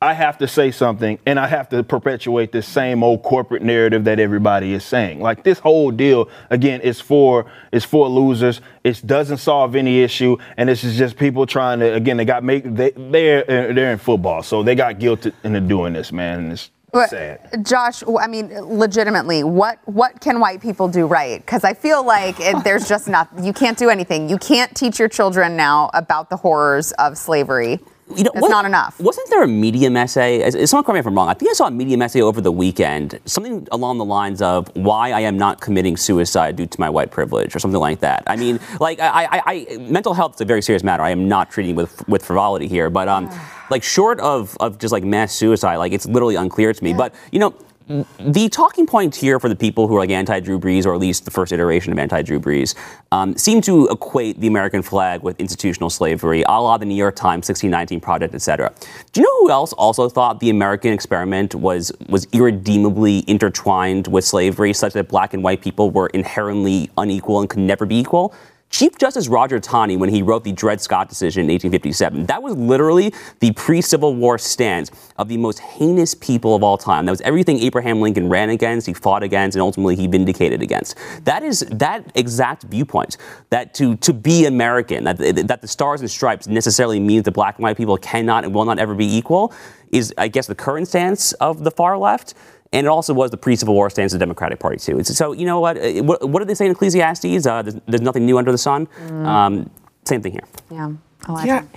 I 0.01 0.13
have 0.13 0.37
to 0.39 0.49
say 0.49 0.71
something 0.71 1.17
and 1.25 1.39
I 1.39 1.47
have 1.47 1.69
to 1.69 1.81
perpetuate 1.81 2.51
this 2.51 2.67
same 2.67 3.03
old 3.03 3.23
corporate 3.23 3.61
narrative 3.61 4.03
that 4.03 4.19
everybody 4.19 4.73
is 4.73 4.83
saying. 4.83 5.21
Like 5.21 5.43
this 5.43 5.59
whole 5.59 5.91
deal, 5.91 6.29
again, 6.49 6.81
is 6.81 6.99
for 6.99 7.45
is 7.71 7.85
for 7.85 8.09
losers. 8.09 8.59
It 8.83 9.01
doesn't 9.05 9.37
solve 9.37 9.75
any 9.75 10.01
issue, 10.01 10.37
and 10.57 10.67
this 10.67 10.83
is 10.83 10.97
just 10.97 11.15
people 11.15 11.45
trying 11.45 11.79
to 11.79 11.93
again. 11.93 12.17
They 12.17 12.25
got 12.25 12.43
make 12.43 12.63
they 12.63 12.91
they're 12.91 13.73
they're 13.73 13.93
in 13.93 13.97
football, 13.97 14.43
so 14.43 14.61
they 14.61 14.75
got 14.75 14.99
guilt 14.99 15.25
into 15.41 15.61
doing 15.61 15.93
this, 15.93 16.11
man. 16.11 16.57
It's 16.93 17.09
Sad. 17.09 17.65
Josh, 17.65 18.03
I 18.19 18.27
mean, 18.27 18.49
legitimately, 18.49 19.43
what 19.43 19.79
what 19.85 20.21
can 20.21 20.39
white 20.39 20.61
people 20.61 20.87
do 20.87 21.07
right? 21.07 21.39
Because 21.39 21.63
I 21.63 21.73
feel 21.73 22.05
like 22.05 22.39
it, 22.39 22.63
there's 22.63 22.87
just 22.87 23.07
not. 23.07 23.29
You 23.41 23.53
can't 23.53 23.77
do 23.77 23.89
anything. 23.89 24.29
You 24.29 24.37
can't 24.37 24.73
teach 24.75 24.99
your 24.99 25.09
children 25.09 25.55
now 25.55 25.89
about 25.93 26.29
the 26.29 26.37
horrors 26.37 26.91
of 26.93 27.17
slavery. 27.17 27.79
You 28.17 28.23
know, 28.23 28.31
it's 28.33 28.41
what, 28.41 28.49
not 28.49 28.65
enough. 28.65 28.99
Wasn't 28.99 29.29
there 29.29 29.43
a 29.43 29.47
Medium 29.47 29.97
essay? 29.97 30.49
Someone 30.65 30.83
correct 30.83 30.95
me 30.95 30.99
if 30.99 31.07
I'm 31.07 31.15
wrong. 31.15 31.29
I 31.29 31.33
think 31.33 31.51
I 31.51 31.53
saw 31.53 31.67
a 31.67 31.71
Medium 31.71 32.01
essay 32.01 32.21
over 32.21 32.41
the 32.41 32.51
weekend, 32.51 33.19
something 33.25 33.67
along 33.71 33.97
the 33.97 34.05
lines 34.05 34.41
of 34.41 34.69
"Why 34.75 35.11
I 35.11 35.21
am 35.21 35.37
not 35.37 35.61
committing 35.61 35.97
suicide 35.97 36.55
due 36.55 36.65
to 36.65 36.79
my 36.79 36.89
white 36.89 37.11
privilege" 37.11 37.55
or 37.55 37.59
something 37.59 37.79
like 37.79 37.99
that. 38.01 38.23
I 38.27 38.35
mean, 38.35 38.59
like, 38.79 38.99
I, 38.99 39.25
I, 39.25 39.41
I 39.45 39.77
mental 39.77 40.13
health 40.13 40.35
is 40.35 40.41
a 40.41 40.45
very 40.45 40.61
serious 40.61 40.83
matter. 40.83 41.03
I 41.03 41.09
am 41.11 41.27
not 41.27 41.51
treating 41.51 41.75
with 41.75 42.07
with 42.07 42.25
frivolity 42.25 42.67
here, 42.67 42.89
but 42.89 43.07
um, 43.07 43.29
like 43.69 43.83
short 43.83 44.19
of 44.19 44.55
of 44.59 44.77
just 44.79 44.91
like 44.91 45.03
mass 45.03 45.33
suicide, 45.33 45.77
like 45.77 45.93
it's 45.93 46.05
literally 46.05 46.35
unclear 46.35 46.73
to 46.73 46.83
me. 46.83 46.91
Yeah. 46.91 46.97
But 46.97 47.15
you 47.31 47.39
know, 47.39 47.53
the 47.87 48.49
talking 48.49 48.85
point 48.85 49.15
here 49.15 49.39
for 49.39 49.49
the 49.49 49.55
people 49.55 49.87
who 49.87 49.95
are 49.95 49.99
like 49.99 50.09
anti-Drew 50.09 50.59
Brees, 50.59 50.85
or 50.85 50.93
at 50.93 50.99
least 50.99 51.25
the 51.25 51.31
first 51.31 51.51
iteration 51.51 51.91
of 51.91 51.99
anti-Drew 51.99 52.39
Brees, 52.39 52.75
um, 53.11 53.35
seem 53.35 53.61
to 53.61 53.87
equate 53.87 54.39
the 54.39 54.47
American 54.47 54.81
flag 54.81 55.21
with 55.21 55.39
institutional 55.39 55.89
slavery, 55.89 56.43
a 56.43 56.51
la 56.51 56.77
the 56.77 56.85
New 56.85 56.95
York 56.95 57.15
Times 57.15 57.47
1619 57.49 57.99
Project, 57.99 58.33
etc. 58.33 58.73
Do 59.11 59.21
you 59.21 59.27
know 59.27 59.47
who 59.47 59.51
else 59.51 59.73
also 59.73 60.09
thought 60.09 60.39
the 60.39 60.49
American 60.49 60.93
experiment 60.93 61.55
was 61.55 61.91
was 62.07 62.25
irredeemably 62.31 63.23
intertwined 63.27 64.07
with 64.07 64.23
slavery, 64.23 64.73
such 64.73 64.93
that 64.93 65.07
black 65.09 65.33
and 65.33 65.43
white 65.43 65.61
people 65.61 65.91
were 65.91 66.07
inherently 66.07 66.89
unequal 66.97 67.41
and 67.41 67.49
could 67.49 67.59
never 67.59 67.85
be 67.85 67.97
equal? 67.97 68.33
Chief 68.73 68.97
Justice 68.97 69.27
Roger 69.27 69.59
Taney, 69.59 69.97
when 69.97 70.09
he 70.09 70.23
wrote 70.23 70.43
the 70.43 70.51
Dred 70.51 70.81
Scott 70.81 71.07
decision 71.07 71.41
in 71.41 71.47
1857, 71.49 72.25
that 72.25 72.41
was 72.41 72.55
literally 72.55 73.13
the 73.39 73.51
pre 73.51 73.81
Civil 73.81 74.15
War 74.15 74.39
stance 74.39 74.89
of 75.17 75.27
the 75.27 75.37
most 75.37 75.59
heinous 75.59 76.15
people 76.15 76.55
of 76.55 76.63
all 76.63 76.75
time. 76.75 77.05
That 77.05 77.11
was 77.11 77.21
everything 77.21 77.59
Abraham 77.59 78.01
Lincoln 78.01 78.29
ran 78.29 78.49
against, 78.49 78.87
he 78.87 78.93
fought 78.95 79.21
against, 79.21 79.55
and 79.55 79.61
ultimately 79.61 79.95
he 79.95 80.07
vindicated 80.07 80.63
against. 80.63 80.97
That 81.23 81.43
is 81.43 81.59
that 81.69 82.11
exact 82.15 82.63
viewpoint 82.63 83.17
that 83.51 83.75
to, 83.75 83.95
to 83.97 84.11
be 84.11 84.45
American, 84.47 85.03
that, 85.03 85.19
that 85.19 85.61
the 85.61 85.67
stars 85.67 86.01
and 86.01 86.09
stripes 86.09 86.47
necessarily 86.47 86.99
means 86.99 87.25
that 87.25 87.33
black 87.33 87.57
and 87.57 87.63
white 87.63 87.77
people 87.77 87.95
cannot 87.99 88.43
and 88.43 88.55
will 88.55 88.65
not 88.65 88.79
ever 88.79 88.95
be 88.95 89.05
equal, 89.05 89.53
is, 89.91 90.11
I 90.17 90.29
guess, 90.29 90.47
the 90.47 90.55
current 90.55 90.87
stance 90.87 91.33
of 91.33 91.63
the 91.63 91.69
far 91.69 91.95
left. 91.95 92.33
And 92.73 92.87
it 92.87 92.89
also 92.89 93.13
was 93.13 93.29
the 93.29 93.37
pre-Civil 93.37 93.75
War 93.75 93.89
stance 93.91 94.13
of 94.13 94.19
the 94.19 94.25
Democratic 94.25 94.59
Party 94.59 94.77
too. 94.77 94.97
It's, 94.97 95.15
so 95.15 95.31
you 95.31 95.45
know 95.45 95.59
what, 95.59 95.77
uh, 95.77 96.03
what? 96.03 96.27
What 96.27 96.39
did 96.39 96.49
they 96.49 96.55
say 96.55 96.65
in 96.65 96.71
Ecclesiastes? 96.71 97.45
Uh, 97.45 97.61
there's, 97.61 97.75
there's, 97.87 98.01
nothing 98.01 98.25
new 98.25 98.39
under 98.39 98.51
the 98.51 98.57
sun. 98.57 98.87
Mm. 99.07 99.25
Um, 99.25 99.69
same 100.05 100.21
thing 100.21 100.31
here. 100.33 100.43
Yeah. 100.71 100.91
Like 101.29 101.47
yeah. 101.47 101.63
It. 101.63 101.69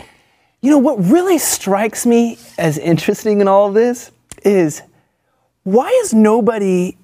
You 0.62 0.70
know 0.70 0.78
what 0.78 0.96
really 1.04 1.38
strikes 1.38 2.06
me 2.06 2.38
as 2.59 2.78
interesting 2.78 3.40
in 3.40 3.46
all 3.46 3.68
of 3.68 3.74
this 3.74 4.11
is 4.42 4.82
why 5.64 5.88
is 6.03 6.14
nobody 6.14 6.97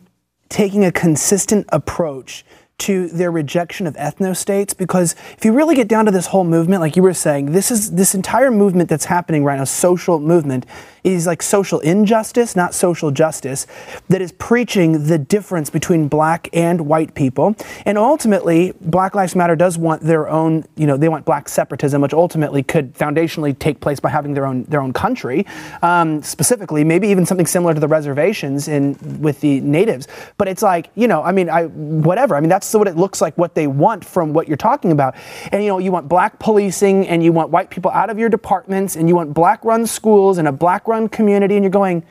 taking 0.48 0.84
a 0.84 0.92
consistent 0.92 1.66
approach 1.70 2.44
to 2.82 3.06
their 3.08 3.30
rejection 3.30 3.86
of 3.86 3.94
ethno 3.94 4.36
states 4.36 4.74
because 4.74 5.14
if 5.38 5.44
you 5.44 5.52
really 5.52 5.76
get 5.76 5.86
down 5.86 6.04
to 6.06 6.10
this 6.10 6.26
whole 6.26 6.42
movement, 6.42 6.80
like 6.80 6.96
you 6.96 7.02
were 7.02 7.14
saying, 7.14 7.52
this 7.52 7.70
is 7.70 7.92
this 7.92 8.14
entire 8.14 8.50
movement 8.50 8.88
that's 8.88 9.04
happening 9.04 9.44
right 9.44 9.56
now, 9.56 9.64
social 9.64 10.18
movement, 10.18 10.66
is 11.04 11.26
like 11.26 11.42
social 11.42 11.80
injustice, 11.80 12.54
not 12.54 12.74
social 12.74 13.10
justice, 13.10 13.66
that 14.08 14.20
is 14.20 14.32
preaching 14.32 15.06
the 15.06 15.18
difference 15.18 15.70
between 15.70 16.08
black 16.08 16.48
and 16.52 16.82
white 16.82 17.14
people. 17.14 17.56
And 17.84 17.98
ultimately, 17.98 18.72
Black 18.80 19.14
Lives 19.14 19.34
Matter 19.34 19.56
does 19.56 19.76
want 19.76 20.02
their 20.02 20.28
own, 20.28 20.64
you 20.76 20.86
know, 20.86 20.96
they 20.96 21.08
want 21.08 21.24
black 21.24 21.48
separatism, 21.48 22.00
which 22.00 22.12
ultimately 22.12 22.62
could 22.62 22.94
foundationally 22.94 23.58
take 23.58 23.80
place 23.80 24.00
by 24.00 24.10
having 24.10 24.34
their 24.34 24.46
own 24.46 24.64
their 24.64 24.80
own 24.80 24.92
country, 24.92 25.46
um, 25.82 26.22
specifically, 26.22 26.84
maybe 26.84 27.08
even 27.08 27.26
something 27.26 27.46
similar 27.46 27.74
to 27.74 27.80
the 27.80 27.88
reservations 27.88 28.68
in 28.68 28.96
with 29.20 29.40
the 29.40 29.60
natives. 29.60 30.06
But 30.36 30.48
it's 30.48 30.62
like, 30.62 30.90
you 30.94 31.08
know, 31.08 31.22
I 31.22 31.32
mean, 31.32 31.48
I 31.50 31.66
whatever. 31.66 32.36
I 32.36 32.40
mean, 32.40 32.48
that's 32.48 32.66
what 32.78 32.88
it 32.88 32.96
looks 32.96 33.20
like. 33.20 33.36
What 33.38 33.54
they 33.54 33.66
want 33.66 34.04
from 34.04 34.32
what 34.32 34.48
you're 34.48 34.56
talking 34.56 34.92
about, 34.92 35.14
and 35.50 35.62
you 35.62 35.68
know, 35.68 35.78
you 35.78 35.92
want 35.92 36.08
black 36.08 36.38
policing, 36.38 37.06
and 37.08 37.22
you 37.22 37.32
want 37.32 37.50
white 37.50 37.70
people 37.70 37.90
out 37.90 38.10
of 38.10 38.18
your 38.18 38.28
departments, 38.28 38.96
and 38.96 39.08
you 39.08 39.14
want 39.14 39.34
black-run 39.34 39.86
schools 39.86 40.38
and 40.38 40.48
a 40.48 40.52
black-run 40.52 41.08
community, 41.08 41.56
and 41.56 41.64
you're 41.64 41.70
going, 41.70 42.04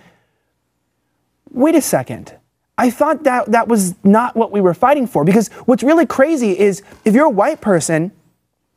wait 1.51 1.76
a 1.76 1.82
second. 1.82 2.36
I 2.78 2.89
thought 2.89 3.24
that 3.26 3.51
that 3.51 3.68
was 3.68 3.93
not 4.03 4.36
what 4.36 4.51
we 4.51 4.62
were 4.62 4.74
fighting 4.74 5.05
for. 5.05 5.24
Because 5.24 5.49
what's 5.66 5.84
really 5.84 6.05
crazy 6.05 6.57
is 6.57 6.82
if 7.05 7.14
you're 7.14 7.26
a 7.26 7.30
white 7.30 7.62
person 7.62 8.12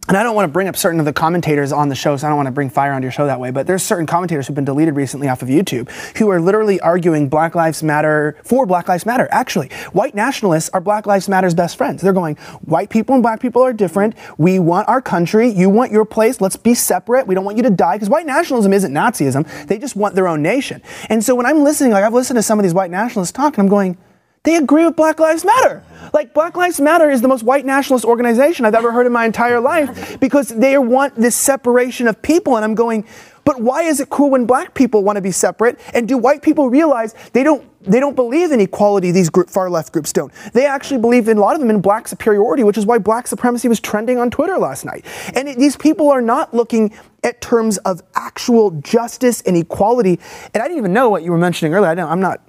and 0.09 0.17
I 0.17 0.23
don't 0.23 0.35
want 0.35 0.47
to 0.49 0.53
bring 0.53 0.69
up 0.69 0.77
certain 0.77 1.01
of 1.01 1.07
the 1.07 1.13
commentators 1.13 1.73
on 1.73 1.89
the 1.89 1.95
show, 1.95 2.17
so 2.17 2.27
I 2.27 2.31
don't 2.31 2.37
want 2.37 2.47
to 2.47 2.53
bring 2.53 2.69
fire 2.69 2.93
onto 2.93 3.07
your 3.07 3.13
show 3.13 3.27
that 3.27 3.41
way, 3.41 3.51
but 3.51 3.67
there's 3.67 3.83
certain 3.83 4.07
commentators 4.07 4.47
who've 4.47 4.55
been 4.55 4.65
deleted 4.65 4.97
recently 4.97 5.29
off 5.29 5.41
of 5.41 5.49
YouTube 5.49 5.91
who 6.19 6.29
are 6.31 6.41
literally 6.41 6.79
arguing 6.81 7.29
Black 7.29 7.55
Lives 7.55 7.83
Matter 7.83 8.37
for 8.45 8.67
Black 8.67 8.89
Lives 8.89 9.07
Matter. 9.07 9.29
Actually, 9.31 9.69
white 9.93 10.15
nationalists 10.15 10.69
are 10.75 10.81
Black 10.81 11.07
Lives 11.07 11.29
Matter's 11.29 11.55
best 11.55 11.77
friends. 11.77 12.03
They're 12.03 12.13
going, 12.13 12.37
white 12.63 12.91
people 12.91 13.15
and 13.15 13.23
black 13.23 13.41
people 13.41 13.63
are 13.63 13.73
different. 13.73 14.15
We 14.37 14.59
want 14.59 14.89
our 14.89 15.01
country. 15.01 15.49
You 15.49 15.71
want 15.71 15.91
your 15.91 16.05
place. 16.05 16.41
Let's 16.41 16.57
be 16.57 16.75
separate. 16.75 17.27
We 17.27 17.35
don't 17.35 17.45
want 17.45 17.57
you 17.57 17.63
to 17.63 17.71
die. 17.71 17.97
Because 17.97 18.11
white 18.11 18.27
nationalism 18.27 18.73
isn't 18.73 18.93
Nazism. 18.93 19.67
They 19.67 19.79
just 19.79 19.97
want 19.97 20.15
their 20.15 20.29
own 20.29 20.43
nation. 20.43 20.83
And 21.09 21.25
so 21.25 21.35
when 21.35 21.47
I'm 21.47 21.65
listening, 21.65 21.93
like 21.93 22.05
I've 22.05 22.15
listened 22.15 22.37
to 22.37 22.43
some 22.43 22.59
of 22.59 22.63
these 22.63 22.75
white 22.75 22.91
nationalists 22.91 23.33
talk, 23.33 23.57
and 23.57 23.65
I'm 23.65 23.69
going, 23.69 23.97
they 24.45 24.57
agree 24.57 24.85
with 24.85 24.95
Black 24.95 25.19
Lives 25.19 25.45
Matter. 25.45 25.83
Like 26.13 26.35
Black 26.35 26.57
Lives 26.57 26.79
Matter 26.79 27.11
is 27.11 27.23
the 27.23 27.29
most 27.29 27.43
white 27.43 27.65
nationalist 27.65 28.05
organization 28.05 28.67
I've 28.67 28.75
ever 28.75 28.93
heard 28.93 29.07
in 29.07 29.13
my 29.13 29.25
entire 29.25 29.59
life 29.59 30.21
because 30.21 30.49
they 30.51 30.77
want 30.79 31.17
this 31.17 31.35
separation 31.35 32.07
of 32.07 32.21
people. 32.21 32.57
And 32.57 32.65
I'm 32.65 32.75
going, 32.75 33.07
but 33.45 33.61
why 33.61 33.83
is 33.83 34.01
it 34.01 34.11
cool 34.11 34.31
when 34.31 34.45
black 34.45 34.75
people 34.75 35.03
want 35.03 35.17
to 35.17 35.23
be 35.23 35.31
separate? 35.31 35.81
And 35.95 36.07
do 36.07 36.19
white 36.19 36.43
people 36.43 36.69
realize 36.69 37.15
they 37.33 37.43
don't 37.43 37.69
they 37.87 38.01
don't 38.01 38.17
believe 38.17 38.51
in 38.51 38.61
equality, 38.61 39.11
these 39.11 39.29
group, 39.29 39.51
far 39.51 39.69
left 39.69 39.93
groups 39.93 40.11
don't. 40.11 40.33
They 40.55 40.65
actually 40.65 41.01
believe 41.01 41.29
in 41.29 41.37
a 41.37 41.41
lot 41.41 41.55
of 41.55 41.61
them 41.61 41.69
in 41.69 41.83
black 41.83 42.09
superiority, 42.09 42.65
which 42.65 42.79
is 42.79 42.87
why 42.87 42.97
black 42.97 43.27
supremacy 43.27 43.69
was 43.69 43.79
trending 43.79 44.19
on 44.19 44.31
Twitter 44.31 44.57
last 44.57 44.87
night. 44.87 45.05
And 45.35 45.49
it, 45.49 45.59
these 45.59 45.77
people 45.77 46.09
are 46.09 46.23
not 46.23 46.55
looking 46.55 46.95
at 47.23 47.43
terms 47.43 47.77
of 47.79 48.03
actual 48.15 48.71
justice 48.81 49.43
and 49.43 49.55
equality. 49.55 50.19
And 50.55 50.63
I 50.63 50.67
didn't 50.67 50.79
even 50.79 50.95
know 50.95 51.11
what 51.11 51.25
you 51.25 51.31
were 51.31 51.39
mentioning 51.39 51.75
earlier. 51.75 51.91
I 51.91 51.95
don't, 51.95 52.11
I'm 52.11 52.21
not 52.21 52.41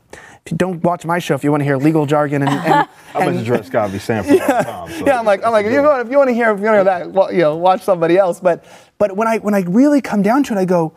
don't 0.45 0.83
watch 0.83 1.05
my 1.05 1.17
show 1.17 1.33
if 1.33 1.43
you 1.43 1.49
want 1.49 1.61
to 1.61 1.65
hear 1.65 1.77
legal 1.77 2.05
jargon 2.05 2.43
and. 2.43 2.51
and 2.51 2.87
I 3.15 3.31
bet 3.31 3.45
Dred 3.45 3.65
Scott 3.65 3.91
be 3.91 3.97
saying 3.97 4.23
for 4.25 4.33
yeah, 4.33 4.61
time. 4.61 4.91
So 4.91 5.05
yeah, 5.07 5.17
I'm 5.17 5.25
like, 5.25 5.43
I'm 5.43 5.51
like, 5.51 5.65
if 5.65 5.71
you, 5.71 5.81
want, 5.81 6.05
if 6.05 6.11
you 6.11 6.17
want 6.17 6.29
to 6.29 6.33
hear, 6.33 6.51
if 6.51 6.59
you 6.59 6.65
want 6.65 6.75
to 6.75 6.77
hear 6.77 6.83
that, 6.83 7.11
well, 7.11 7.31
you 7.31 7.39
know, 7.39 7.55
watch 7.55 7.81
somebody 7.81 8.17
else. 8.17 8.39
But, 8.39 8.63
but 8.97 9.15
when 9.15 9.27
I 9.27 9.39
when 9.39 9.55
I 9.55 9.61
really 9.61 10.01
come 10.01 10.21
down 10.21 10.43
to 10.43 10.53
it, 10.53 10.57
I 10.57 10.65
go, 10.65 10.93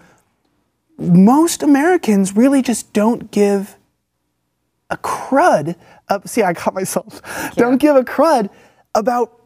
most 0.99 1.63
Americans 1.63 2.37
really 2.37 2.61
just 2.61 2.93
don't 2.93 3.31
give 3.31 3.77
a 4.91 4.97
crud. 4.99 5.77
Up, 6.09 6.29
see, 6.29 6.43
I 6.43 6.53
caught 6.53 6.75
myself. 6.75 7.23
Yeah. 7.25 7.51
Don't 7.57 7.79
give 7.79 7.97
a 7.97 8.03
crud 8.03 8.51
about 8.95 9.38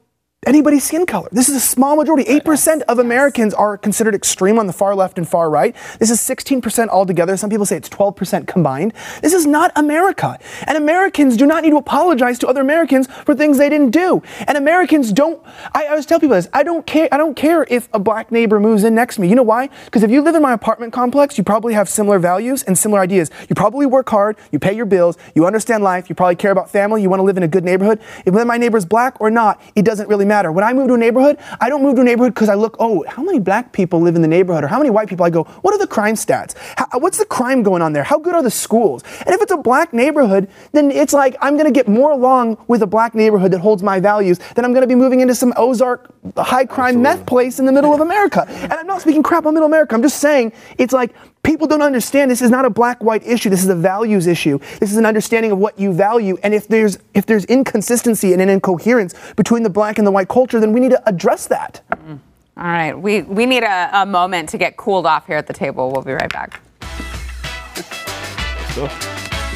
anybody's 0.45 0.83
skin 0.83 1.07
color. 1.07 1.29
This 1.31 1.49
is 1.49 1.55
a 1.55 1.61
small 1.61 1.95
majority. 1.95 2.25
8% 2.25 2.83
of 2.89 2.99
Americans 2.99 3.55
are 3.55 3.79
considered 3.79 4.13
extreme 4.13 4.59
on 4.59 4.67
the 4.67 4.73
far 4.73 4.93
left 4.97 5.17
and 5.17 5.29
far 5.29 5.49
right. 5.49 5.75
This 6.01 6.11
is 6.11 6.19
16% 6.19 6.89
altogether. 6.89 7.37
Some 7.37 7.49
people 7.49 7.65
say 7.65 7.77
it's 7.77 7.89
12% 7.89 8.49
combined. 8.49 8.93
This 9.21 9.35
is 9.35 9.47
not 9.47 9.71
America. 9.77 10.41
And 10.67 10.77
Americans 10.77 11.37
do 11.37 11.47
not 11.47 11.63
need 11.63 11.71
to 11.71 11.77
apologize 11.77 12.41
to 12.41 12.49
other 12.49 12.61
Americans 12.61 13.07
for 13.07 13.37
things 13.37 13.57
they 13.57 13.69
didn't 13.69 13.91
do. 13.91 14.21
And 14.49 14.59
Americans 14.59 15.13
don't, 15.13 15.41
I, 15.77 15.85
I 15.85 15.89
always 15.91 16.07
tell 16.07 16.19
people 16.19 16.35
this, 16.35 16.49
I 16.53 16.65
don't 16.65 16.85
care, 16.87 17.09
I 17.13 17.19
don't 17.19 17.37
care 17.37 17.65
if 17.71 17.89
a 17.93 18.01
black 18.01 18.33
neighbor 18.33 18.59
moves 18.59 18.83
in 18.83 18.97
next 18.97 19.17
to 19.17 19.21
me. 19.21 19.29
You 19.29 19.37
know 19.37 19.45
why? 19.45 19.69
Because 19.85 20.03
if 20.03 20.11
you 20.11 20.23
live 20.23 20.35
in 20.35 20.43
my 20.43 20.55
apartment 20.55 20.93
complex, 20.93 21.39
you 21.39 21.45
probably 21.45 21.75
have 21.75 21.89
similar 21.89 22.19
values 22.19 22.65
and 22.65 22.77
similar 22.77 23.01
ideas. 23.01 23.31
You 23.49 23.55
probably 23.55 23.87
work 23.87 24.09
hard, 24.09 24.37
you 24.51 24.59
pay 24.59 24.75
your 24.75 24.87
bills, 24.87 25.19
you 25.37 25.47
understand 25.47 25.85
life, 25.85 26.09
you 26.09 26.17
probably 26.17 26.37
care 26.37 26.51
about 26.51 26.69
family, 26.69 27.01
you 27.01 27.09
want 27.09 27.21
to 27.21 27.25
live 27.25 27.37
in 27.37 27.45
a 27.45 27.49
good 27.49 27.65
neighborhood. 27.65 28.01
If 28.27 28.35
my 28.35 28.57
neighbor's 28.57 28.85
black 28.85 29.21
or 29.21 29.31
not, 29.31 29.61
it 29.77 29.85
doesn't 29.85 30.09
really 30.09 30.25
matter 30.25 30.32
matter. 30.33 30.51
When 30.51 30.65
I 30.65 30.73
move 30.73 30.89
to 30.89 30.95
a 30.95 30.99
neighborhood, 31.07 31.37
I 31.61 31.69
don't 31.69 31.83
move 31.83 31.97
to 31.97 32.01
a 32.01 32.05
neighborhood 32.05 32.33
because 32.35 32.49
I 32.49 32.55
look, 32.55 32.77
oh, 32.79 33.05
how 33.07 33.23
many 33.23 33.39
black 33.39 33.73
people 33.73 34.01
live 34.01 34.17
in 34.17 34.23
the 34.23 34.33
neighborhood 34.37 34.65
or 34.65 34.69
how 34.69 34.79
many 34.79 34.89
white 34.89 35.09
people? 35.09 35.27
I 35.27 35.31
go, 35.31 35.45
what 35.65 35.75
are 35.75 35.79
the 35.79 35.87
crime 35.87 36.15
stats? 36.15 36.55
How, 36.79 36.99
what's 36.99 37.19
the 37.19 37.27
crime 37.27 37.63
going 37.63 37.83
on 37.83 37.93
there? 37.93 38.03
How 38.03 38.19
good 38.19 38.35
are 38.35 38.43
the 38.43 38.51
schools? 38.51 39.03
And 39.27 39.35
if 39.35 39.43
it's 39.43 39.53
a 39.53 39.57
black 39.57 39.93
neighborhood, 39.93 40.49
then 40.73 40.91
it's 40.91 41.13
like 41.13 41.37
I'm 41.41 41.55
going 41.59 41.67
to 41.73 41.77
get 41.81 41.87
more 41.87 42.13
along 42.13 42.57
with 42.67 42.83
a 42.83 42.87
black 42.87 43.15
neighborhood 43.15 43.51
that 43.53 43.61
holds 43.61 43.83
my 43.83 44.01
values 44.01 44.39
than 44.55 44.65
I'm 44.65 44.73
going 44.73 44.83
to 44.83 44.93
be 44.95 44.95
moving 44.95 45.21
into 45.21 45.35
some 45.35 45.53
Ozark 45.57 46.11
high 46.37 46.65
crime 46.65 46.97
Absolutely. 46.97 47.03
meth 47.03 47.27
place 47.27 47.59
in 47.59 47.67
the 47.67 47.73
middle 47.73 47.93
of 47.93 48.01
America. 48.01 48.47
And 48.49 48.73
I'm 48.73 48.87
not 48.87 49.03
speaking 49.03 49.23
crap 49.23 49.45
on 49.45 49.55
middle 49.55 49.67
America. 49.67 49.95
I'm 49.95 50.03
just 50.03 50.21
saying 50.21 50.53
it's 50.79 50.95
like 50.95 51.13
People 51.45 51.67
don't 51.67 51.83
understand 51.83 52.31
this 52.31 52.41
is 52.41 52.51
not 52.51 52.65
a 52.65 52.71
black 52.71 53.03
white 53.03 53.27
issue. 53.27 53.51
This 53.51 53.65
is 53.65 53.69
a 53.69 53.75
values 53.75 54.29
issue. 54.29 54.61
This 54.79 54.93
is 54.93 54.97
an 54.97 55.05
understanding 55.05 55.51
of 55.51 55.59
what 55.59 55.77
you 55.77 55.93
value. 55.93 56.39
And 56.45 56.55
if 56.55 56.69
there's 56.69 56.99
if 57.15 57.27
there's 57.27 57.45
inconsistency 57.47 58.33
and 58.33 58.41
an 58.41 58.49
incoherence 58.49 59.13
between 59.35 59.65
the 59.65 59.71
black 59.71 59.99
and 59.99 60.07
the 60.07 60.13
white 60.13 60.29
culture, 60.29 60.61
then 60.61 60.73
we 60.73 60.79
need 60.79 60.93
to 60.93 61.09
address 61.09 61.49
that. 61.49 61.81
Mm. 61.91 62.21
All 62.57 62.65
right, 62.65 62.93
we 62.93 63.23
we 63.23 63.47
need 63.47 63.65
a, 63.65 63.91
a 63.93 64.07
moment 64.07 64.51
to 64.51 64.59
get 64.59 64.77
cooled 64.77 65.05
off 65.05 65.27
here 65.27 65.37
at 65.37 65.49
the 65.49 65.53
table. 65.53 65.91
We'll 65.91 66.03
be 66.03 66.13
right 66.13 66.33
back. 66.33 66.61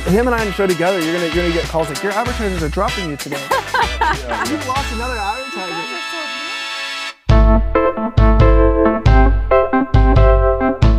Him 0.06 0.26
and 0.26 0.34
I 0.34 0.40
on 0.40 0.46
the 0.46 0.52
show 0.52 0.66
together, 0.66 1.00
you're 1.00 1.14
gonna 1.14 1.26
you're 1.26 1.44
gonna 1.44 1.54
get 1.54 1.66
calls 1.66 1.88
like 1.88 2.02
your 2.02 2.12
advertisers 2.12 2.64
are 2.64 2.68
dropping 2.68 3.10
you 3.10 3.16
today. 3.16 3.40
yeah, 3.50 4.44
you've 4.50 4.66
lost 4.66 4.92
another 4.92 5.16
advertiser. 5.16 5.96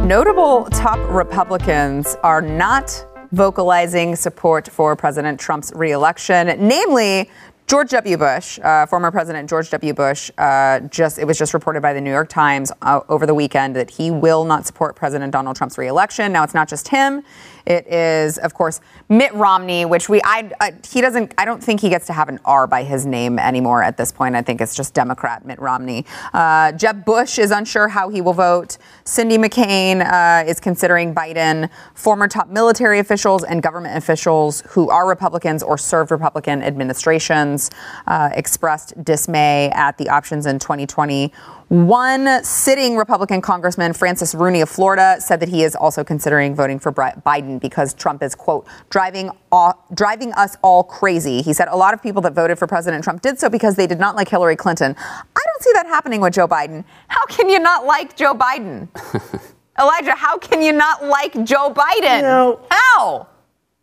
Notable 0.07 0.63
top 0.71 0.99
Republicans 1.09 2.15
are 2.23 2.41
not 2.41 3.05
vocalizing 3.33 4.15
support 4.15 4.65
for 4.69 4.95
President 4.95 5.37
Trump's 5.37 5.73
reelection, 5.75 6.55
namely 6.65 7.29
George 7.67 7.89
W. 7.89 8.15
Bush, 8.15 8.57
uh, 8.63 8.85
former 8.85 9.11
President 9.11 9.49
George 9.49 9.69
W. 9.71 9.93
Bush, 9.93 10.31
uh, 10.37 10.79
just 10.79 11.19
it 11.19 11.25
was 11.25 11.37
just 11.37 11.53
reported 11.53 11.81
by 11.81 11.91
the 11.91 11.99
New 11.99 12.09
York 12.09 12.29
Times 12.29 12.71
uh, 12.81 13.01
over 13.09 13.25
the 13.25 13.33
weekend 13.33 13.75
that 13.75 13.89
he 13.89 14.09
will 14.09 14.45
not 14.45 14.65
support 14.65 14.95
President 14.95 15.33
Donald 15.33 15.57
Trump's 15.57 15.77
reelection. 15.77 16.31
Now 16.31 16.45
it's 16.45 16.53
not 16.53 16.69
just 16.69 16.87
him; 16.87 17.25
it 17.65 17.85
is, 17.87 18.37
of 18.37 18.53
course, 18.53 18.79
Mitt 19.09 19.33
Romney, 19.33 19.83
which 19.83 20.07
we 20.07 20.21
I, 20.23 20.49
I, 20.61 20.75
he 20.89 21.01
doesn't 21.01 21.33
I 21.37 21.43
don't 21.43 21.61
think 21.61 21.81
he 21.81 21.89
gets 21.89 22.07
to 22.07 22.13
have 22.13 22.29
an 22.29 22.39
R 22.45 22.67
by 22.67 22.83
his 22.83 23.05
name 23.05 23.37
anymore 23.37 23.83
at 23.83 23.97
this 23.97 24.13
point. 24.13 24.37
I 24.37 24.41
think 24.41 24.61
it's 24.61 24.73
just 24.73 24.93
Democrat 24.93 25.45
Mitt 25.45 25.59
Romney. 25.59 26.05
Uh, 26.31 26.71
Jeb 26.71 27.03
Bush 27.03 27.37
is 27.37 27.51
unsure 27.51 27.89
how 27.89 28.07
he 28.07 28.21
will 28.21 28.31
vote. 28.31 28.77
Cindy 29.07 29.37
McCain 29.37 30.05
uh, 30.05 30.43
is 30.45 30.59
considering 30.59 31.15
Biden. 31.15 31.69
Former 31.93 32.27
top 32.27 32.49
military 32.49 32.99
officials 32.99 33.45
and 33.45 33.63
government 33.63 33.95
officials 33.95 34.63
who 34.67 34.89
are 34.89 35.07
Republicans 35.07 35.63
or 35.63 35.77
served 35.77 36.11
Republican 36.11 36.61
administrations 36.61 37.71
uh, 38.07 38.29
expressed 38.33 39.01
dismay 39.05 39.69
at 39.73 39.97
the 39.97 40.09
options 40.09 40.45
in 40.45 40.59
2020 40.59 41.31
one 41.69 42.41
sitting 42.45 42.95
Republican 42.95 43.41
Congressman, 43.41 43.91
Francis 43.91 44.33
Rooney 44.33 44.61
of 44.61 44.69
Florida, 44.69 45.17
said 45.19 45.41
that 45.41 45.49
he 45.49 45.63
is 45.63 45.75
also 45.75 46.01
considering 46.01 46.55
voting 46.55 46.79
for 46.79 46.93
Biden 46.93 47.59
because 47.59 47.93
Trump 47.93 48.23
is, 48.23 48.35
quote, 48.35 48.65
driving, 48.89 49.29
all, 49.51 49.85
driving 49.93 50.33
us 50.33 50.57
all 50.61 50.83
crazy. 50.83 51.41
He 51.41 51.53
said 51.53 51.67
a 51.69 51.75
lot 51.75 51.93
of 51.93 52.01
people 52.01 52.21
that 52.23 52.33
voted 52.33 52.59
for 52.59 52.67
President 52.67 53.03
Trump 53.03 53.21
did 53.21 53.39
so 53.39 53.49
because 53.49 53.75
they 53.75 53.87
did 53.87 53.99
not 53.99 54.15
like 54.15 54.29
Hillary 54.29 54.55
Clinton. 54.55 54.95
I 54.97 55.41
don't 55.45 55.63
see 55.63 55.71
that 55.73 55.85
happening 55.87 56.21
with 56.21 56.33
Joe 56.33 56.47
Biden. 56.47 56.83
How 57.07 57.25
can 57.25 57.49
you 57.49 57.59
not 57.59 57.85
like 57.85 58.15
Joe 58.15 58.33
Biden? 58.33 58.87
Elijah, 59.79 60.15
how 60.15 60.37
can 60.37 60.61
you 60.61 60.73
not 60.73 61.03
like 61.05 61.33
Joe 61.43 61.71
Biden? 61.73 62.17
You 62.17 62.21
know, 62.23 62.59
how? 62.69 63.27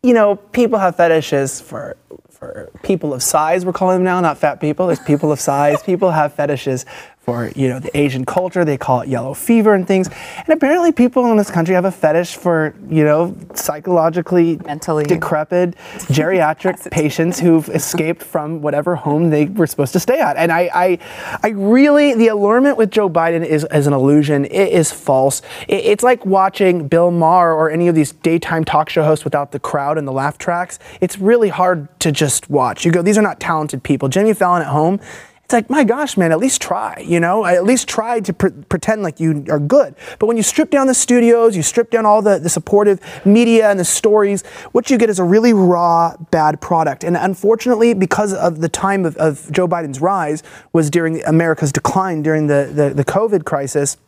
You 0.02 0.12
know, 0.12 0.36
people 0.36 0.78
have 0.78 0.96
fetishes 0.96 1.60
for 1.60 1.96
for 2.44 2.70
people 2.82 3.14
of 3.14 3.22
size, 3.22 3.64
we're 3.64 3.72
calling 3.72 3.96
them 3.96 4.04
now, 4.04 4.20
not 4.20 4.36
fat 4.36 4.60
people. 4.60 4.88
There's 4.88 5.00
people 5.00 5.32
of 5.32 5.40
size. 5.40 5.82
people 5.86 6.10
have 6.10 6.34
fetishes 6.34 6.84
for 7.24 7.50
you 7.56 7.68
know 7.68 7.78
the 7.78 7.96
Asian 7.96 8.24
culture. 8.24 8.64
They 8.64 8.76
call 8.76 9.00
it 9.00 9.08
yellow 9.08 9.34
fever 9.34 9.74
and 9.74 9.86
things. 9.86 10.08
And 10.36 10.48
apparently, 10.50 10.92
people 10.92 11.30
in 11.30 11.36
this 11.36 11.50
country 11.50 11.74
have 11.74 11.84
a 11.84 11.90
fetish 11.90 12.36
for 12.36 12.74
you 12.88 13.04
know 13.04 13.34
psychologically 13.54 14.56
Mentally. 14.66 15.04
decrepit 15.04 15.74
geriatric 16.12 16.90
patients 16.90 17.40
who've 17.40 17.68
escaped 17.80 18.22
from 18.22 18.60
whatever 18.62 18.96
home 18.96 19.30
they 19.30 19.46
were 19.46 19.66
supposed 19.66 19.92
to 19.94 20.00
stay 20.00 20.20
at. 20.20 20.36
And 20.36 20.52
I, 20.52 20.70
I, 20.74 20.98
I 21.42 21.48
really 21.48 22.14
the 22.14 22.28
allurement 22.28 22.76
with 22.76 22.90
Joe 22.90 23.08
Biden 23.08 23.44
is, 23.44 23.66
is 23.72 23.86
an 23.86 23.92
illusion. 23.92 24.44
It 24.46 24.72
is 24.72 24.92
false. 24.92 25.42
It- 25.68 25.84
it's 25.94 26.02
like 26.02 26.24
watching 26.26 26.88
Bill 26.88 27.10
Maher 27.10 27.52
or 27.52 27.70
any 27.70 27.88
of 27.88 27.94
these 27.94 28.12
daytime 28.12 28.64
talk 28.64 28.88
show 28.88 29.02
hosts 29.04 29.24
without 29.24 29.52
the 29.52 29.58
crowd 29.60 29.98
and 29.98 30.08
the 30.08 30.12
laugh 30.12 30.38
tracks. 30.38 30.78
It's 31.00 31.18
really 31.18 31.50
hard 31.50 31.88
to 32.00 32.10
just 32.10 32.48
watch. 32.50 32.84
You 32.84 32.90
go, 32.92 33.02
these 33.02 33.18
are 33.18 33.22
not 33.22 33.38
talented 33.38 33.82
people. 33.82 34.08
Jimmy 34.08 34.32
Fallon 34.34 34.62
at 34.62 34.68
home. 34.68 35.00
It's 35.44 35.52
like, 35.52 35.68
my 35.68 35.84
gosh, 35.84 36.16
man, 36.16 36.32
at 36.32 36.38
least 36.38 36.62
try, 36.62 37.04
you 37.06 37.20
know? 37.20 37.44
At 37.44 37.64
least 37.64 37.86
try 37.86 38.18
to 38.18 38.32
pre- 38.32 38.50
pretend 38.50 39.02
like 39.02 39.20
you 39.20 39.44
are 39.50 39.58
good. 39.58 39.94
But 40.18 40.26
when 40.26 40.38
you 40.38 40.42
strip 40.42 40.70
down 40.70 40.86
the 40.86 40.94
studios, 40.94 41.54
you 41.54 41.62
strip 41.62 41.90
down 41.90 42.06
all 42.06 42.22
the, 42.22 42.38
the 42.38 42.48
supportive 42.48 42.98
media 43.26 43.70
and 43.70 43.78
the 43.78 43.84
stories, 43.84 44.42
what 44.72 44.88
you 44.88 44.96
get 44.96 45.10
is 45.10 45.18
a 45.18 45.24
really 45.24 45.52
raw, 45.52 46.16
bad 46.30 46.62
product. 46.62 47.04
And 47.04 47.14
unfortunately, 47.14 47.92
because 47.92 48.32
of 48.32 48.62
the 48.62 48.70
time 48.70 49.04
of, 49.04 49.18
of 49.18 49.52
Joe 49.52 49.68
Biden's 49.68 50.00
rise 50.00 50.42
was 50.72 50.88
during 50.88 51.22
America's 51.24 51.72
decline 51.72 52.22
during 52.22 52.46
the, 52.46 52.70
the, 52.72 52.94
the 52.94 53.04
COVID 53.04 53.44
crisis, 53.44 53.98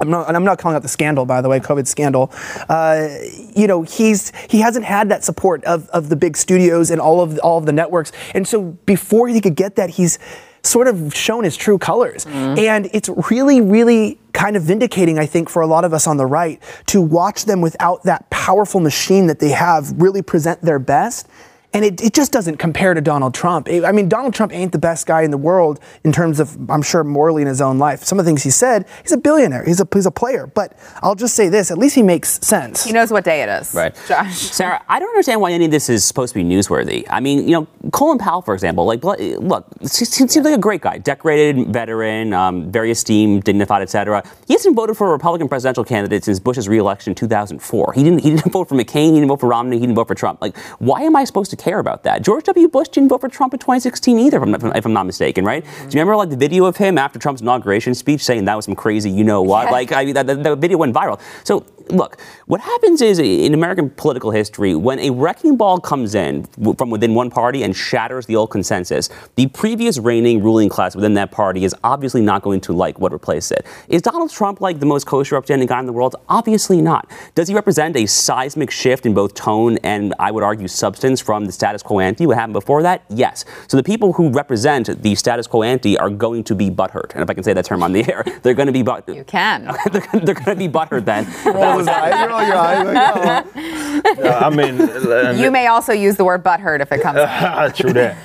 I'm 0.00 0.10
not, 0.10 0.26
and 0.26 0.36
I'm 0.36 0.42
not 0.42 0.58
calling 0.58 0.74
out 0.74 0.82
the 0.82 0.88
scandal, 0.88 1.24
by 1.24 1.40
the 1.40 1.48
way, 1.48 1.60
COVID 1.60 1.86
scandal. 1.86 2.32
Uh, 2.68 3.06
you 3.54 3.68
know, 3.68 3.82
he's 3.82 4.32
he 4.50 4.58
hasn't 4.60 4.84
had 4.84 5.08
that 5.10 5.22
support 5.22 5.62
of, 5.64 5.88
of 5.90 6.08
the 6.08 6.16
big 6.16 6.36
studios 6.36 6.90
and 6.90 7.00
all 7.00 7.20
of 7.20 7.38
all 7.38 7.58
of 7.58 7.66
the 7.66 7.72
networks, 7.72 8.10
and 8.34 8.48
so 8.48 8.62
before 8.86 9.28
he 9.28 9.40
could 9.40 9.54
get 9.54 9.76
that, 9.76 9.90
he's 9.90 10.18
sort 10.64 10.88
of 10.88 11.14
shown 11.14 11.44
his 11.44 11.56
true 11.56 11.78
colors, 11.78 12.24
mm-hmm. 12.24 12.58
and 12.58 12.88
it's 12.92 13.08
really, 13.30 13.60
really 13.60 14.18
kind 14.32 14.56
of 14.56 14.62
vindicating, 14.62 15.18
I 15.18 15.26
think, 15.26 15.48
for 15.48 15.62
a 15.62 15.66
lot 15.66 15.84
of 15.84 15.94
us 15.94 16.06
on 16.06 16.16
the 16.16 16.26
right 16.26 16.60
to 16.86 17.00
watch 17.00 17.44
them 17.44 17.60
without 17.60 18.02
that 18.02 18.28
powerful 18.30 18.80
machine 18.80 19.26
that 19.28 19.38
they 19.38 19.50
have 19.50 19.92
really 20.00 20.22
present 20.22 20.60
their 20.60 20.78
best. 20.78 21.28
And 21.74 21.84
it, 21.84 22.02
it 22.02 22.14
just 22.14 22.32
doesn't 22.32 22.56
compare 22.58 22.94
to 22.94 23.00
Donald 23.00 23.34
Trump. 23.34 23.68
I 23.68 23.90
mean, 23.90 24.08
Donald 24.08 24.32
Trump 24.32 24.54
ain't 24.54 24.70
the 24.70 24.78
best 24.78 25.06
guy 25.06 25.22
in 25.22 25.32
the 25.32 25.36
world 25.36 25.80
in 26.04 26.12
terms 26.12 26.38
of, 26.38 26.70
I'm 26.70 26.82
sure, 26.82 27.02
morally 27.02 27.42
in 27.42 27.48
his 27.48 27.60
own 27.60 27.78
life. 27.78 28.04
Some 28.04 28.20
of 28.20 28.24
the 28.24 28.28
things 28.28 28.44
he 28.44 28.50
said, 28.50 28.86
he's 29.02 29.10
a 29.10 29.16
billionaire, 29.16 29.64
he's 29.64 29.80
a, 29.80 29.88
he's 29.92 30.06
a 30.06 30.12
player. 30.12 30.46
But 30.46 30.78
I'll 31.02 31.16
just 31.16 31.34
say 31.34 31.48
this 31.48 31.72
at 31.72 31.78
least 31.78 31.96
he 31.96 32.02
makes 32.02 32.40
sense. 32.46 32.84
He 32.84 32.92
knows 32.92 33.10
what 33.10 33.24
day 33.24 33.42
it 33.42 33.48
is. 33.48 33.74
Right. 33.74 33.94
Josh. 34.06 34.36
Sara, 34.54 34.84
I 34.88 35.00
don't 35.00 35.08
understand 35.08 35.40
why 35.40 35.50
any 35.50 35.64
of 35.64 35.72
this 35.72 35.88
is 35.88 36.04
supposed 36.04 36.32
to 36.34 36.38
be 36.38 36.48
newsworthy. 36.48 37.04
I 37.10 37.18
mean, 37.18 37.48
you 37.48 37.52
know, 37.52 37.66
Colin 37.90 38.18
Powell, 38.18 38.42
for 38.42 38.54
example, 38.54 38.84
like, 38.84 39.02
look, 39.02 39.66
he 39.80 39.88
seems 39.88 40.36
like 40.36 40.54
a 40.54 40.58
great 40.58 40.80
guy, 40.80 40.98
decorated 40.98 41.72
veteran, 41.72 42.32
um, 42.32 42.70
very 42.70 42.92
esteemed, 42.92 43.42
dignified, 43.42 43.82
etc. 43.82 44.22
He 44.46 44.54
hasn't 44.54 44.76
voted 44.76 44.96
for 44.96 45.08
a 45.08 45.10
Republican 45.10 45.48
presidential 45.48 45.84
candidate 45.84 46.22
since 46.22 46.38
Bush's 46.38 46.68
reelection 46.68 47.10
in 47.10 47.14
2004. 47.16 47.92
He 47.94 48.04
didn't. 48.04 48.20
He 48.20 48.30
didn't 48.30 48.52
vote 48.52 48.68
for 48.68 48.76
McCain. 48.76 49.08
He 49.08 49.14
didn't 49.14 49.28
vote 49.28 49.40
for 49.40 49.48
Romney. 49.48 49.76
He 49.76 49.80
didn't 49.80 49.96
vote 49.96 50.06
for 50.06 50.14
Trump. 50.14 50.40
Like, 50.40 50.56
why 50.78 51.02
am 51.02 51.16
I 51.16 51.24
supposed 51.24 51.50
to 51.50 51.56
care 51.64 51.78
about 51.78 52.02
that? 52.04 52.22
George 52.22 52.44
W. 52.44 52.68
Bush 52.68 52.88
didn't 52.88 53.08
vote 53.08 53.22
for 53.22 53.28
Trump 53.28 53.54
in 53.54 53.58
2016 53.58 54.18
either, 54.18 54.36
if 54.36 54.42
I'm, 54.42 54.50
not- 54.50 54.76
if 54.76 54.84
I'm 54.84 54.92
not 54.92 55.06
mistaken, 55.06 55.44
right? 55.44 55.64
Do 55.64 55.70
you 55.84 55.86
remember 55.94 56.16
like 56.16 56.28
the 56.30 56.36
video 56.36 56.66
of 56.66 56.76
him 56.76 56.98
after 56.98 57.18
Trump's 57.18 57.40
inauguration 57.40 57.94
speech 57.94 58.22
saying 58.22 58.44
that 58.44 58.54
was 58.54 58.66
some 58.66 58.76
crazy, 58.76 59.10
you 59.10 59.24
know 59.24 59.40
what? 59.42 59.70
Like, 59.72 59.90
I 59.92 60.04
mean, 60.04 60.14
that, 60.14 60.26
that, 60.26 60.42
that 60.42 60.58
video 60.58 60.76
went 60.78 60.94
viral. 60.94 61.18
So 61.42 61.64
look, 61.90 62.20
what 62.46 62.60
happens 62.60 63.00
is 63.02 63.18
in 63.18 63.54
American 63.54 63.90
political 63.90 64.30
history, 64.30 64.74
when 64.74 64.98
a 64.98 65.10
wrecking 65.10 65.56
ball 65.56 65.78
comes 65.78 66.14
in 66.14 66.44
from 66.76 66.90
within 66.90 67.14
one 67.14 67.30
party 67.30 67.62
and 67.62 67.74
shatters 67.76 68.26
the 68.26 68.36
old 68.36 68.50
consensus, 68.50 69.08
the 69.36 69.46
previous 69.48 69.98
reigning 69.98 70.42
ruling 70.42 70.68
class 70.68 70.94
within 70.94 71.14
that 71.14 71.30
party 71.30 71.64
is 71.64 71.74
obviously 71.84 72.20
not 72.20 72.42
going 72.42 72.60
to 72.60 72.72
like 72.72 72.98
what 72.98 73.12
replaced 73.12 73.52
it. 73.52 73.66
Is 73.88 74.02
Donald 74.02 74.30
Trump 74.30 74.60
like 74.60 74.80
the 74.80 74.86
most 74.86 75.06
kosher, 75.06 75.36
upstanding 75.36 75.68
guy 75.68 75.80
in 75.80 75.86
the 75.86 75.92
world? 75.92 76.16
Obviously 76.28 76.80
not. 76.80 77.10
Does 77.34 77.48
he 77.48 77.54
represent 77.54 77.96
a 77.96 78.06
seismic 78.06 78.70
shift 78.70 79.06
in 79.06 79.14
both 79.14 79.34
tone 79.34 79.78
and, 79.82 80.14
I 80.18 80.30
would 80.30 80.42
argue, 80.42 80.68
substance 80.68 81.20
from 81.20 81.46
the 81.46 81.52
status 81.52 81.82
quo 81.82 82.00
ante? 82.00 82.26
What 82.26 82.36
happened 82.36 82.54
before 82.54 82.82
that? 82.82 83.04
Yes. 83.08 83.44
So 83.68 83.76
the 83.76 83.82
people 83.82 84.12
who 84.12 84.30
represent 84.30 85.02
the 85.02 85.14
status 85.14 85.46
quo 85.46 85.62
ante 85.62 85.98
are 85.98 86.10
going 86.10 86.44
to 86.44 86.54
be 86.54 86.70
butthurt. 86.70 87.12
And 87.14 87.22
if 87.22 87.30
I 87.30 87.34
can 87.34 87.44
say 87.44 87.52
that 87.52 87.64
term 87.64 87.82
on 87.82 87.92
the 87.92 88.08
air, 88.12 88.24
they're 88.42 88.54
going 88.54 88.66
to 88.66 88.72
be 88.72 88.82
butthurt. 88.82 89.16
You 89.16 89.24
can. 89.24 89.64
they're, 89.92 90.20
they're 90.20 90.34
going 90.34 90.56
to 90.56 90.56
be 90.56 90.68
butthurt 90.68 91.04
then. 91.04 91.24
Roll 91.74 91.78
his 91.80 91.88
eyes, 91.88 92.20
you 92.20 92.28
roll 92.28 92.42
your 92.42 92.56
eyes, 92.56 92.84
like, 92.86 93.46
oh. 93.56 94.28
Uh, 94.28 94.40
I 94.44 94.50
mean, 94.50 95.42
You 95.42 95.50
may 95.50 95.66
also 95.66 95.92
use 95.92 96.16
the 96.16 96.24
word 96.24 96.42
butthurt 96.44 96.80
if 96.80 96.92
it 96.92 97.00
comes 97.02 97.18
up. 97.18 97.74
True 97.76 97.92
that. 97.92 98.16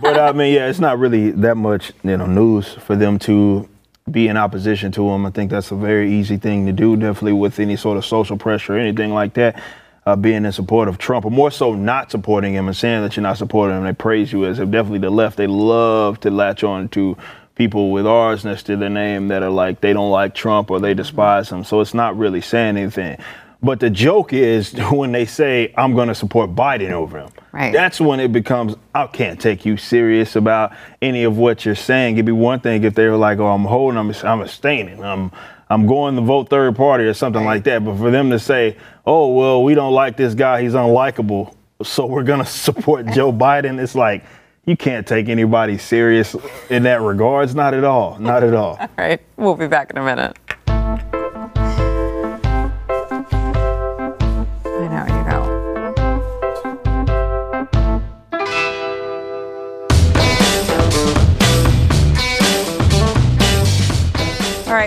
but 0.00 0.18
I 0.18 0.32
mean, 0.32 0.54
yeah, 0.54 0.68
it's 0.68 0.80
not 0.80 0.98
really 0.98 1.30
that 1.32 1.56
much, 1.56 1.92
you 2.02 2.16
know, 2.16 2.26
news 2.26 2.72
for 2.74 2.96
them 2.96 3.18
to 3.20 3.68
be 4.10 4.28
in 4.28 4.36
opposition 4.36 4.90
to 4.92 5.08
him. 5.10 5.26
I 5.26 5.30
think 5.30 5.50
that's 5.50 5.70
a 5.70 5.76
very 5.76 6.12
easy 6.12 6.36
thing 6.36 6.66
to 6.66 6.72
do, 6.72 6.96
definitely 6.96 7.34
with 7.34 7.58
any 7.60 7.76
sort 7.76 7.98
of 7.98 8.04
social 8.04 8.36
pressure 8.36 8.76
or 8.76 8.78
anything 8.78 9.12
like 9.12 9.34
that. 9.34 9.60
Uh, 10.06 10.16
being 10.16 10.46
in 10.46 10.52
support 10.52 10.88
of 10.88 10.96
Trump, 10.96 11.26
or 11.26 11.30
more 11.30 11.50
so 11.50 11.74
not 11.74 12.10
supporting 12.10 12.54
him 12.54 12.66
and 12.66 12.74
saying 12.74 13.02
that 13.02 13.14
you're 13.14 13.22
not 13.22 13.36
supporting 13.36 13.76
him, 13.76 13.84
they 13.84 13.92
praise 13.92 14.32
you 14.32 14.46
as 14.46 14.58
if 14.58 14.70
definitely 14.70 15.00
the 15.00 15.10
left, 15.10 15.36
they 15.36 15.46
love 15.46 16.18
to 16.18 16.30
latch 16.30 16.64
on 16.64 16.88
to 16.88 17.14
people 17.58 17.90
with 17.90 18.06
R's 18.06 18.44
next 18.44 18.62
to 18.64 18.76
their 18.76 18.88
name 18.88 19.28
that 19.28 19.42
are 19.42 19.50
like 19.50 19.80
they 19.80 19.92
don't 19.92 20.10
like 20.10 20.34
Trump 20.34 20.70
or 20.70 20.80
they 20.80 20.94
despise 20.94 21.50
him. 21.50 21.64
So 21.64 21.80
it's 21.80 21.92
not 21.92 22.16
really 22.16 22.40
saying 22.40 22.76
anything. 22.78 23.18
But 23.60 23.80
the 23.80 23.90
joke 23.90 24.32
is 24.32 24.72
when 24.92 25.12
they 25.12 25.26
say, 25.26 25.74
I'm 25.76 25.94
going 25.94 26.08
to 26.08 26.14
support 26.14 26.54
Biden 26.54 26.92
over 26.92 27.18
him. 27.18 27.30
Right. 27.52 27.72
That's 27.72 28.00
when 28.00 28.20
it 28.20 28.32
becomes, 28.32 28.76
I 28.94 29.08
can't 29.08 29.40
take 29.40 29.66
you 29.66 29.76
serious 29.76 30.36
about 30.36 30.72
any 31.02 31.24
of 31.24 31.36
what 31.36 31.64
you're 31.64 31.74
saying. 31.74 32.14
It'd 32.14 32.26
be 32.26 32.32
one 32.32 32.60
thing 32.60 32.84
if 32.84 32.94
they 32.94 33.08
were 33.08 33.16
like, 33.16 33.38
oh, 33.38 33.48
I'm 33.48 33.64
holding, 33.64 33.98
I'm, 33.98 34.14
I'm 34.22 34.40
abstaining, 34.40 35.02
I'm, 35.02 35.32
I'm 35.68 35.86
going 35.86 36.14
to 36.14 36.22
vote 36.22 36.48
third 36.48 36.76
party 36.76 37.04
or 37.04 37.14
something 37.14 37.44
like 37.44 37.64
that. 37.64 37.84
But 37.84 37.96
for 37.96 38.10
them 38.10 38.30
to 38.30 38.38
say, 38.38 38.76
oh, 39.04 39.34
well, 39.34 39.64
we 39.64 39.74
don't 39.74 39.92
like 39.92 40.16
this 40.16 40.34
guy, 40.34 40.62
he's 40.62 40.74
unlikable, 40.74 41.54
so 41.82 42.06
we're 42.06 42.22
going 42.22 42.40
to 42.44 42.46
support 42.46 43.06
Joe 43.06 43.32
Biden, 43.32 43.82
it's 43.82 43.96
like, 43.96 44.24
you 44.68 44.76
can't 44.76 45.06
take 45.06 45.30
anybody 45.30 45.78
serious 45.78 46.36
in 46.68 46.82
that 46.82 47.00
regards. 47.00 47.54
Not 47.54 47.72
at 47.72 47.84
all. 47.84 48.18
Not 48.18 48.44
at 48.44 48.52
all. 48.52 48.76
All 48.80 48.88
right. 48.98 49.20
We'll 49.38 49.56
be 49.56 49.66
back 49.66 49.90
in 49.90 49.96
a 49.96 50.04
minute. 50.04 50.36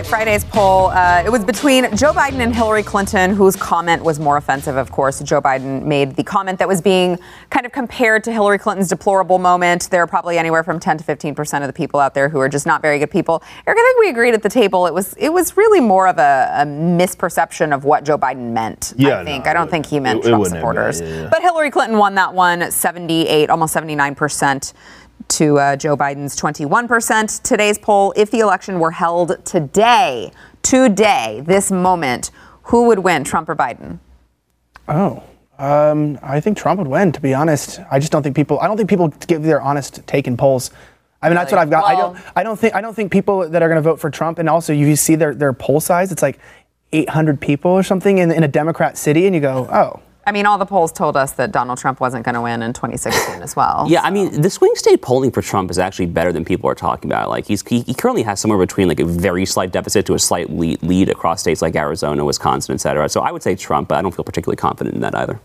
Right, 0.02 0.08
Friday's 0.10 0.44
poll. 0.44 0.86
Uh, 0.88 1.22
it 1.24 1.30
was 1.30 1.44
between 1.44 1.84
Joe 1.96 2.12
Biden 2.12 2.40
and 2.40 2.54
Hillary 2.54 2.82
Clinton, 2.82 3.34
whose 3.34 3.54
comment 3.56 4.02
was 4.02 4.18
more 4.18 4.36
offensive, 4.36 4.76
of 4.76 4.90
course. 4.90 5.20
Joe 5.20 5.40
Biden 5.40 5.84
made 5.84 6.16
the 6.16 6.24
comment 6.24 6.58
that 6.58 6.66
was 6.68 6.80
being 6.80 7.18
kind 7.50 7.64
of 7.66 7.72
compared 7.72 8.24
to 8.24 8.32
Hillary 8.32 8.58
Clinton's 8.58 8.88
deplorable 8.88 9.38
moment. 9.38 9.88
There 9.90 10.02
are 10.02 10.06
probably 10.06 10.38
anywhere 10.38 10.64
from 10.64 10.80
10 10.80 10.98
to 10.98 11.04
15 11.04 11.34
percent 11.34 11.62
of 11.64 11.68
the 11.68 11.72
people 11.72 12.00
out 12.00 12.14
there 12.14 12.28
who 12.28 12.38
are 12.40 12.48
just 12.48 12.66
not 12.66 12.82
very 12.82 12.98
good 12.98 13.10
people. 13.10 13.42
Eric, 13.66 13.78
I 13.78 13.82
think 13.82 13.98
we 14.00 14.08
agreed 14.08 14.34
at 14.34 14.42
the 14.42 14.48
table. 14.48 14.86
It 14.86 14.94
was 14.94 15.14
it 15.14 15.32
was 15.32 15.56
really 15.56 15.80
more 15.80 16.08
of 16.08 16.18
a, 16.18 16.50
a 16.54 16.64
misperception 16.66 17.72
of 17.74 17.84
what 17.84 18.04
Joe 18.04 18.18
Biden 18.18 18.52
meant. 18.52 18.92
Yeah, 18.96 19.20
I 19.20 19.24
think 19.24 19.44
no, 19.44 19.50
I 19.50 19.54
don't 19.54 19.68
it- 19.68 19.70
think 19.70 19.86
he 19.86 20.00
meant 20.00 20.20
it- 20.20 20.26
it 20.26 20.28
Trump 20.30 20.40
wouldn't 20.42 20.56
have 20.64 20.74
been, 20.74 20.92
supporters. 20.92 21.00
yeah, 21.00 21.22
yeah. 21.24 21.28
But 21.30 21.42
Hillary 21.42 21.70
Clinton 21.70 21.98
won 21.98 22.14
that 22.16 22.34
one, 22.34 22.70
78, 22.70 23.50
almost 23.50 23.72
79 23.72 24.14
percent 24.14 24.72
to 25.36 25.58
uh, 25.58 25.76
Joe 25.76 25.96
Biden's 25.96 26.36
21%. 26.36 27.42
Today's 27.42 27.78
poll 27.78 28.12
if 28.16 28.30
the 28.30 28.40
election 28.40 28.78
were 28.80 28.90
held 28.90 29.44
today, 29.44 30.32
today, 30.62 31.42
this 31.44 31.70
moment, 31.70 32.30
who 32.64 32.86
would 32.86 33.00
win, 33.00 33.24
Trump 33.24 33.48
or 33.48 33.56
Biden? 33.56 33.98
Oh, 34.88 35.22
um, 35.58 36.18
I 36.22 36.40
think 36.40 36.56
Trump 36.58 36.78
would 36.78 36.88
win. 36.88 37.12
To 37.12 37.20
be 37.20 37.34
honest, 37.34 37.80
I 37.90 37.98
just 37.98 38.12
don't 38.12 38.22
think 38.22 38.36
people. 38.36 38.58
I 38.60 38.66
don't 38.66 38.76
think 38.76 38.90
people 38.90 39.08
give 39.26 39.42
their 39.42 39.60
honest 39.60 40.06
take 40.06 40.26
in 40.26 40.36
polls. 40.36 40.70
I 41.20 41.28
mean, 41.28 41.36
that's 41.36 41.52
what 41.52 41.60
I've 41.60 41.70
got. 41.70 41.84
I 41.84 41.94
don't. 41.94 42.18
I 42.34 42.42
don't 42.42 42.58
think. 42.58 42.74
I 42.74 42.80
don't 42.80 42.94
think 42.94 43.12
people 43.12 43.48
that 43.48 43.62
are 43.62 43.68
going 43.68 43.76
to 43.76 43.82
vote 43.82 44.00
for 44.00 44.10
Trump, 44.10 44.38
and 44.38 44.48
also 44.48 44.72
you 44.72 44.96
see 44.96 45.14
their 45.14 45.34
their 45.34 45.52
poll 45.52 45.80
size. 45.80 46.10
It's 46.10 46.22
like 46.22 46.38
800 46.92 47.40
people 47.40 47.70
or 47.70 47.82
something 47.82 48.18
in, 48.18 48.30
in 48.30 48.42
a 48.42 48.48
Democrat 48.48 48.98
city, 48.98 49.26
and 49.26 49.34
you 49.34 49.40
go, 49.40 49.68
oh. 49.70 50.00
I 50.24 50.32
mean, 50.32 50.46
all 50.46 50.56
the 50.56 50.66
polls 50.66 50.92
told 50.92 51.16
us 51.16 51.32
that 51.32 51.50
Donald 51.50 51.78
Trump 51.78 52.00
wasn't 52.00 52.24
going 52.24 52.36
to 52.36 52.40
win 52.40 52.62
in 52.62 52.72
2016 52.72 53.42
as 53.42 53.56
well. 53.56 53.86
Yeah, 53.88 54.02
I 54.02 54.10
mean, 54.10 54.40
the 54.40 54.50
swing 54.50 54.72
state 54.76 55.02
polling 55.02 55.32
for 55.32 55.42
Trump 55.42 55.70
is 55.70 55.78
actually 55.78 56.06
better 56.06 56.32
than 56.32 56.44
people 56.44 56.70
are 56.70 56.76
talking 56.76 57.10
about. 57.10 57.28
Like, 57.28 57.46
he's 57.46 57.66
he, 57.66 57.80
he 57.80 57.94
currently 57.94 58.22
has 58.22 58.38
somewhere 58.38 58.58
between 58.58 58.86
like 58.86 59.00
a 59.00 59.04
very 59.04 59.44
slight 59.44 59.72
deficit 59.72 60.06
to 60.06 60.14
a 60.14 60.18
slight 60.18 60.50
lead, 60.50 60.82
lead 60.82 61.08
across 61.08 61.40
states 61.40 61.60
like 61.60 61.74
Arizona, 61.74 62.24
Wisconsin, 62.24 62.74
et 62.74 62.78
cetera. 62.78 63.08
So 63.08 63.20
I 63.20 63.32
would 63.32 63.42
say 63.42 63.56
Trump, 63.56 63.88
but 63.88 63.98
I 63.98 64.02
don't 64.02 64.14
feel 64.14 64.24
particularly 64.24 64.56
confident 64.56 64.94
in 64.94 65.00
that 65.00 65.14
either. 65.14 65.40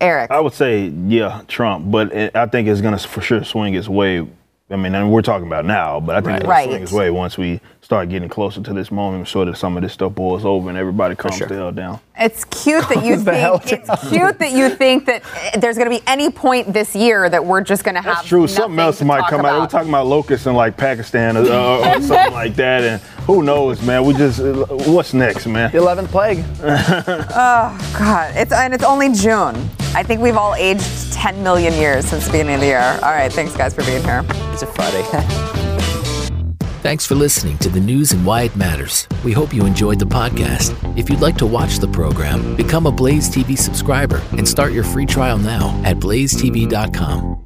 Eric. 0.00 0.30
I 0.30 0.40
would 0.40 0.54
say, 0.54 0.88
yeah, 1.06 1.42
Trump, 1.48 1.90
but 1.90 2.12
it, 2.12 2.36
I 2.36 2.46
think 2.46 2.68
it's 2.68 2.80
going 2.80 2.96
to 2.96 3.08
for 3.08 3.20
sure 3.20 3.44
swing 3.44 3.74
its 3.74 3.88
way 3.88 4.26
I 4.68 4.74
mean, 4.74 4.96
and 4.96 5.12
we're 5.12 5.22
talking 5.22 5.46
about 5.46 5.64
now, 5.64 6.00
but 6.00 6.16
I 6.16 6.20
think 6.20 6.38
it'll 6.38 6.48
Right. 6.50 6.68
swing 6.68 6.82
its 6.82 6.90
way 6.90 7.08
once 7.10 7.38
we 7.38 7.60
start 7.82 8.08
getting 8.08 8.28
closer 8.28 8.60
to 8.60 8.72
this 8.72 8.90
moment. 8.90 9.20
I'm 9.20 9.24
sure 9.24 9.44
that 9.44 9.56
some 9.56 9.76
of 9.76 9.84
this 9.84 9.92
stuff 9.92 10.12
boils 10.16 10.44
over 10.44 10.68
and 10.68 10.76
everybody 10.76 11.14
calms 11.14 11.36
sure. 11.36 11.46
the 11.46 11.54
hell 11.54 11.70
down. 11.70 12.00
It's 12.18 12.44
cute 12.46 12.88
that 12.88 13.04
you 13.04 13.14
the 13.16 13.32
hell 13.32 13.58
think 13.58 13.84
it's 13.88 14.08
cute 14.08 14.40
that 14.40 14.50
you 14.50 14.70
think 14.70 15.06
that 15.06 15.22
there's 15.60 15.78
going 15.78 15.88
to 15.88 15.96
be 15.96 16.02
any 16.08 16.30
point 16.30 16.72
this 16.72 16.96
year 16.96 17.30
that 17.30 17.44
we're 17.44 17.60
just 17.60 17.84
going 17.84 17.94
to 17.94 18.00
have. 18.00 18.16
That's 18.16 18.26
true. 18.26 18.48
Something 18.48 18.80
else 18.80 19.00
might 19.02 19.20
talk 19.20 19.30
come 19.30 19.44
out. 19.46 19.60
We're 19.60 19.66
talking 19.68 19.88
about 19.88 20.08
locusts 20.08 20.48
in 20.48 20.54
like 20.56 20.76
Pakistan 20.76 21.36
or, 21.36 21.42
uh, 21.42 21.98
or 21.98 22.02
something 22.02 22.32
like 22.32 22.56
that, 22.56 22.82
and 22.82 23.02
who 23.26 23.42
knows, 23.42 23.82
man? 23.82 24.04
We 24.04 24.14
just 24.14 24.40
uh, 24.40 24.66
what's 24.86 25.12
next, 25.12 25.46
man? 25.46 25.70
The 25.72 25.78
11th 25.78 26.08
plague. 26.08 26.44
Oh 27.38 27.94
God, 27.98 28.34
it's 28.36 28.52
and 28.52 28.72
it's 28.72 28.84
only 28.84 29.12
June. 29.12 29.56
I 29.94 30.02
think 30.02 30.20
we've 30.20 30.36
all 30.36 30.54
aged 30.54 31.12
10 31.12 31.42
million 31.42 31.72
years 31.74 32.06
since 32.06 32.26
the 32.26 32.32
beginning 32.32 32.54
of 32.56 32.60
the 32.60 32.66
year. 32.66 32.98
All 33.02 33.10
right, 33.10 33.32
thanks 33.32 33.56
guys 33.56 33.74
for 33.74 33.82
being 33.84 34.02
here. 34.02 34.24
It's 34.52 34.62
a 34.62 34.66
Friday. 34.66 35.02
Thanks 36.82 37.04
for 37.04 37.16
listening 37.16 37.58
to 37.58 37.68
the 37.68 37.80
news 37.80 38.12
and 38.12 38.24
why 38.24 38.42
it 38.42 38.54
matters. 38.54 39.08
We 39.24 39.32
hope 39.32 39.52
you 39.52 39.66
enjoyed 39.66 39.98
the 39.98 40.04
podcast. 40.04 40.72
If 40.96 41.10
you'd 41.10 41.20
like 41.20 41.36
to 41.38 41.46
watch 41.46 41.78
the 41.78 41.88
program, 41.88 42.54
become 42.54 42.86
a 42.86 42.92
Blaze 42.92 43.28
TV 43.28 43.58
subscriber 43.58 44.22
and 44.32 44.46
start 44.46 44.72
your 44.72 44.84
free 44.84 45.04
trial 45.06 45.36
now 45.36 45.80
at 45.84 45.96
blazetv.com. 45.96 47.45